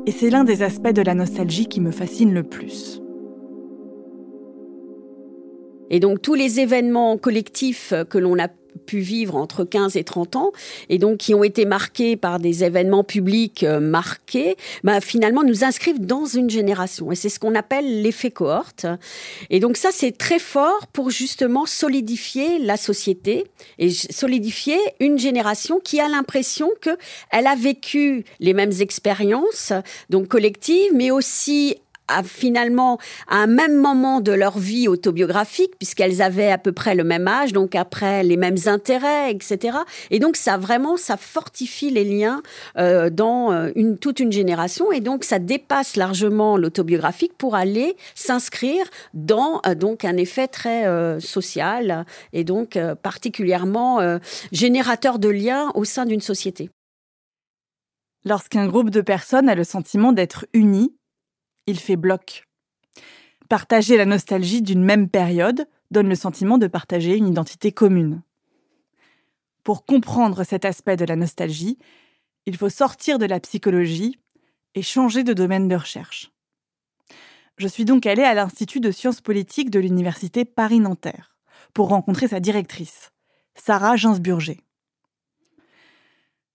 Et 0.07 0.11
c'est 0.11 0.31
l'un 0.31 0.45
des 0.45 0.63
aspects 0.63 0.93
de 0.93 1.03
la 1.03 1.15
nostalgie 1.15 1.67
qui 1.67 1.81
me 1.81 1.91
fascine 1.91 2.35
le 2.35 2.43
plus. 2.43 3.01
Et 5.91 6.01
donc 6.01 6.21
tous 6.21 6.35
les 6.35 6.61
événements 6.61 7.17
collectifs 7.17 7.95
que 8.11 8.19
l'on 8.19 8.39
a 8.39 8.49
pu 8.79 9.01
vivre 9.01 9.37
entre 9.37 9.65
15 9.65 9.97
et 9.97 10.05
30 10.05 10.37
ans 10.37 10.53
et 10.89 10.99
donc 10.99 11.19
qui 11.19 11.35
ont 11.35 11.45
été 11.45 11.65
marqués 11.65 12.17
par 12.17 12.39
des 12.39 12.65
événements 12.65 13.05
publics 13.05 13.65
euh, 13.65 13.81
marqués, 13.81 14.57
bah, 14.85 15.01
finalement 15.01 15.43
nous 15.43 15.65
inscrivent 15.65 16.01
dans 16.01 16.25
une 16.25 16.51
génération 16.51 17.13
et 17.13 17.15
c'est 17.15 17.29
ce 17.29 17.39
qu'on 17.39 17.55
appelle 17.55 18.03
l'effet 18.03 18.31
cohorte. 18.31 18.87
Et 19.51 19.61
donc 19.61 19.77
ça 19.77 19.91
c'est 19.93 20.17
très 20.17 20.39
fort 20.39 20.87
pour 20.93 21.11
justement 21.11 21.67
solidifier 21.67 22.59
la 22.59 22.77
société 22.77 23.47
et 23.79 23.91
solidifier 23.91 24.79
une 25.01 25.19
génération 25.19 25.81
qui 25.81 26.01
a 26.01 26.09
l'impression 26.09 26.71
que 26.81 26.91
elle 27.31 27.47
a 27.47 27.55
vécu 27.55 28.25
les 28.41 28.55
mêmes 28.55 28.73
expériences 28.81 29.73
donc 30.11 30.29
collectives 30.29 30.93
mais 30.95 31.11
aussi 31.11 31.77
à 32.09 32.23
finalement 32.23 32.99
à 33.29 33.37
un 33.37 33.47
même 33.47 33.77
moment 33.77 34.21
de 34.21 34.33
leur 34.33 34.59
vie 34.59 34.89
autobiographique, 34.89 35.73
puisqu'elles 35.79 36.23
avaient 36.23 36.51
à 36.51 36.59
peu 36.59 36.73
près 36.73 36.95
le 36.95 37.05
même 37.05 37.29
âge, 37.29 37.53
donc 37.53 37.75
après 37.75 38.23
les 38.23 38.37
mêmes 38.37 38.57
intérêts, 38.67 39.31
etc. 39.31 39.79
Et 40.11 40.19
donc 40.19 40.37
ça 40.37 40.57
vraiment, 40.57 40.97
ça 40.97 41.17
fortifie 41.17 41.91
les 41.91 42.05
liens 42.05 42.43
euh, 42.79 43.11
dans 43.11 43.53
euh, 43.53 43.71
une, 43.77 43.99
toute 43.99 44.21
une 44.21 44.33
génération, 44.33 44.93
et 44.93 45.01
donc 45.01 45.25
ça 45.25 45.39
dépasse 45.39 45.97
largement 45.97 46.57
l'autobiographique 46.57 47.37
pour 47.37 47.55
aller 47.55 47.97
s'inscrire 48.15 48.85
dans 49.15 49.61
euh, 49.67 49.75
donc 49.75 50.05
un 50.05 50.17
effet 50.17 50.49
très 50.49 50.69
social 51.21 52.05
et 52.33 52.45
donc 52.45 52.79
particulièrement 53.03 54.19
générateur 54.53 55.19
de 55.19 55.29
liens 55.29 55.71
au 55.75 55.85
sein 55.85 56.07
d'une 56.07 56.21
société. 56.21 56.71
Lorsqu'un 58.25 58.67
groupe 58.67 58.91
de 58.91 59.01
personnes 59.01 59.49
a 59.49 59.55
le 59.55 59.65
sentiment 59.65 60.13
d'être 60.13 60.47
uni, 60.53 60.98
il 61.69 61.79
fait 61.79 61.97
bloc. 61.97 62.45
Partager 63.51 63.99
la 63.99 64.07
nostalgie 64.07 64.63
d'une 64.63 64.83
même 64.83 65.09
période 65.09 65.69
donne 65.91 66.09
le 66.09 66.15
sentiment 66.15 66.57
de 66.57 66.67
partager 66.67 67.15
une 67.15 67.29
identité 67.29 67.73
commune. 67.73 68.23
Pour 69.65 69.85
comprendre 69.85 70.45
cet 70.45 70.65
aspect 70.65 70.97
de 70.97 71.05
la 71.05 71.15
nostalgie, 71.15 71.79
il 72.47 72.57
faut 72.57 72.71
sortir 72.71 73.19
de 73.19 73.27
la 73.27 73.39
psychologie 73.39 74.19
et 74.75 74.83
changer 74.83 75.25
de 75.25 75.35
domaine 75.35 75.69
de 75.69 75.77
recherche. 75.77 76.33
Je 77.59 77.69
suis 77.69 77.85
donc 77.85 78.07
allée 78.07 78.23
à 78.23 78.35
l'Institut 78.35 78.81
de 78.81 78.91
sciences 78.91 79.21
politiques 79.21 79.71
de 79.71 79.81
l'Université 79.81 80.47
Paris-Nanterre 80.47 81.37
pour 81.75 81.89
rencontrer 81.89 82.29
sa 82.29 82.41
directrice, 82.41 83.11
Sarah 83.55 83.97
Gainsburger. 83.97 84.61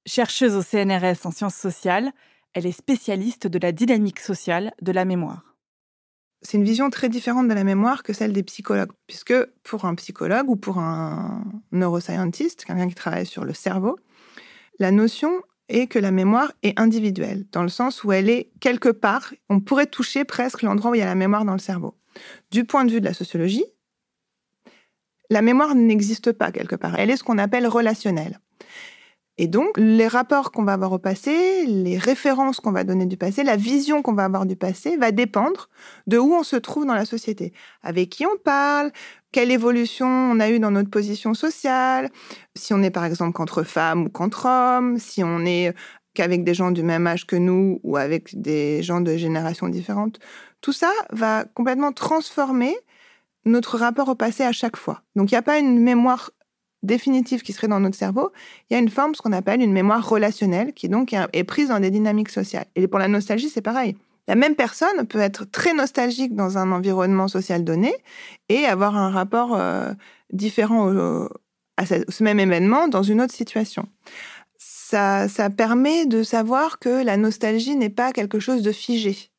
Chercheuse 0.07 0.55
au 0.55 0.63
CNRS 0.63 1.25
en 1.25 1.31
sciences 1.31 1.55
sociales, 1.55 2.13
elle 2.53 2.65
est 2.65 2.71
spécialiste 2.71 3.47
de 3.47 3.59
la 3.59 3.71
dynamique 3.71 4.19
sociale 4.19 4.73
de 4.81 4.91
la 4.91 5.05
mémoire. 5.05 5.55
C'est 6.41 6.57
une 6.57 6.65
vision 6.65 6.89
très 6.89 7.07
différente 7.07 7.47
de 7.47 7.53
la 7.53 7.63
mémoire 7.63 8.03
que 8.03 8.11
celle 8.11 8.33
des 8.33 8.43
psychologues, 8.43 8.91
puisque 9.07 9.33
pour 9.63 9.85
un 9.85 9.95
psychologue 9.95 10.49
ou 10.49 10.57
pour 10.57 10.77
un 10.77 11.43
neuroscientiste, 11.71 12.65
quelqu'un 12.65 12.89
qui 12.89 12.95
travaille 12.95 13.25
sur 13.25 13.45
le 13.45 13.53
cerveau, 13.53 13.97
la 14.79 14.91
notion 14.91 15.41
est 15.69 15.87
que 15.87 15.99
la 15.99 16.11
mémoire 16.11 16.51
est 16.61 16.77
individuelle, 16.77 17.45
dans 17.53 17.63
le 17.63 17.69
sens 17.69 18.03
où 18.03 18.11
elle 18.11 18.29
est 18.29 18.51
quelque 18.59 18.89
part, 18.89 19.33
on 19.49 19.61
pourrait 19.61 19.85
toucher 19.85 20.25
presque 20.25 20.61
l'endroit 20.61 20.91
où 20.91 20.95
il 20.95 20.99
y 20.99 21.01
a 21.01 21.05
la 21.05 21.15
mémoire 21.15 21.45
dans 21.45 21.53
le 21.53 21.59
cerveau. 21.59 21.95
Du 22.51 22.65
point 22.65 22.83
de 22.83 22.91
vue 22.91 22.99
de 22.99 23.05
la 23.05 23.13
sociologie, 23.13 23.65
la 25.29 25.41
mémoire 25.41 25.73
n'existe 25.75 26.33
pas 26.33 26.51
quelque 26.51 26.75
part, 26.75 26.99
elle 26.99 27.09
est 27.09 27.17
ce 27.17 27.23
qu'on 27.23 27.37
appelle 27.37 27.67
relationnelle. 27.67 28.39
Et 29.39 29.47
donc, 29.47 29.77
les 29.77 30.07
rapports 30.07 30.51
qu'on 30.51 30.63
va 30.63 30.73
avoir 30.73 30.91
au 30.91 30.99
passé, 30.99 31.65
les 31.65 31.97
références 31.97 32.59
qu'on 32.59 32.71
va 32.71 32.83
donner 32.83 33.07
du 33.07 33.17
passé, 33.17 33.43
la 33.43 33.55
vision 33.55 34.03
qu'on 34.03 34.13
va 34.13 34.25
avoir 34.25 34.45
du 34.45 34.55
passé 34.55 34.95
va 34.97 35.11
dépendre 35.11 35.69
de 36.05 36.19
où 36.19 36.33
on 36.33 36.43
se 36.43 36.55
trouve 36.55 36.85
dans 36.85 36.93
la 36.93 37.05
société, 37.05 37.51
avec 37.81 38.09
qui 38.09 38.27
on 38.27 38.37
parle, 38.43 38.91
quelle 39.31 39.49
évolution 39.49 40.07
on 40.07 40.39
a 40.39 40.51
eu 40.51 40.59
dans 40.59 40.69
notre 40.69 40.91
position 40.91 41.33
sociale, 41.33 42.11
si 42.55 42.73
on 42.73 42.83
est 42.83 42.91
par 42.91 43.05
exemple 43.05 43.33
contre 43.33 43.63
femmes 43.63 44.05
ou 44.05 44.09
contre 44.09 44.45
hommes, 44.45 44.99
si 44.99 45.23
on 45.23 45.43
est 45.45 45.73
qu'avec 46.13 46.43
des 46.43 46.53
gens 46.53 46.69
du 46.69 46.83
même 46.83 47.07
âge 47.07 47.25
que 47.25 47.35
nous 47.35 47.79
ou 47.83 47.97
avec 47.97 48.39
des 48.39 48.83
gens 48.83 49.01
de 49.01 49.17
générations 49.17 49.67
différentes. 49.67 50.19
Tout 50.61 50.73
ça 50.73 50.91
va 51.11 51.45
complètement 51.55 51.91
transformer 51.91 52.75
notre 53.45 53.77
rapport 53.77 54.09
au 54.09 54.15
passé 54.15 54.43
à 54.43 54.51
chaque 54.51 54.77
fois. 54.77 55.01
Donc 55.15 55.31
il 55.31 55.33
n'y 55.33 55.39
a 55.39 55.43
pas 55.43 55.57
une 55.57 55.79
mémoire 55.79 56.31
définitive 56.83 57.41
qui 57.41 57.53
serait 57.53 57.67
dans 57.67 57.79
notre 57.79 57.97
cerveau, 57.97 58.31
il 58.69 58.73
y 58.73 58.77
a 58.77 58.79
une 58.79 58.89
forme, 58.89 59.15
ce 59.15 59.21
qu'on 59.21 59.31
appelle 59.31 59.61
une 59.61 59.73
mémoire 59.73 60.07
relationnelle, 60.07 60.73
qui 60.73 60.89
donc 60.89 61.13
est 61.13 61.43
prise 61.43 61.69
dans 61.69 61.79
des 61.79 61.91
dynamiques 61.91 62.29
sociales. 62.29 62.65
Et 62.75 62.87
pour 62.87 62.99
la 62.99 63.07
nostalgie, 63.07 63.49
c'est 63.49 63.61
pareil. 63.61 63.95
La 64.27 64.35
même 64.35 64.55
personne 64.55 65.05
peut 65.07 65.19
être 65.19 65.45
très 65.45 65.73
nostalgique 65.73 66.35
dans 66.35 66.57
un 66.57 66.71
environnement 66.71 67.27
social 67.27 67.63
donné 67.63 67.93
et 68.49 68.65
avoir 68.65 68.95
un 68.95 69.09
rapport 69.09 69.55
euh, 69.55 69.91
différent 70.31 70.89
à 71.77 71.85
ce 71.85 72.23
même 72.23 72.39
événement 72.39 72.87
dans 72.87 73.03
une 73.03 73.21
autre 73.21 73.33
situation. 73.33 73.87
Ça, 74.57 75.27
ça 75.27 75.49
permet 75.49 76.05
de 76.05 76.23
savoir 76.23 76.79
que 76.79 77.03
la 77.03 77.17
nostalgie 77.17 77.75
n'est 77.75 77.89
pas 77.89 78.13
quelque 78.13 78.39
chose 78.39 78.61
de 78.61 78.71
figé. 78.71 79.31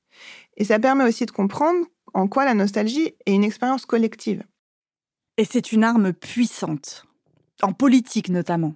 Et 0.56 0.64
ça 0.64 0.78
permet 0.78 1.04
aussi 1.04 1.26
de 1.26 1.30
comprendre 1.30 1.86
en 2.12 2.28
quoi 2.28 2.44
la 2.44 2.54
nostalgie 2.54 3.14
est 3.26 3.32
une 3.32 3.44
expérience 3.44 3.86
collective. 3.86 4.42
Et 5.36 5.44
c'est 5.44 5.72
une 5.72 5.82
arme 5.82 6.12
puissante 6.12 7.04
en 7.64 7.72
politique 7.72 8.28
notamment. 8.28 8.74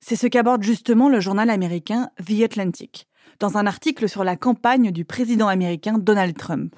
C'est 0.00 0.16
ce 0.16 0.26
qu'aborde 0.26 0.62
justement 0.62 1.08
le 1.08 1.20
journal 1.20 1.50
américain 1.50 2.10
The 2.26 2.42
Atlantic, 2.42 3.06
dans 3.38 3.56
un 3.56 3.66
article 3.66 4.08
sur 4.08 4.24
la 4.24 4.36
campagne 4.36 4.90
du 4.90 5.04
président 5.04 5.46
américain 5.46 5.98
Donald 5.98 6.36
Trump. 6.36 6.74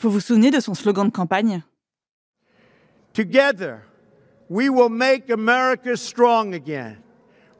Vous 0.00 0.10
vous 0.10 0.20
souvenez 0.20 0.50
de 0.50 0.60
son 0.60 0.74
slogan 0.74 1.06
de 1.06 1.12
campagne? 1.12 1.62
Together, 3.12 3.80
we 4.48 4.68
will 4.68 4.90
make 4.90 5.30
America 5.30 5.96
strong 5.96 6.54
again. 6.54 6.98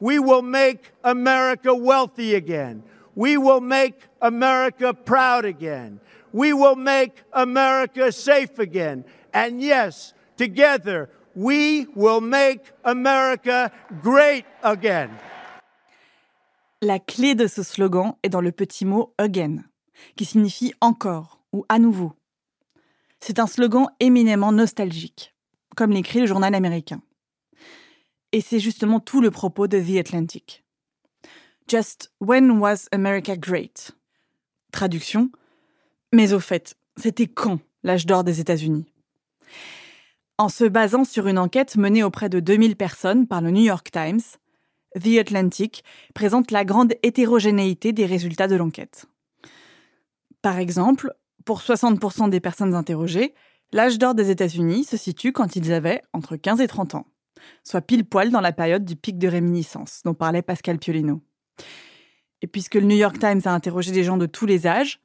We 0.00 0.18
will 0.18 0.42
make 0.42 0.92
America 1.02 1.72
wealthy 1.72 2.34
again. 2.34 2.82
We 3.16 3.36
will 3.36 3.60
make 3.60 3.94
America 4.20 4.92
proud 4.92 5.44
again. 5.44 5.98
We 6.32 6.52
will 6.52 6.76
make 6.76 7.22
America 7.32 8.10
safe 8.10 8.58
again. 8.58 9.04
And 9.32 9.60
yes, 9.62 10.14
together, 10.36 11.08
We 11.36 11.88
will 11.96 12.20
make 12.20 12.60
America 12.84 13.72
great 14.02 14.44
again. 14.62 15.10
La 16.80 17.00
clé 17.00 17.34
de 17.34 17.48
ce 17.48 17.64
slogan 17.64 18.14
est 18.22 18.28
dans 18.28 18.40
le 18.40 18.52
petit 18.52 18.84
mot 18.84 19.12
again, 19.18 19.64
qui 20.16 20.24
signifie 20.24 20.74
encore 20.80 21.40
ou 21.52 21.64
à 21.68 21.80
nouveau. 21.80 22.12
C'est 23.18 23.40
un 23.40 23.48
slogan 23.48 23.86
éminemment 23.98 24.52
nostalgique, 24.52 25.34
comme 25.76 25.90
l'écrit 25.90 26.20
le 26.20 26.26
journal 26.26 26.54
américain. 26.54 27.02
Et 28.30 28.40
c'est 28.40 28.60
justement 28.60 29.00
tout 29.00 29.20
le 29.20 29.32
propos 29.32 29.66
de 29.66 29.80
The 29.80 29.98
Atlantic. 29.98 30.62
Just 31.66 32.12
when 32.20 32.60
was 32.60 32.86
America 32.92 33.36
great? 33.36 33.90
Traduction. 34.70 35.30
Mais 36.12 36.32
au 36.32 36.38
fait, 36.38 36.76
c'était 36.96 37.26
quand 37.26 37.58
l'âge 37.82 38.06
d'or 38.06 38.22
des 38.22 38.38
États-Unis? 38.38 38.86
En 40.36 40.48
se 40.48 40.64
basant 40.64 41.04
sur 41.04 41.28
une 41.28 41.38
enquête 41.38 41.76
menée 41.76 42.02
auprès 42.02 42.28
de 42.28 42.40
2000 42.40 42.74
personnes 42.74 43.28
par 43.28 43.40
le 43.40 43.52
New 43.52 43.62
York 43.62 43.88
Times, 43.92 44.20
The 45.00 45.18
Atlantic 45.20 45.84
présente 46.12 46.50
la 46.50 46.64
grande 46.64 46.94
hétérogénéité 47.04 47.92
des 47.92 48.04
résultats 48.04 48.48
de 48.48 48.56
l'enquête. 48.56 49.06
Par 50.42 50.58
exemple, 50.58 51.14
pour 51.44 51.60
60% 51.60 52.30
des 52.30 52.40
personnes 52.40 52.74
interrogées, 52.74 53.32
l'âge 53.72 53.98
d'or 53.98 54.16
des 54.16 54.30
États-Unis 54.30 54.82
se 54.82 54.96
situe 54.96 55.30
quand 55.30 55.54
ils 55.54 55.72
avaient 55.72 56.02
entre 56.12 56.34
15 56.34 56.60
et 56.60 56.66
30 56.66 56.96
ans, 56.96 57.06
soit 57.62 57.80
pile 57.80 58.04
poil 58.04 58.30
dans 58.30 58.40
la 58.40 58.52
période 58.52 58.84
du 58.84 58.96
pic 58.96 59.18
de 59.18 59.28
réminiscence 59.28 60.00
dont 60.04 60.14
parlait 60.14 60.42
Pascal 60.42 60.80
Piolino. 60.80 61.22
Et 62.42 62.48
puisque 62.48 62.74
le 62.74 62.86
New 62.86 62.96
York 62.96 63.20
Times 63.20 63.42
a 63.44 63.54
interrogé 63.54 63.92
des 63.92 64.02
gens 64.02 64.16
de 64.16 64.26
tous 64.26 64.46
les 64.46 64.66
âges, 64.66 65.00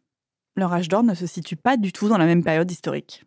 leur 0.56 0.74
âge 0.74 0.90
d'or 0.90 1.04
ne 1.04 1.14
se 1.14 1.28
situe 1.28 1.56
pas 1.56 1.78
du 1.78 1.92
tout 1.92 2.10
dans 2.10 2.18
la 2.18 2.26
même 2.26 2.44
période 2.44 2.70
historique. 2.72 3.26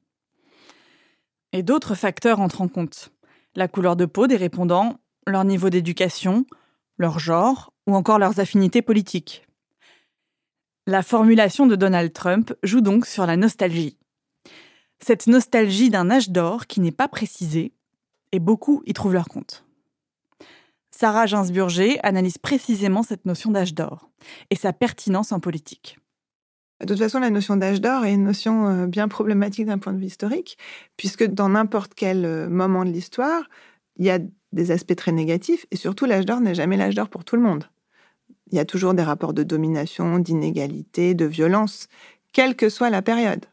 Et 1.52 1.62
d'autres 1.62 1.94
facteurs 1.94 2.40
entrent 2.40 2.62
en 2.62 2.68
compte. 2.68 3.10
La 3.54 3.68
couleur 3.68 3.96
de 3.96 4.06
peau 4.06 4.26
des 4.26 4.36
répondants, 4.36 4.98
leur 5.26 5.44
niveau 5.44 5.70
d'éducation, 5.70 6.46
leur 6.98 7.18
genre 7.18 7.72
ou 7.86 7.94
encore 7.94 8.18
leurs 8.18 8.40
affinités 8.40 8.82
politiques. 8.82 9.46
La 10.86 11.02
formulation 11.02 11.66
de 11.66 11.76
Donald 11.76 12.12
Trump 12.12 12.54
joue 12.62 12.80
donc 12.80 13.06
sur 13.06 13.26
la 13.26 13.36
nostalgie. 13.36 13.98
Cette 14.98 15.26
nostalgie 15.26 15.90
d'un 15.90 16.10
âge 16.10 16.30
d'or 16.30 16.66
qui 16.66 16.80
n'est 16.80 16.90
pas 16.90 17.08
précisé, 17.08 17.72
et 18.32 18.40
beaucoup 18.40 18.82
y 18.86 18.92
trouvent 18.92 19.12
leur 19.12 19.28
compte. 19.28 19.64
Sarah 20.90 21.26
Gainsburger 21.26 21.98
analyse 22.02 22.38
précisément 22.38 23.02
cette 23.02 23.26
notion 23.26 23.50
d'âge 23.50 23.74
d'or 23.74 24.10
et 24.50 24.56
sa 24.56 24.72
pertinence 24.72 25.32
en 25.32 25.40
politique. 25.40 25.98
De 26.82 26.86
toute 26.88 26.98
façon, 26.98 27.20
la 27.20 27.30
notion 27.30 27.56
d'âge 27.56 27.80
d'or 27.80 28.04
est 28.04 28.12
une 28.12 28.24
notion 28.24 28.66
euh, 28.66 28.86
bien 28.86 29.06
problématique 29.06 29.66
d'un 29.66 29.78
point 29.78 29.92
de 29.92 29.98
vue 29.98 30.06
historique, 30.06 30.58
puisque 30.96 31.24
dans 31.24 31.48
n'importe 31.48 31.92
quel 31.94 32.24
euh, 32.24 32.48
moment 32.48 32.84
de 32.84 32.90
l'histoire, 32.90 33.44
il 33.98 34.06
y 34.06 34.10
a 34.10 34.18
des 34.50 34.72
aspects 34.72 34.96
très 34.96 35.12
négatifs, 35.12 35.64
et 35.70 35.76
surtout 35.76 36.06
l'âge 36.06 36.26
d'or 36.26 36.40
n'est 36.40 36.56
jamais 36.56 36.76
l'âge 36.76 36.96
d'or 36.96 37.08
pour 37.08 37.24
tout 37.24 37.36
le 37.36 37.42
monde. 37.42 37.68
Il 38.50 38.56
y 38.56 38.58
a 38.58 38.64
toujours 38.64 38.94
des 38.94 39.02
rapports 39.04 39.32
de 39.32 39.44
domination, 39.44 40.18
d'inégalité, 40.18 41.14
de 41.14 41.24
violence, 41.24 41.86
quelle 42.32 42.56
que 42.56 42.68
soit 42.68 42.90
la 42.90 43.00
période. 43.00 43.46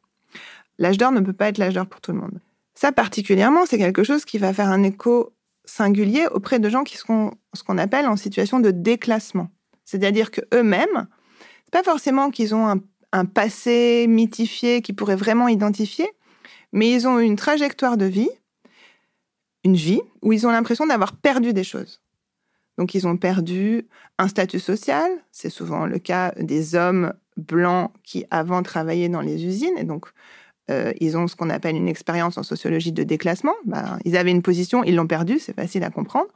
L'âge 0.79 0.97
d'or 0.97 1.11
ne 1.11 1.19
peut 1.19 1.33
pas 1.33 1.49
être 1.49 1.59
l'âge 1.59 1.75
d'or 1.75 1.85
pour 1.85 2.01
tout 2.01 2.11
le 2.11 2.17
monde. 2.17 2.39
Ça 2.73 2.91
particulièrement, 2.91 3.65
c'est 3.67 3.77
quelque 3.77 4.03
chose 4.03 4.25
qui 4.25 4.39
va 4.39 4.53
faire 4.53 4.69
un 4.69 4.81
écho 4.81 5.33
singulier 5.65 6.25
auprès 6.31 6.57
de 6.57 6.67
gens 6.67 6.83
qui 6.83 6.97
sont 6.97 7.33
ce 7.53 7.61
qu'on 7.61 7.77
appelle 7.77 8.07
en 8.07 8.15
situation 8.15 8.59
de 8.59 8.71
déclassement. 8.71 9.49
C'est-à-dire 9.85 10.31
que 10.31 10.41
eux-mêmes, 10.53 11.07
pas 11.71 11.83
forcément 11.83 12.31
qu'ils 12.31 12.55
ont 12.55 12.67
un 12.67 12.79
un 13.11 13.25
passé 13.25 14.05
mythifié 14.07 14.81
qui 14.81 14.93
pourrait 14.93 15.15
vraiment 15.15 15.47
identifier, 15.47 16.09
mais 16.71 16.91
ils 16.91 17.07
ont 17.07 17.19
une 17.19 17.35
trajectoire 17.35 17.97
de 17.97 18.05
vie, 18.05 18.29
une 19.63 19.75
vie 19.75 20.01
où 20.21 20.33
ils 20.33 20.45
ont 20.47 20.51
l'impression 20.51 20.85
d'avoir 20.85 21.13
perdu 21.13 21.53
des 21.53 21.63
choses. 21.63 22.01
Donc 22.77 22.95
ils 22.95 23.07
ont 23.07 23.17
perdu 23.17 23.87
un 24.17 24.27
statut 24.29 24.59
social, 24.59 25.11
c'est 25.31 25.49
souvent 25.49 25.85
le 25.85 25.99
cas 25.99 26.31
des 26.39 26.75
hommes 26.75 27.13
blancs 27.35 27.91
qui 28.03 28.25
avant 28.31 28.63
travaillaient 28.63 29.09
dans 29.09 29.21
les 29.21 29.45
usines, 29.45 29.77
et 29.77 29.83
donc 29.83 30.05
euh, 30.69 30.93
ils 31.01 31.17
ont 31.17 31.27
ce 31.27 31.35
qu'on 31.35 31.49
appelle 31.49 31.75
une 31.75 31.89
expérience 31.89 32.37
en 32.37 32.43
sociologie 32.43 32.93
de 32.93 33.03
déclassement. 33.03 33.55
Ben, 33.65 33.99
ils 34.05 34.15
avaient 34.15 34.31
une 34.31 34.41
position, 34.41 34.83
ils 34.83 34.95
l'ont 34.95 35.07
perdue, 35.07 35.39
c'est 35.39 35.55
facile 35.55 35.83
à 35.83 35.89
comprendre. 35.89 36.29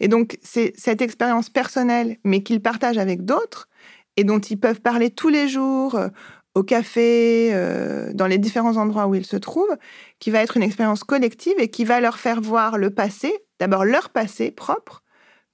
Et 0.00 0.08
donc 0.08 0.38
c'est 0.42 0.74
cette 0.76 1.00
expérience 1.00 1.48
personnelle, 1.48 2.18
mais 2.24 2.42
qu'ils 2.42 2.60
partagent 2.60 2.98
avec 2.98 3.24
d'autres, 3.24 3.69
et 4.16 4.24
dont 4.24 4.38
ils 4.38 4.58
peuvent 4.58 4.80
parler 4.80 5.10
tous 5.10 5.28
les 5.28 5.48
jours 5.48 5.94
euh, 5.94 6.08
au 6.54 6.62
café, 6.62 7.50
euh, 7.52 8.12
dans 8.12 8.26
les 8.26 8.38
différents 8.38 8.76
endroits 8.76 9.06
où 9.06 9.14
ils 9.14 9.26
se 9.26 9.36
trouvent, 9.36 9.76
qui 10.18 10.30
va 10.30 10.42
être 10.42 10.56
une 10.56 10.62
expérience 10.62 11.04
collective 11.04 11.54
et 11.58 11.68
qui 11.68 11.84
va 11.84 12.00
leur 12.00 12.18
faire 12.18 12.40
voir 12.40 12.76
le 12.76 12.90
passé, 12.90 13.32
d'abord 13.60 13.84
leur 13.84 14.10
passé 14.10 14.50
propre, 14.50 15.02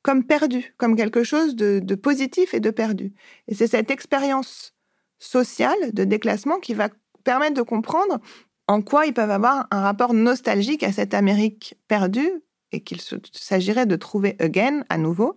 comme 0.03 0.25
perdu, 0.25 0.75
comme 0.79 0.97
quelque 0.97 1.23
chose 1.23 1.55
de, 1.55 1.81
de 1.83 1.95
positif 1.95 2.55
et 2.55 2.61
de 2.61 2.71
perdu. 2.71 3.13
Et 3.49 3.55
c'est 3.55 3.67
cette 3.67 3.91
expérience 3.91 4.75
sociale 5.19 5.93
de 5.93 6.05
déclassement 6.05 6.59
qui 6.59 6.75
va 6.75 6.89
permettre 7.25 7.55
de 7.55 7.63
comprendre 7.63 8.21
en 8.69 8.83
quoi 8.83 9.07
ils 9.07 9.15
peuvent 9.15 9.31
avoir 9.31 9.67
un 9.71 9.81
rapport 9.81 10.15
nostalgique 10.15 10.83
à 10.83 10.93
cette 10.93 11.15
Amérique 11.15 11.77
perdue 11.89 12.43
et 12.73 12.81
qu'il 12.81 13.01
s'agirait 13.33 13.87
de 13.87 13.97
trouver 13.97 14.37
again 14.39 14.83
à 14.89 14.99
nouveau. 14.99 15.37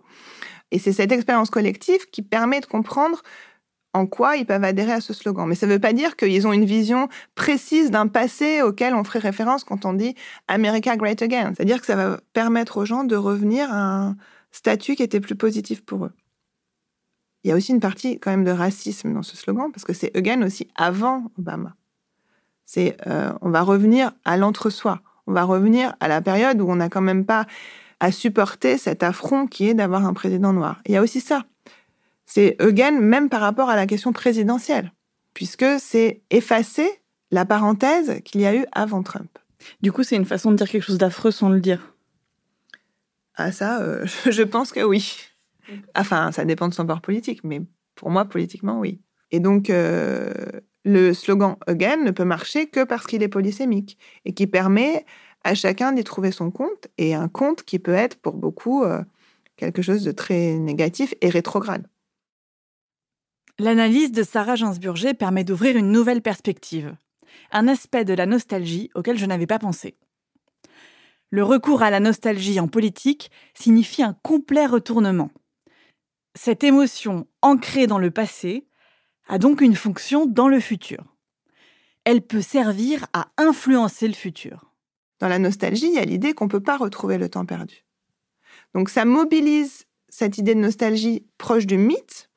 Et 0.70 0.78
c'est 0.78 0.92
cette 0.92 1.12
expérience 1.12 1.50
collective 1.50 2.08
qui 2.10 2.22
permet 2.22 2.60
de 2.60 2.66
comprendre 2.66 3.22
en 3.92 4.06
quoi 4.06 4.36
ils 4.36 4.46
peuvent 4.46 4.62
adhérer 4.62 4.92
à 4.92 5.00
ce 5.00 5.12
slogan. 5.12 5.48
Mais 5.48 5.54
ça 5.54 5.66
ne 5.66 5.72
veut 5.72 5.80
pas 5.80 5.92
dire 5.92 6.16
qu'ils 6.16 6.46
ont 6.46 6.52
une 6.52 6.64
vision 6.64 7.08
précise 7.34 7.90
d'un 7.90 8.06
passé 8.06 8.62
auquel 8.62 8.94
on 8.94 9.02
ferait 9.02 9.18
référence 9.18 9.64
quand 9.64 9.84
on 9.84 9.92
dit 9.92 10.14
America 10.48 10.96
Great 10.96 11.20
Again. 11.22 11.52
C'est-à-dire 11.56 11.80
que 11.80 11.86
ça 11.86 11.96
va 11.96 12.20
permettre 12.32 12.78
aux 12.78 12.84
gens 12.84 13.04
de 13.04 13.16
revenir 13.16 13.72
à 13.72 14.06
un 14.06 14.16
statut 14.52 14.94
qui 14.94 15.02
était 15.02 15.20
plus 15.20 15.34
positif 15.34 15.84
pour 15.84 16.06
eux. 16.06 16.12
Il 17.42 17.48
y 17.48 17.52
a 17.52 17.56
aussi 17.56 17.72
une 17.72 17.80
partie 17.80 18.20
quand 18.20 18.30
même 18.30 18.44
de 18.44 18.50
racisme 18.50 19.14
dans 19.14 19.22
ce 19.22 19.36
slogan, 19.36 19.72
parce 19.72 19.84
que 19.84 19.94
c'est 19.94 20.14
again 20.16 20.42
aussi 20.42 20.68
avant 20.76 21.24
Obama. 21.38 21.74
C'est 22.66 22.96
euh, 23.06 23.32
on 23.40 23.50
va 23.50 23.62
revenir 23.62 24.12
à 24.24 24.36
l'entre-soi. 24.36 25.00
On 25.26 25.32
va 25.32 25.44
revenir 25.44 25.94
à 26.00 26.08
la 26.08 26.20
période 26.20 26.60
où 26.60 26.70
on 26.70 26.76
n'a 26.76 26.88
quand 26.88 27.00
même 27.00 27.24
pas 27.24 27.46
à 28.00 28.10
supporter 28.12 28.78
cet 28.78 29.02
affront 29.02 29.46
qui 29.46 29.68
est 29.68 29.74
d'avoir 29.74 30.06
un 30.06 30.14
président 30.14 30.52
noir. 30.52 30.80
Il 30.86 30.92
y 30.92 30.96
a 30.96 31.02
aussi 31.02 31.20
ça. 31.20 31.44
C'est 32.26 32.60
again 32.60 33.00
même 33.00 33.28
par 33.28 33.40
rapport 33.40 33.68
à 33.68 33.76
la 33.76 33.86
question 33.86 34.12
présidentielle, 34.12 34.92
puisque 35.34 35.66
c'est 35.78 36.22
effacer 36.30 36.88
la 37.30 37.44
parenthèse 37.44 38.20
qu'il 38.24 38.40
y 38.40 38.46
a 38.46 38.54
eu 38.54 38.64
avant 38.72 39.02
Trump. 39.02 39.30
Du 39.82 39.92
coup, 39.92 40.02
c'est 40.02 40.16
une 40.16 40.24
façon 40.24 40.50
de 40.50 40.56
dire 40.56 40.68
quelque 40.68 40.82
chose 40.82 40.98
d'affreux 40.98 41.30
sans 41.30 41.50
le 41.50 41.60
dire. 41.60 41.94
Ah 43.36 43.52
ça, 43.52 43.80
euh, 43.80 44.06
je 44.30 44.42
pense 44.42 44.72
que 44.72 44.80
oui. 44.80 45.16
Enfin, 45.94 46.32
ça 46.32 46.44
dépend 46.44 46.68
de 46.68 46.74
son 46.74 46.84
bord 46.84 47.00
politique, 47.00 47.44
mais 47.44 47.62
pour 47.94 48.10
moi, 48.10 48.24
politiquement, 48.24 48.80
oui. 48.80 49.00
Et 49.30 49.40
donc, 49.40 49.70
euh, 49.70 50.32
le 50.84 51.12
slogan 51.12 51.56
Again 51.66 51.98
ne 51.98 52.10
peut 52.10 52.24
marcher 52.24 52.68
que 52.68 52.84
parce 52.84 53.06
qu'il 53.06 53.22
est 53.22 53.28
polysémique 53.28 53.98
et 54.24 54.32
qui 54.34 54.46
permet 54.46 55.04
à 55.44 55.54
chacun 55.54 55.92
d'y 55.92 56.04
trouver 56.04 56.32
son 56.32 56.50
compte 56.50 56.88
et 56.98 57.14
un 57.14 57.28
compte 57.28 57.62
qui 57.62 57.78
peut 57.78 57.94
être 57.94 58.16
pour 58.16 58.34
beaucoup 58.34 58.84
euh, 58.84 59.02
quelque 59.56 59.82
chose 59.82 60.04
de 60.04 60.12
très 60.12 60.54
négatif 60.54 61.14
et 61.20 61.28
rétrograde. 61.28 61.86
L'analyse 63.58 64.12
de 64.12 64.22
Sarah 64.22 64.56
Gainsburger 64.56 65.14
permet 65.14 65.44
d'ouvrir 65.44 65.76
une 65.76 65.92
nouvelle 65.92 66.22
perspective, 66.22 66.96
un 67.52 67.68
aspect 67.68 68.04
de 68.04 68.14
la 68.14 68.26
nostalgie 68.26 68.90
auquel 68.94 69.18
je 69.18 69.26
n'avais 69.26 69.46
pas 69.46 69.58
pensé. 69.58 69.96
Le 71.30 71.44
recours 71.44 71.82
à 71.82 71.90
la 71.90 72.00
nostalgie 72.00 72.58
en 72.58 72.68
politique 72.68 73.30
signifie 73.54 74.02
un 74.02 74.14
complet 74.22 74.66
retournement. 74.66 75.30
Cette 76.34 76.64
émotion 76.64 77.26
ancrée 77.42 77.86
dans 77.86 77.98
le 77.98 78.10
passé 78.10 78.66
a 79.28 79.38
donc 79.38 79.60
une 79.60 79.76
fonction 79.76 80.26
dans 80.26 80.48
le 80.48 80.58
futur. 80.58 81.04
Elle 82.04 82.22
peut 82.22 82.42
servir 82.42 83.06
à 83.12 83.28
influencer 83.36 84.08
le 84.08 84.14
futur. 84.14 84.69
Dans 85.20 85.28
la 85.28 85.38
nostalgie, 85.38 85.86
il 85.86 85.94
y 85.94 85.98
a 85.98 86.04
l'idée 86.04 86.32
qu'on 86.32 86.46
ne 86.46 86.50
peut 86.50 86.62
pas 86.62 86.76
retrouver 86.76 87.18
le 87.18 87.28
temps 87.28 87.46
perdu. 87.46 87.84
Donc 88.74 88.88
ça 88.88 89.04
mobilise 89.04 89.86
cette 90.08 90.38
idée 90.38 90.54
de 90.54 90.60
nostalgie 90.60 91.26
proche 91.38 91.66
du 91.66 91.78
mythe 91.78 92.30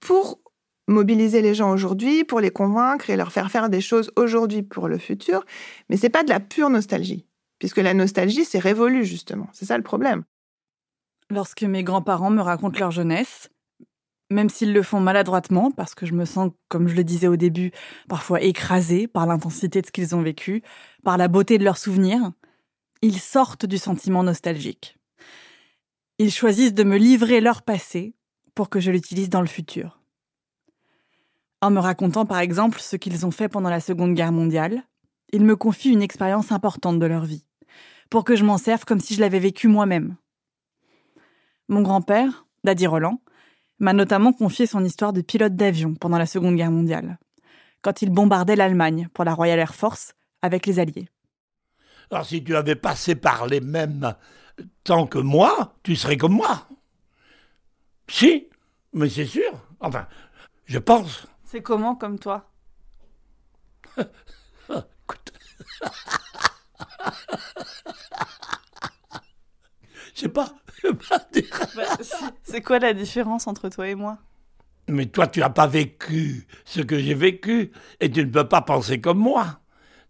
pour 0.00 0.40
mobiliser 0.88 1.42
les 1.42 1.54
gens 1.54 1.70
aujourd'hui, 1.70 2.24
pour 2.24 2.40
les 2.40 2.50
convaincre 2.50 3.10
et 3.10 3.16
leur 3.16 3.32
faire 3.32 3.50
faire 3.50 3.68
des 3.68 3.80
choses 3.80 4.12
aujourd'hui 4.16 4.62
pour 4.62 4.88
le 4.88 4.98
futur. 4.98 5.44
Mais 5.88 5.96
c'est 5.96 6.10
pas 6.10 6.22
de 6.22 6.28
la 6.28 6.40
pure 6.40 6.70
nostalgie, 6.70 7.26
puisque 7.58 7.78
la 7.78 7.94
nostalgie, 7.94 8.44
c'est 8.44 8.58
révolu 8.58 9.04
justement. 9.04 9.48
C'est 9.52 9.64
ça 9.64 9.76
le 9.76 9.82
problème. 9.82 10.22
Lorsque 11.28 11.64
mes 11.64 11.82
grands-parents 11.82 12.30
me 12.30 12.42
racontent 12.42 12.78
leur 12.78 12.92
jeunesse, 12.92 13.50
même 14.30 14.48
s'ils 14.48 14.72
le 14.72 14.82
font 14.82 15.00
maladroitement, 15.00 15.70
parce 15.70 15.94
que 15.94 16.06
je 16.06 16.14
me 16.14 16.24
sens, 16.24 16.50
comme 16.68 16.88
je 16.88 16.96
le 16.96 17.04
disais 17.04 17.28
au 17.28 17.36
début, 17.36 17.72
parfois 18.08 18.40
écrasée 18.40 19.06
par 19.06 19.26
l'intensité 19.26 19.80
de 19.80 19.86
ce 19.86 19.92
qu'ils 19.92 20.16
ont 20.16 20.22
vécu, 20.22 20.62
par 21.04 21.16
la 21.16 21.28
beauté 21.28 21.58
de 21.58 21.64
leurs 21.64 21.78
souvenirs, 21.78 22.32
ils 23.02 23.20
sortent 23.20 23.66
du 23.66 23.78
sentiment 23.78 24.22
nostalgique. 24.22 24.98
Ils 26.18 26.32
choisissent 26.32 26.74
de 26.74 26.82
me 26.82 26.96
livrer 26.96 27.40
leur 27.40 27.62
passé 27.62 28.14
pour 28.54 28.70
que 28.70 28.80
je 28.80 28.90
l'utilise 28.90 29.28
dans 29.28 29.42
le 29.42 29.46
futur. 29.46 30.00
En 31.60 31.70
me 31.70 31.78
racontant 31.78 32.26
par 32.26 32.38
exemple 32.38 32.80
ce 32.80 32.96
qu'ils 32.96 33.26
ont 33.26 33.30
fait 33.30 33.48
pendant 33.48 33.70
la 33.70 33.80
Seconde 33.80 34.14
Guerre 34.14 34.32
mondiale, 34.32 34.82
ils 35.32 35.44
me 35.44 35.56
confient 35.56 35.92
une 35.92 36.02
expérience 36.02 36.52
importante 36.52 36.98
de 36.98 37.06
leur 37.06 37.24
vie, 37.24 37.44
pour 38.10 38.24
que 38.24 38.36
je 38.36 38.44
m'en 38.44 38.58
serve 38.58 38.84
comme 38.84 39.00
si 39.00 39.14
je 39.14 39.20
l'avais 39.20 39.38
vécu 39.38 39.68
moi-même. 39.68 40.16
Mon 41.68 41.82
grand-père, 41.82 42.46
Daddy 42.64 42.86
Roland, 42.86 43.20
m'a 43.78 43.92
notamment 43.92 44.32
confié 44.32 44.66
son 44.66 44.84
histoire 44.84 45.12
de 45.12 45.20
pilote 45.20 45.54
d'avion 45.54 45.94
pendant 45.94 46.18
la 46.18 46.26
Seconde 46.26 46.56
Guerre 46.56 46.70
mondiale, 46.70 47.18
quand 47.82 48.02
il 48.02 48.10
bombardait 48.10 48.56
l'Allemagne 48.56 49.08
pour 49.12 49.24
la 49.24 49.34
Royal 49.34 49.58
Air 49.58 49.74
Force 49.74 50.14
avec 50.42 50.66
les 50.66 50.78
Alliés. 50.78 51.08
Alors 52.10 52.24
si 52.24 52.42
tu 52.42 52.56
avais 52.56 52.76
passé 52.76 53.14
par 53.14 53.46
les 53.46 53.60
mêmes 53.60 54.14
temps 54.84 55.06
que 55.06 55.18
moi, 55.18 55.74
tu 55.82 55.96
serais 55.96 56.16
comme 56.16 56.34
moi. 56.34 56.68
Si, 58.08 58.48
mais 58.92 59.08
c'est 59.08 59.26
sûr. 59.26 59.52
Enfin, 59.80 60.06
je 60.64 60.78
pense. 60.78 61.26
C'est 61.44 61.62
comment 61.62 61.96
comme 61.96 62.18
toi? 62.18 62.50
Écoute. 63.98 65.32
Je 70.16 70.22
sais 70.22 70.28
pas. 70.30 70.48
Bah, 71.76 71.84
c'est 72.42 72.62
quoi 72.62 72.78
la 72.78 72.94
différence 72.94 73.46
entre 73.46 73.68
toi 73.68 73.86
et 73.86 73.94
moi? 73.94 74.18
Mais 74.88 75.06
toi, 75.06 75.26
tu 75.26 75.40
n'as 75.40 75.50
pas 75.50 75.66
vécu 75.66 76.46
ce 76.64 76.80
que 76.80 76.98
j'ai 76.98 77.12
vécu 77.12 77.70
et 78.00 78.10
tu 78.10 78.24
ne 78.24 78.30
peux 78.30 78.48
pas 78.48 78.62
penser 78.62 78.98
comme 78.98 79.18
moi. 79.18 79.60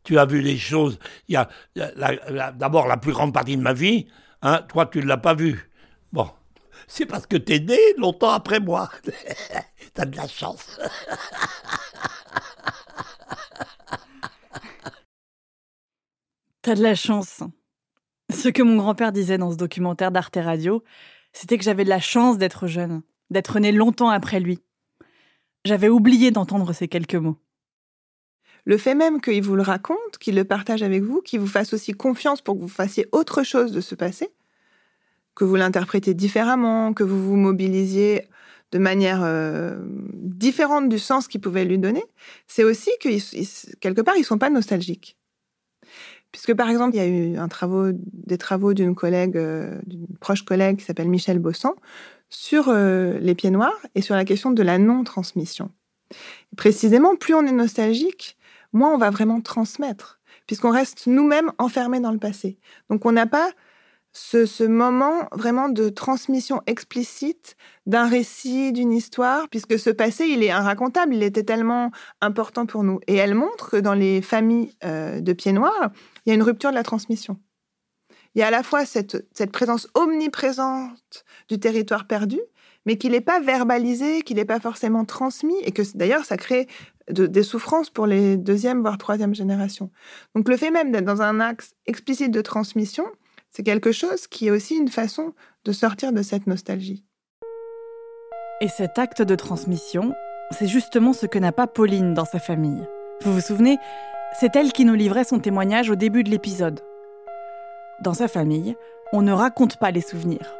Tu 0.05 0.17
as 0.17 0.25
vu 0.25 0.43
les 0.43 0.59
choses. 0.59 1.01
Il 1.27 1.33
y 1.33 1.37
a, 1.37 2.53
d'abord 2.53 2.87
la 2.87 2.99
plus 2.99 3.13
grande 3.13 3.35
partie 3.35 3.57
de 3.57 3.63
ma 3.63 3.73
vie. 3.73 4.07
Hein, 4.43 4.63
toi, 4.69 4.87
tu 4.87 5.01
ne 5.01 5.07
l'as 5.07 5.17
pas 5.17 5.35
vu. 5.35 5.71
Bon, 6.13 6.31
c'est 6.87 7.07
parce 7.07 7.27
que 7.27 7.37
tu 7.37 7.55
es 7.55 7.59
né 7.59 7.79
longtemps 7.99 8.31
après 8.31 8.61
moi. 8.61 8.89
T'as 9.95 10.05
de 10.05 10.17
la 10.17 10.29
chance. 10.29 10.79
T'as 16.63 16.77
de 16.77 16.83
la 16.83 16.95
chance. 16.95 17.43
Ce 18.33 18.49
que 18.49 18.63
mon 18.63 18.77
grand-père 18.77 19.13
disait 19.13 19.39
dans 19.39 19.53
ce 19.53 19.57
documentaire 19.57 20.11
d'Arte 20.11 20.39
Radio, 20.41 20.83
c'était 21.33 21.59
que 21.59 21.65
j'avais 21.65 21.85
de 21.85 21.89
la 21.89 22.01
chance 22.01 22.39
d'être 22.39 22.67
jeune, 22.67 23.03
d'être 23.31 23.59
né 23.61 23.73
longtemps 23.73 24.11
après 24.11 24.41
lui. 24.41 24.61
J'avais 25.65 25.89
oublié 25.89 26.31
d'entendre 26.31 26.73
ces 26.73 26.89
quelques 26.89 27.15
mots. 27.15 27.39
Le 28.65 28.79
fait 28.79 28.95
même 28.97 29.21
qu'il 29.21 29.43
vous 29.43 29.55
le 29.55 29.63
raconte, 29.63 30.19
qu'il 30.19 30.35
le 30.35 30.45
partage 30.45 30.83
avec 30.83 31.03
vous, 31.03 31.21
qu'il 31.21 31.39
vous 31.39 31.47
fasse 31.47 31.73
aussi 31.73 31.93
confiance 31.93 32.43
pour 32.43 32.57
que 32.57 32.61
vous 32.61 32.69
fassiez 32.69 33.07
autre 33.13 33.45
chose 33.45 33.71
de 33.71 33.81
ce 33.81 33.95
passé, 33.95 34.31
que 35.37 35.45
vous 35.45 35.55
l'interprétez 35.55 36.15
différemment, 36.15 36.93
que 36.93 37.05
vous 37.05 37.23
vous 37.23 37.37
mobilisiez 37.37 38.29
de 38.73 38.79
manière 38.79 39.23
euh, 39.23 39.79
différente 40.15 40.89
du 40.89 40.99
sens 40.99 41.29
qu'il 41.29 41.41
pouvait 41.41 41.65
lui 41.65 41.79
donner, 41.79 42.05
c'est 42.49 42.65
aussi 42.65 42.91
que 43.01 43.09
quelque 43.79 44.01
part, 44.01 44.17
ils 44.17 44.21
ne 44.21 44.25
sont 44.25 44.39
pas 44.39 44.51
nostalgiques. 44.51 45.17
Puisque 46.37 46.53
par 46.53 46.69
exemple, 46.69 46.95
il 46.95 46.99
y 46.99 47.01
a 47.01 47.09
eu 47.09 47.35
des 48.13 48.37
travaux 48.37 48.75
d'une 48.75 48.95
collègue, 48.95 49.39
euh, 49.39 49.81
d'une 49.87 50.07
proche 50.21 50.43
collègue 50.43 50.77
qui 50.77 50.85
s'appelle 50.85 51.09
Michel 51.09 51.39
Bossan, 51.39 51.73
sur 52.29 52.69
euh, 52.69 53.19
les 53.21 53.35
pieds 53.35 53.51
noirs 53.51 53.81
et 53.95 54.03
sur 54.03 54.15
la 54.15 54.27
question 54.27 54.51
de 54.51 54.63
la 54.63 54.77
non-transmission. 54.77 55.71
Précisément, 56.55 57.17
plus 57.17 57.33
on 57.33 57.47
est 57.47 57.53
nostalgique, 57.53 58.37
moins 58.75 58.93
on 58.93 58.99
va 58.99 59.09
vraiment 59.09 59.41
transmettre, 59.41 60.21
puisqu'on 60.47 60.73
reste 60.73 61.07
nous-mêmes 61.07 61.53
enfermés 61.57 62.01
dans 62.01 62.13
le 62.13 62.19
passé. 62.19 62.59
Donc 62.91 63.07
on 63.07 63.13
n'a 63.13 63.25
pas 63.25 63.49
ce, 64.13 64.65
moment 64.65 65.29
vraiment 65.33 65.71
de 65.71 65.89
transmission 65.89 66.63
explicite 66.67 67.57
d'un 67.87 68.09
récit, 68.09 68.73
d'une 68.73 68.93
histoire, 68.93 69.49
puisque 69.49 69.79
ce 69.79 69.89
passé, 69.89 70.27
il 70.27 70.43
est 70.43 70.51
inracontable, 70.51 71.15
il 71.15 71.23
était 71.23 71.45
tellement 71.45 71.91
important 72.21 72.67
pour 72.67 72.83
nous. 72.83 73.01
Et 73.07 73.15
elle 73.15 73.35
montre 73.35 73.71
que 73.71 73.77
dans 73.77 73.95
les 73.95 74.21
familles 74.21 74.75
euh, 74.85 75.21
de 75.21 75.33
pieds 75.33 75.53
noirs, 75.53 75.91
il 76.27 76.31
y 76.31 76.33
a 76.33 76.35
une 76.35 76.43
rupture 76.43 76.71
de 76.71 76.75
la 76.75 76.83
transmission. 76.83 77.39
Il 78.35 78.41
y 78.41 78.43
a 78.43 78.49
à 78.49 78.51
la 78.51 78.63
fois 78.63 78.85
cette, 78.85 79.25
présence 79.51 79.89
omniprésente 79.95 81.25
du 81.49 81.59
territoire 81.59 82.07
perdu, 82.07 82.39
mais 82.85 82.99
qu'il 82.99 83.13
n'est 83.13 83.21
pas 83.21 83.41
verbalisé, 83.41 84.23
qu'il 84.23 84.37
n'est 84.37 84.45
pas 84.45 84.61
forcément 84.61 85.05
transmis, 85.05 85.59
et 85.63 85.73
que 85.73 85.83
d'ailleurs 85.95 86.25
ça 86.25 86.37
crée 86.37 86.67
des 87.09 87.43
souffrances 87.45 87.89
pour 87.89 88.07
les 88.07 88.37
deuxième, 88.37 88.83
voire 88.83 88.99
troisième 88.99 89.35
générations. 89.35 89.91
Donc 90.35 90.49
le 90.49 90.57
fait 90.57 90.71
même 90.71 90.91
d'être 90.91 91.05
dans 91.05 91.23
un 91.23 91.41
axe 91.41 91.75
explicite 91.87 92.33
de 92.33 92.43
transmission, 92.43 93.07
c'est 93.51 93.63
quelque 93.63 93.93
chose 93.93 94.27
qui 94.27 94.49
est 94.49 94.51
aussi 94.51 94.77
une 94.77 94.89
façon 94.89 95.33
de 95.65 95.73
sortir 95.73 96.13
de 96.13 96.23
cette 96.23 96.47
nostalgie. 96.47 97.05
Et 98.61 98.69
cet 98.69 98.99
acte 98.99 99.23
de 99.23 99.35
transmission, 99.35 100.15
c'est 100.51 100.67
justement 100.67 101.13
ce 101.13 101.27
que 101.27 101.39
n'a 101.39 101.53
pas 101.53 101.67
Pauline 101.67 102.13
dans 102.13 102.25
sa 102.25 102.39
famille. 102.39 102.87
Vous 103.23 103.33
vous 103.33 103.41
souvenez, 103.41 103.79
c'est 104.33 104.55
elle 104.57 104.73
qui 104.73 104.85
nous 104.85 104.95
livrait 104.95 105.25
son 105.25 105.39
témoignage 105.39 105.91
au 105.91 105.95
début 105.95 106.23
de 106.23 106.31
l'épisode. 106.31 106.81
Dans 108.01 108.15
sa 108.15 108.29
famille, 108.29 108.77
on 109.13 109.23
ne 109.23 109.33
raconte 109.33 109.77
pas 109.77 109.91
les 109.91 110.01
souvenirs. 110.01 110.55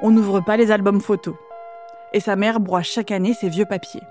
on 0.00 0.10
n'ouvre 0.10 0.40
pas 0.40 0.56
les 0.56 0.70
albums 0.72 1.00
photos. 1.00 1.36
Et 2.12 2.20
sa 2.20 2.34
mère 2.36 2.60
broie 2.60 2.82
chaque 2.82 3.10
année 3.10 3.34
ses 3.34 3.48
vieux 3.48 3.64
papiers. 3.64 4.02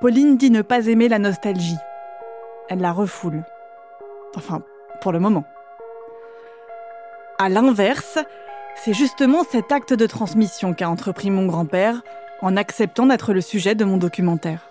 Pauline 0.00 0.36
dit 0.36 0.50
ne 0.50 0.62
pas 0.62 0.86
aimer 0.86 1.08
la 1.08 1.18
nostalgie. 1.18 1.78
Elle 2.68 2.80
la 2.80 2.92
refoule. 2.92 3.44
Enfin, 4.36 4.62
pour 5.00 5.12
le 5.12 5.18
moment. 5.18 5.44
À 7.38 7.48
l'inverse, 7.48 8.18
c'est 8.76 8.94
justement 8.94 9.42
cet 9.42 9.72
acte 9.72 9.92
de 9.92 10.06
transmission 10.06 10.74
qu'a 10.74 10.88
entrepris 10.88 11.30
mon 11.30 11.46
grand-père 11.46 12.02
en 12.42 12.56
acceptant 12.56 13.06
d'être 13.06 13.32
le 13.32 13.40
sujet 13.40 13.74
de 13.74 13.84
mon 13.84 13.96
documentaire. 13.96 14.65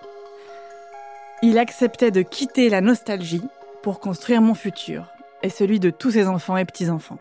Il 1.47 1.59
acceptait 1.59 2.09
de 2.09 2.23
quitter 2.23 2.69
la 2.69 2.81
nostalgie 2.81 3.43
pour 3.83 3.99
construire 3.99 4.41
mon 4.41 4.55
futur 4.55 5.05
et 5.43 5.49
celui 5.49 5.79
de 5.79 5.91
tous 5.91 6.09
ses 6.09 6.25
enfants 6.25 6.57
et 6.57 6.65
petits-enfants. 6.65 7.19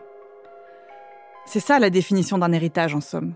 C'est 1.45 1.59
ça 1.59 1.77
la 1.77 1.91
définition 1.91 2.39
d'un 2.39 2.51
héritage 2.51 2.95
en 2.95 3.01
somme. 3.01 3.35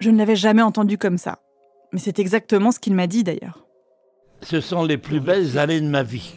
Je 0.00 0.08
ne 0.08 0.16
l'avais 0.16 0.34
jamais 0.34 0.62
entendu 0.62 0.96
comme 0.96 1.18
ça, 1.18 1.40
mais 1.92 1.98
c'est 1.98 2.18
exactement 2.20 2.72
ce 2.72 2.80
qu'il 2.80 2.94
m'a 2.94 3.06
dit 3.06 3.22
d'ailleurs. 3.22 3.66
Ce 4.40 4.62
sont 4.62 4.82
les 4.82 4.96
plus 4.96 5.20
belles 5.20 5.58
années 5.58 5.82
de 5.82 5.88
ma 5.88 6.02
vie. 6.02 6.34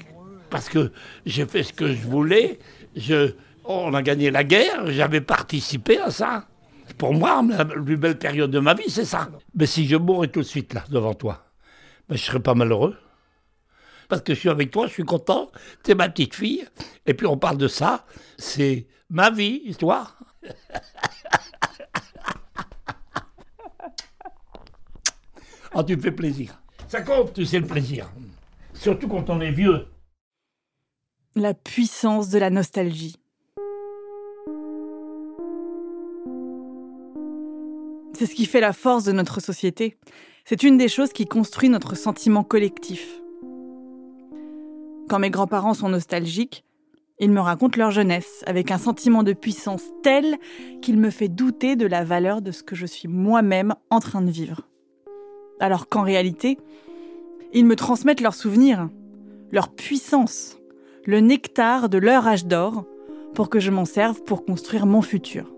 Parce 0.49 0.67
que 0.67 0.91
j'ai 1.25 1.45
fait 1.45 1.63
ce 1.63 1.71
que 1.71 1.93
je 1.93 2.05
voulais, 2.05 2.59
on 3.63 3.93
a 3.93 4.01
gagné 4.01 4.31
la 4.31 4.43
guerre, 4.43 4.87
j'avais 4.87 5.21
participé 5.21 5.97
à 6.01 6.11
ça. 6.11 6.43
Pour 6.97 7.13
moi, 7.13 7.41
la 7.47 7.63
plus 7.63 7.95
belle 7.95 8.19
période 8.19 8.51
de 8.51 8.59
ma 8.59 8.73
vie, 8.73 8.89
c'est 8.89 9.05
ça. 9.05 9.29
Mais 9.57 9.65
si 9.65 9.87
je 9.87 9.95
mourais 9.95 10.27
tout 10.27 10.41
de 10.41 10.45
suite 10.45 10.73
là, 10.73 10.83
devant 10.89 11.13
toi, 11.13 11.44
ben, 12.09 12.15
je 12.17 12.23
serais 12.23 12.39
pas 12.39 12.53
malheureux. 12.53 12.95
Parce 14.07 14.21
que 14.21 14.33
je 14.33 14.39
suis 14.39 14.49
avec 14.49 14.71
toi, 14.71 14.87
je 14.87 14.93
suis 14.93 15.03
content, 15.03 15.51
t'es 15.83 15.95
ma 15.95 16.09
petite 16.09 16.35
fille. 16.35 16.67
Et 17.05 17.13
puis 17.13 17.25
on 17.25 17.37
parle 17.37 17.57
de 17.57 17.67
ça, 17.67 18.05
c'est 18.37 18.87
ma 19.09 19.31
vie, 19.31 19.61
histoire. 19.65 20.19
oh, 25.73 25.83
tu 25.83 25.95
me 25.97 26.01
fais 26.01 26.11
plaisir. 26.11 26.61
Ça 26.87 27.01
compte, 27.01 27.33
tu 27.33 27.45
sais, 27.45 27.59
le 27.59 27.65
plaisir. 27.65 28.11
Surtout 28.73 29.07
quand 29.07 29.29
on 29.29 29.41
est 29.41 29.51
vieux. 29.51 29.87
La 31.35 31.53
puissance 31.53 32.29
de 32.29 32.37
la 32.37 32.49
nostalgie. 32.49 33.15
C'est 38.13 38.27
ce 38.27 38.35
qui 38.35 38.45
fait 38.45 38.61
la 38.61 38.71
force 38.71 39.03
de 39.03 39.11
notre 39.11 39.41
société. 39.41 39.97
C'est 40.47 40.61
une 40.61 40.77
des 40.77 40.87
choses 40.87 41.11
qui 41.11 41.25
construit 41.25 41.69
notre 41.69 41.97
sentiment 41.97 42.43
collectif. 42.43 43.19
Quand 45.09 45.17
mes 45.17 45.31
grands-parents 45.31 45.73
sont 45.73 45.89
nostalgiques, 45.89 46.63
ils 47.17 47.31
me 47.31 47.39
racontent 47.39 47.79
leur 47.79 47.89
jeunesse 47.89 48.43
avec 48.45 48.69
un 48.69 48.77
sentiment 48.77 49.23
de 49.23 49.33
puissance 49.33 49.81
tel 50.03 50.37
qu'il 50.83 50.99
me 50.99 51.09
fait 51.09 51.29
douter 51.29 51.75
de 51.75 51.87
la 51.87 52.03
valeur 52.03 52.43
de 52.43 52.51
ce 52.51 52.61
que 52.61 52.75
je 52.75 52.85
suis 52.85 53.07
moi-même 53.07 53.73
en 53.89 53.99
train 53.99 54.21
de 54.21 54.29
vivre. 54.29 54.69
Alors 55.59 55.87
qu'en 55.87 56.03
réalité, 56.03 56.59
ils 57.51 57.65
me 57.65 57.75
transmettent 57.75 58.21
leurs 58.21 58.35
souvenirs, 58.35 58.87
leur 59.51 59.69
puissance, 59.69 60.59
le 61.07 61.21
nectar 61.21 61.89
de 61.89 61.97
leur 61.97 62.27
âge 62.27 62.45
d'or 62.45 62.85
pour 63.33 63.49
que 63.49 63.59
je 63.59 63.71
m'en 63.71 63.85
serve 63.85 64.21
pour 64.21 64.45
construire 64.45 64.85
mon 64.85 65.01
futur. 65.01 65.51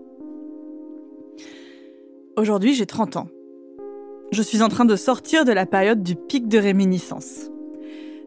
Aujourd'hui, 2.38 2.72
j'ai 2.72 2.86
30 2.86 3.18
ans. 3.18 3.28
Je 4.30 4.42
suis 4.42 4.62
en 4.62 4.68
train 4.68 4.84
de 4.84 4.94
sortir 4.94 5.46
de 5.46 5.52
la 5.52 5.64
période 5.64 6.02
du 6.02 6.14
pic 6.14 6.48
de 6.48 6.58
réminiscence. 6.58 7.50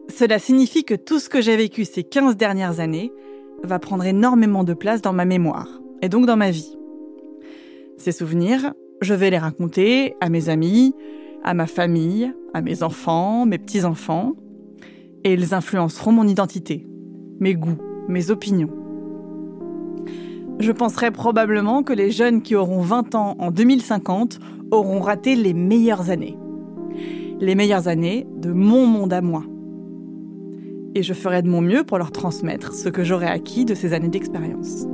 Cela 0.08 0.40
signifie 0.40 0.82
que 0.82 0.94
tout 0.94 1.20
ce 1.20 1.28
que 1.28 1.40
j'ai 1.40 1.56
vécu 1.56 1.84
ces 1.84 2.02
15 2.02 2.36
dernières 2.36 2.80
années 2.80 3.12
va 3.62 3.78
prendre 3.78 4.04
énormément 4.04 4.64
de 4.64 4.74
place 4.74 5.00
dans 5.00 5.12
ma 5.12 5.24
mémoire, 5.24 5.80
et 6.02 6.08
donc 6.08 6.26
dans 6.26 6.36
ma 6.36 6.50
vie. 6.50 6.76
Ces 7.98 8.10
souvenirs, 8.10 8.74
je 9.00 9.14
vais 9.14 9.30
les 9.30 9.38
raconter 9.38 10.16
à 10.20 10.28
mes 10.28 10.48
amis, 10.48 10.92
à 11.44 11.54
ma 11.54 11.68
famille, 11.68 12.34
à 12.52 12.62
mes 12.62 12.82
enfants, 12.82 13.46
mes 13.46 13.58
petits-enfants, 13.58 14.32
et 15.22 15.34
ils 15.34 15.54
influenceront 15.54 16.10
mon 16.10 16.26
identité, 16.26 16.84
mes 17.38 17.54
goûts, 17.54 17.78
mes 18.08 18.32
opinions. 18.32 18.70
Je 20.58 20.72
penserai 20.72 21.12
probablement 21.12 21.84
que 21.84 21.92
les 21.92 22.10
jeunes 22.10 22.42
qui 22.42 22.56
auront 22.56 22.80
20 22.80 23.14
ans 23.14 23.36
en 23.38 23.52
2050 23.52 24.40
auront 24.72 25.00
raté 25.00 25.36
les 25.36 25.54
meilleures 25.54 26.10
années. 26.10 26.36
Les 27.40 27.54
meilleures 27.54 27.86
années 27.86 28.26
de 28.36 28.50
mon 28.50 28.86
monde 28.86 29.12
à 29.12 29.20
moi. 29.20 29.44
Et 30.94 31.02
je 31.02 31.14
ferai 31.14 31.42
de 31.42 31.48
mon 31.48 31.60
mieux 31.60 31.84
pour 31.84 31.98
leur 31.98 32.10
transmettre 32.10 32.74
ce 32.74 32.88
que 32.88 33.04
j'aurai 33.04 33.26
acquis 33.26 33.64
de 33.64 33.74
ces 33.74 33.92
années 33.92 34.08
d'expérience. 34.08 34.86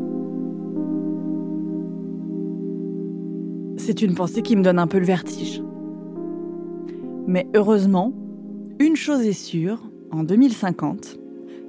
C'est 3.76 4.02
une 4.02 4.14
pensée 4.14 4.42
qui 4.42 4.56
me 4.56 4.62
donne 4.62 4.78
un 4.78 4.86
peu 4.86 4.98
le 4.98 5.06
vertige. 5.06 5.62
Mais 7.26 7.46
heureusement, 7.54 8.12
une 8.80 8.96
chose 8.96 9.22
est 9.22 9.32
sûre, 9.32 9.90
en 10.10 10.24
2050, 10.24 11.18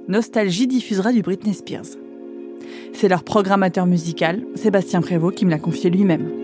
Nostalgie 0.08 0.66
diffusera 0.66 1.12
du 1.12 1.22
Britney 1.22 1.54
Spears. 1.54 1.96
C'est 2.92 3.08
leur 3.08 3.24
programmateur 3.24 3.86
musical, 3.86 4.44
Sébastien 4.54 5.00
Prévost, 5.00 5.36
qui 5.36 5.44
me 5.44 5.50
l'a 5.50 5.58
confié 5.58 5.90
lui-même. 5.90 6.39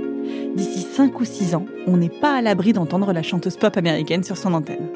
D'ici 0.55 0.81
5 0.81 1.21
ou 1.21 1.25
6 1.25 1.55
ans, 1.55 1.67
on 1.87 1.97
n'est 1.97 2.09
pas 2.09 2.35
à 2.35 2.43
l'abri 2.43 2.73
d'entendre 2.73 3.13
la 3.13 3.23
chanteuse 3.23 3.57
pop 3.57 3.77
américaine 3.77 4.25
sur 4.25 4.37
son 4.37 4.55
antenne. 4.55 4.89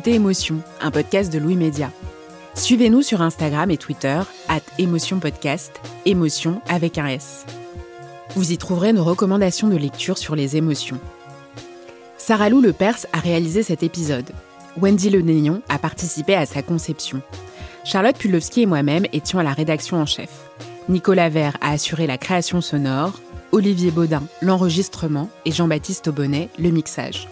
D'écouter 0.00 0.14
Émotion, 0.14 0.62
un 0.80 0.90
podcast 0.90 1.30
de 1.30 1.38
Louis 1.38 1.56
Média. 1.56 1.90
Suivez-nous 2.54 3.02
sur 3.02 3.20
Instagram 3.20 3.70
et 3.70 3.76
Twitter, 3.76 4.20
at 4.48 4.62
Émotion 4.78 5.18
Podcast, 5.18 5.78
émotion 6.06 6.62
avec 6.70 6.96
un 6.96 7.06
S. 7.06 7.44
Vous 8.34 8.50
y 8.50 8.56
trouverez 8.56 8.94
nos 8.94 9.04
recommandations 9.04 9.68
de 9.68 9.76
lecture 9.76 10.16
sur 10.16 10.36
les 10.36 10.56
émotions. 10.56 10.98
Sarah 12.16 12.48
Lou 12.48 12.62
Le 12.62 12.72
Perse 12.72 13.06
a 13.12 13.18
réalisé 13.18 13.62
cet 13.62 13.82
épisode. 13.82 14.30
Wendy 14.80 15.10
Le 15.10 15.20
Néon 15.20 15.60
a 15.68 15.78
participé 15.78 16.34
à 16.34 16.46
sa 16.46 16.62
conception. 16.62 17.20
Charlotte 17.84 18.16
Pulowski 18.16 18.62
et 18.62 18.66
moi-même 18.66 19.04
étions 19.12 19.38
à 19.38 19.42
la 19.42 19.52
rédaction 19.52 19.98
en 19.98 20.06
chef. 20.06 20.30
Nicolas 20.88 21.28
Vert 21.28 21.58
a 21.60 21.72
assuré 21.72 22.06
la 22.06 22.16
création 22.16 22.62
sonore, 22.62 23.20
Olivier 23.52 23.90
Baudin 23.90 24.22
l'enregistrement 24.40 25.28
et 25.44 25.52
Jean-Baptiste 25.52 26.08
Aubonnet 26.08 26.48
le 26.58 26.70
mixage. 26.70 27.28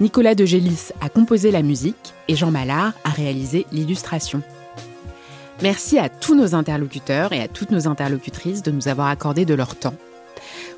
Nicolas 0.00 0.34
de 0.34 0.44
Gélis 0.44 0.90
a 1.00 1.08
composé 1.08 1.50
la 1.50 1.62
musique 1.62 2.14
et 2.28 2.36
Jean 2.36 2.50
Mallard 2.50 2.92
a 3.04 3.10
réalisé 3.10 3.66
l'illustration. 3.72 4.42
Merci 5.62 5.98
à 5.98 6.08
tous 6.08 6.34
nos 6.34 6.54
interlocuteurs 6.54 7.32
et 7.32 7.40
à 7.40 7.48
toutes 7.48 7.70
nos 7.70 7.86
interlocutrices 7.86 8.62
de 8.62 8.70
nous 8.70 8.88
avoir 8.88 9.08
accordé 9.08 9.44
de 9.44 9.54
leur 9.54 9.76
temps. 9.76 9.94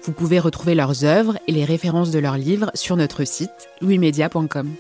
Vous 0.03 0.13
pouvez 0.13 0.41
retrouver 0.41 0.75
leurs 0.75 1.05
œuvres 1.05 1.39
et 1.47 1.53
les 1.53 1.65
références 1.65 2.11
de 2.11 2.19
leurs 2.19 2.37
livres 2.37 2.73
sur 2.75 2.97
notre 2.97 3.25
site 3.25 3.69
louismedia.com. 3.81 4.71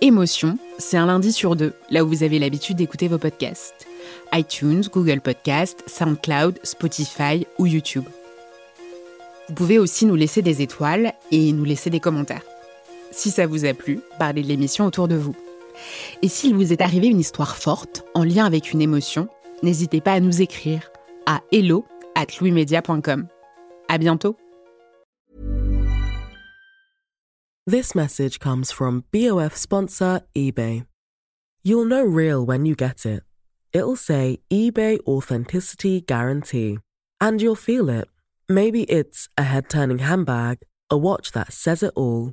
Émotion, 0.00 0.56
c'est 0.78 0.96
un 0.96 1.06
lundi 1.06 1.32
sur 1.32 1.56
deux, 1.56 1.74
là 1.90 2.04
où 2.04 2.08
vous 2.08 2.22
avez 2.22 2.38
l'habitude 2.38 2.76
d'écouter 2.76 3.08
vos 3.08 3.18
podcasts. 3.18 3.86
iTunes, 4.32 4.84
Google 4.90 5.20
Podcast, 5.20 5.82
SoundCloud, 5.88 6.60
Spotify 6.62 7.46
ou 7.58 7.66
YouTube. 7.66 8.04
Vous 9.48 9.54
pouvez 9.54 9.80
aussi 9.80 10.06
nous 10.06 10.14
laisser 10.14 10.40
des 10.40 10.62
étoiles 10.62 11.12
et 11.32 11.52
nous 11.52 11.64
laisser 11.64 11.90
des 11.90 12.00
commentaires. 12.00 12.44
Si 13.10 13.30
ça 13.30 13.46
vous 13.46 13.64
a 13.64 13.74
plu, 13.74 14.00
parlez 14.18 14.42
de 14.42 14.48
l'émission 14.48 14.86
autour 14.86 15.08
de 15.08 15.16
vous. 15.16 15.34
Et 16.22 16.28
s'il 16.28 16.54
vous 16.54 16.72
est 16.72 16.80
arrivé 16.80 17.08
une 17.08 17.20
histoire 17.20 17.56
forte, 17.56 18.04
en 18.14 18.22
lien 18.24 18.44
avec 18.44 18.72
une 18.72 18.80
émotion, 18.80 19.28
n'hésitez 19.62 20.00
pas 20.00 20.12
à 20.12 20.20
nous 20.20 20.42
écrire 20.42 20.90
à 21.26 21.40
hello 21.52 21.84
at 22.14 22.26
louismedia.com. 22.40 23.26
À 23.88 23.98
bientôt! 23.98 24.36
This 27.66 27.94
message 27.94 28.38
comes 28.38 28.72
from 28.72 29.04
BOF 29.12 29.56
sponsor 29.56 30.20
eBay. 30.34 30.84
You'll 31.62 31.84
know 31.84 32.04
real 32.04 32.44
when 32.44 32.64
you 32.64 32.74
get 32.74 33.04
it. 33.04 33.22
It'll 33.72 33.96
say 33.96 34.38
eBay 34.50 34.98
Authenticity 35.06 36.00
Guarantee. 36.00 36.78
And 37.20 37.40
you'll 37.40 37.54
feel 37.54 37.88
it. 37.90 38.08
Maybe 38.48 38.84
it's 38.84 39.28
a 39.36 39.42
head 39.42 39.68
turning 39.68 39.98
handbag, 39.98 40.58
a 40.90 40.96
watch 40.96 41.32
that 41.32 41.52
says 41.52 41.82
it 41.82 41.92
all 41.94 42.32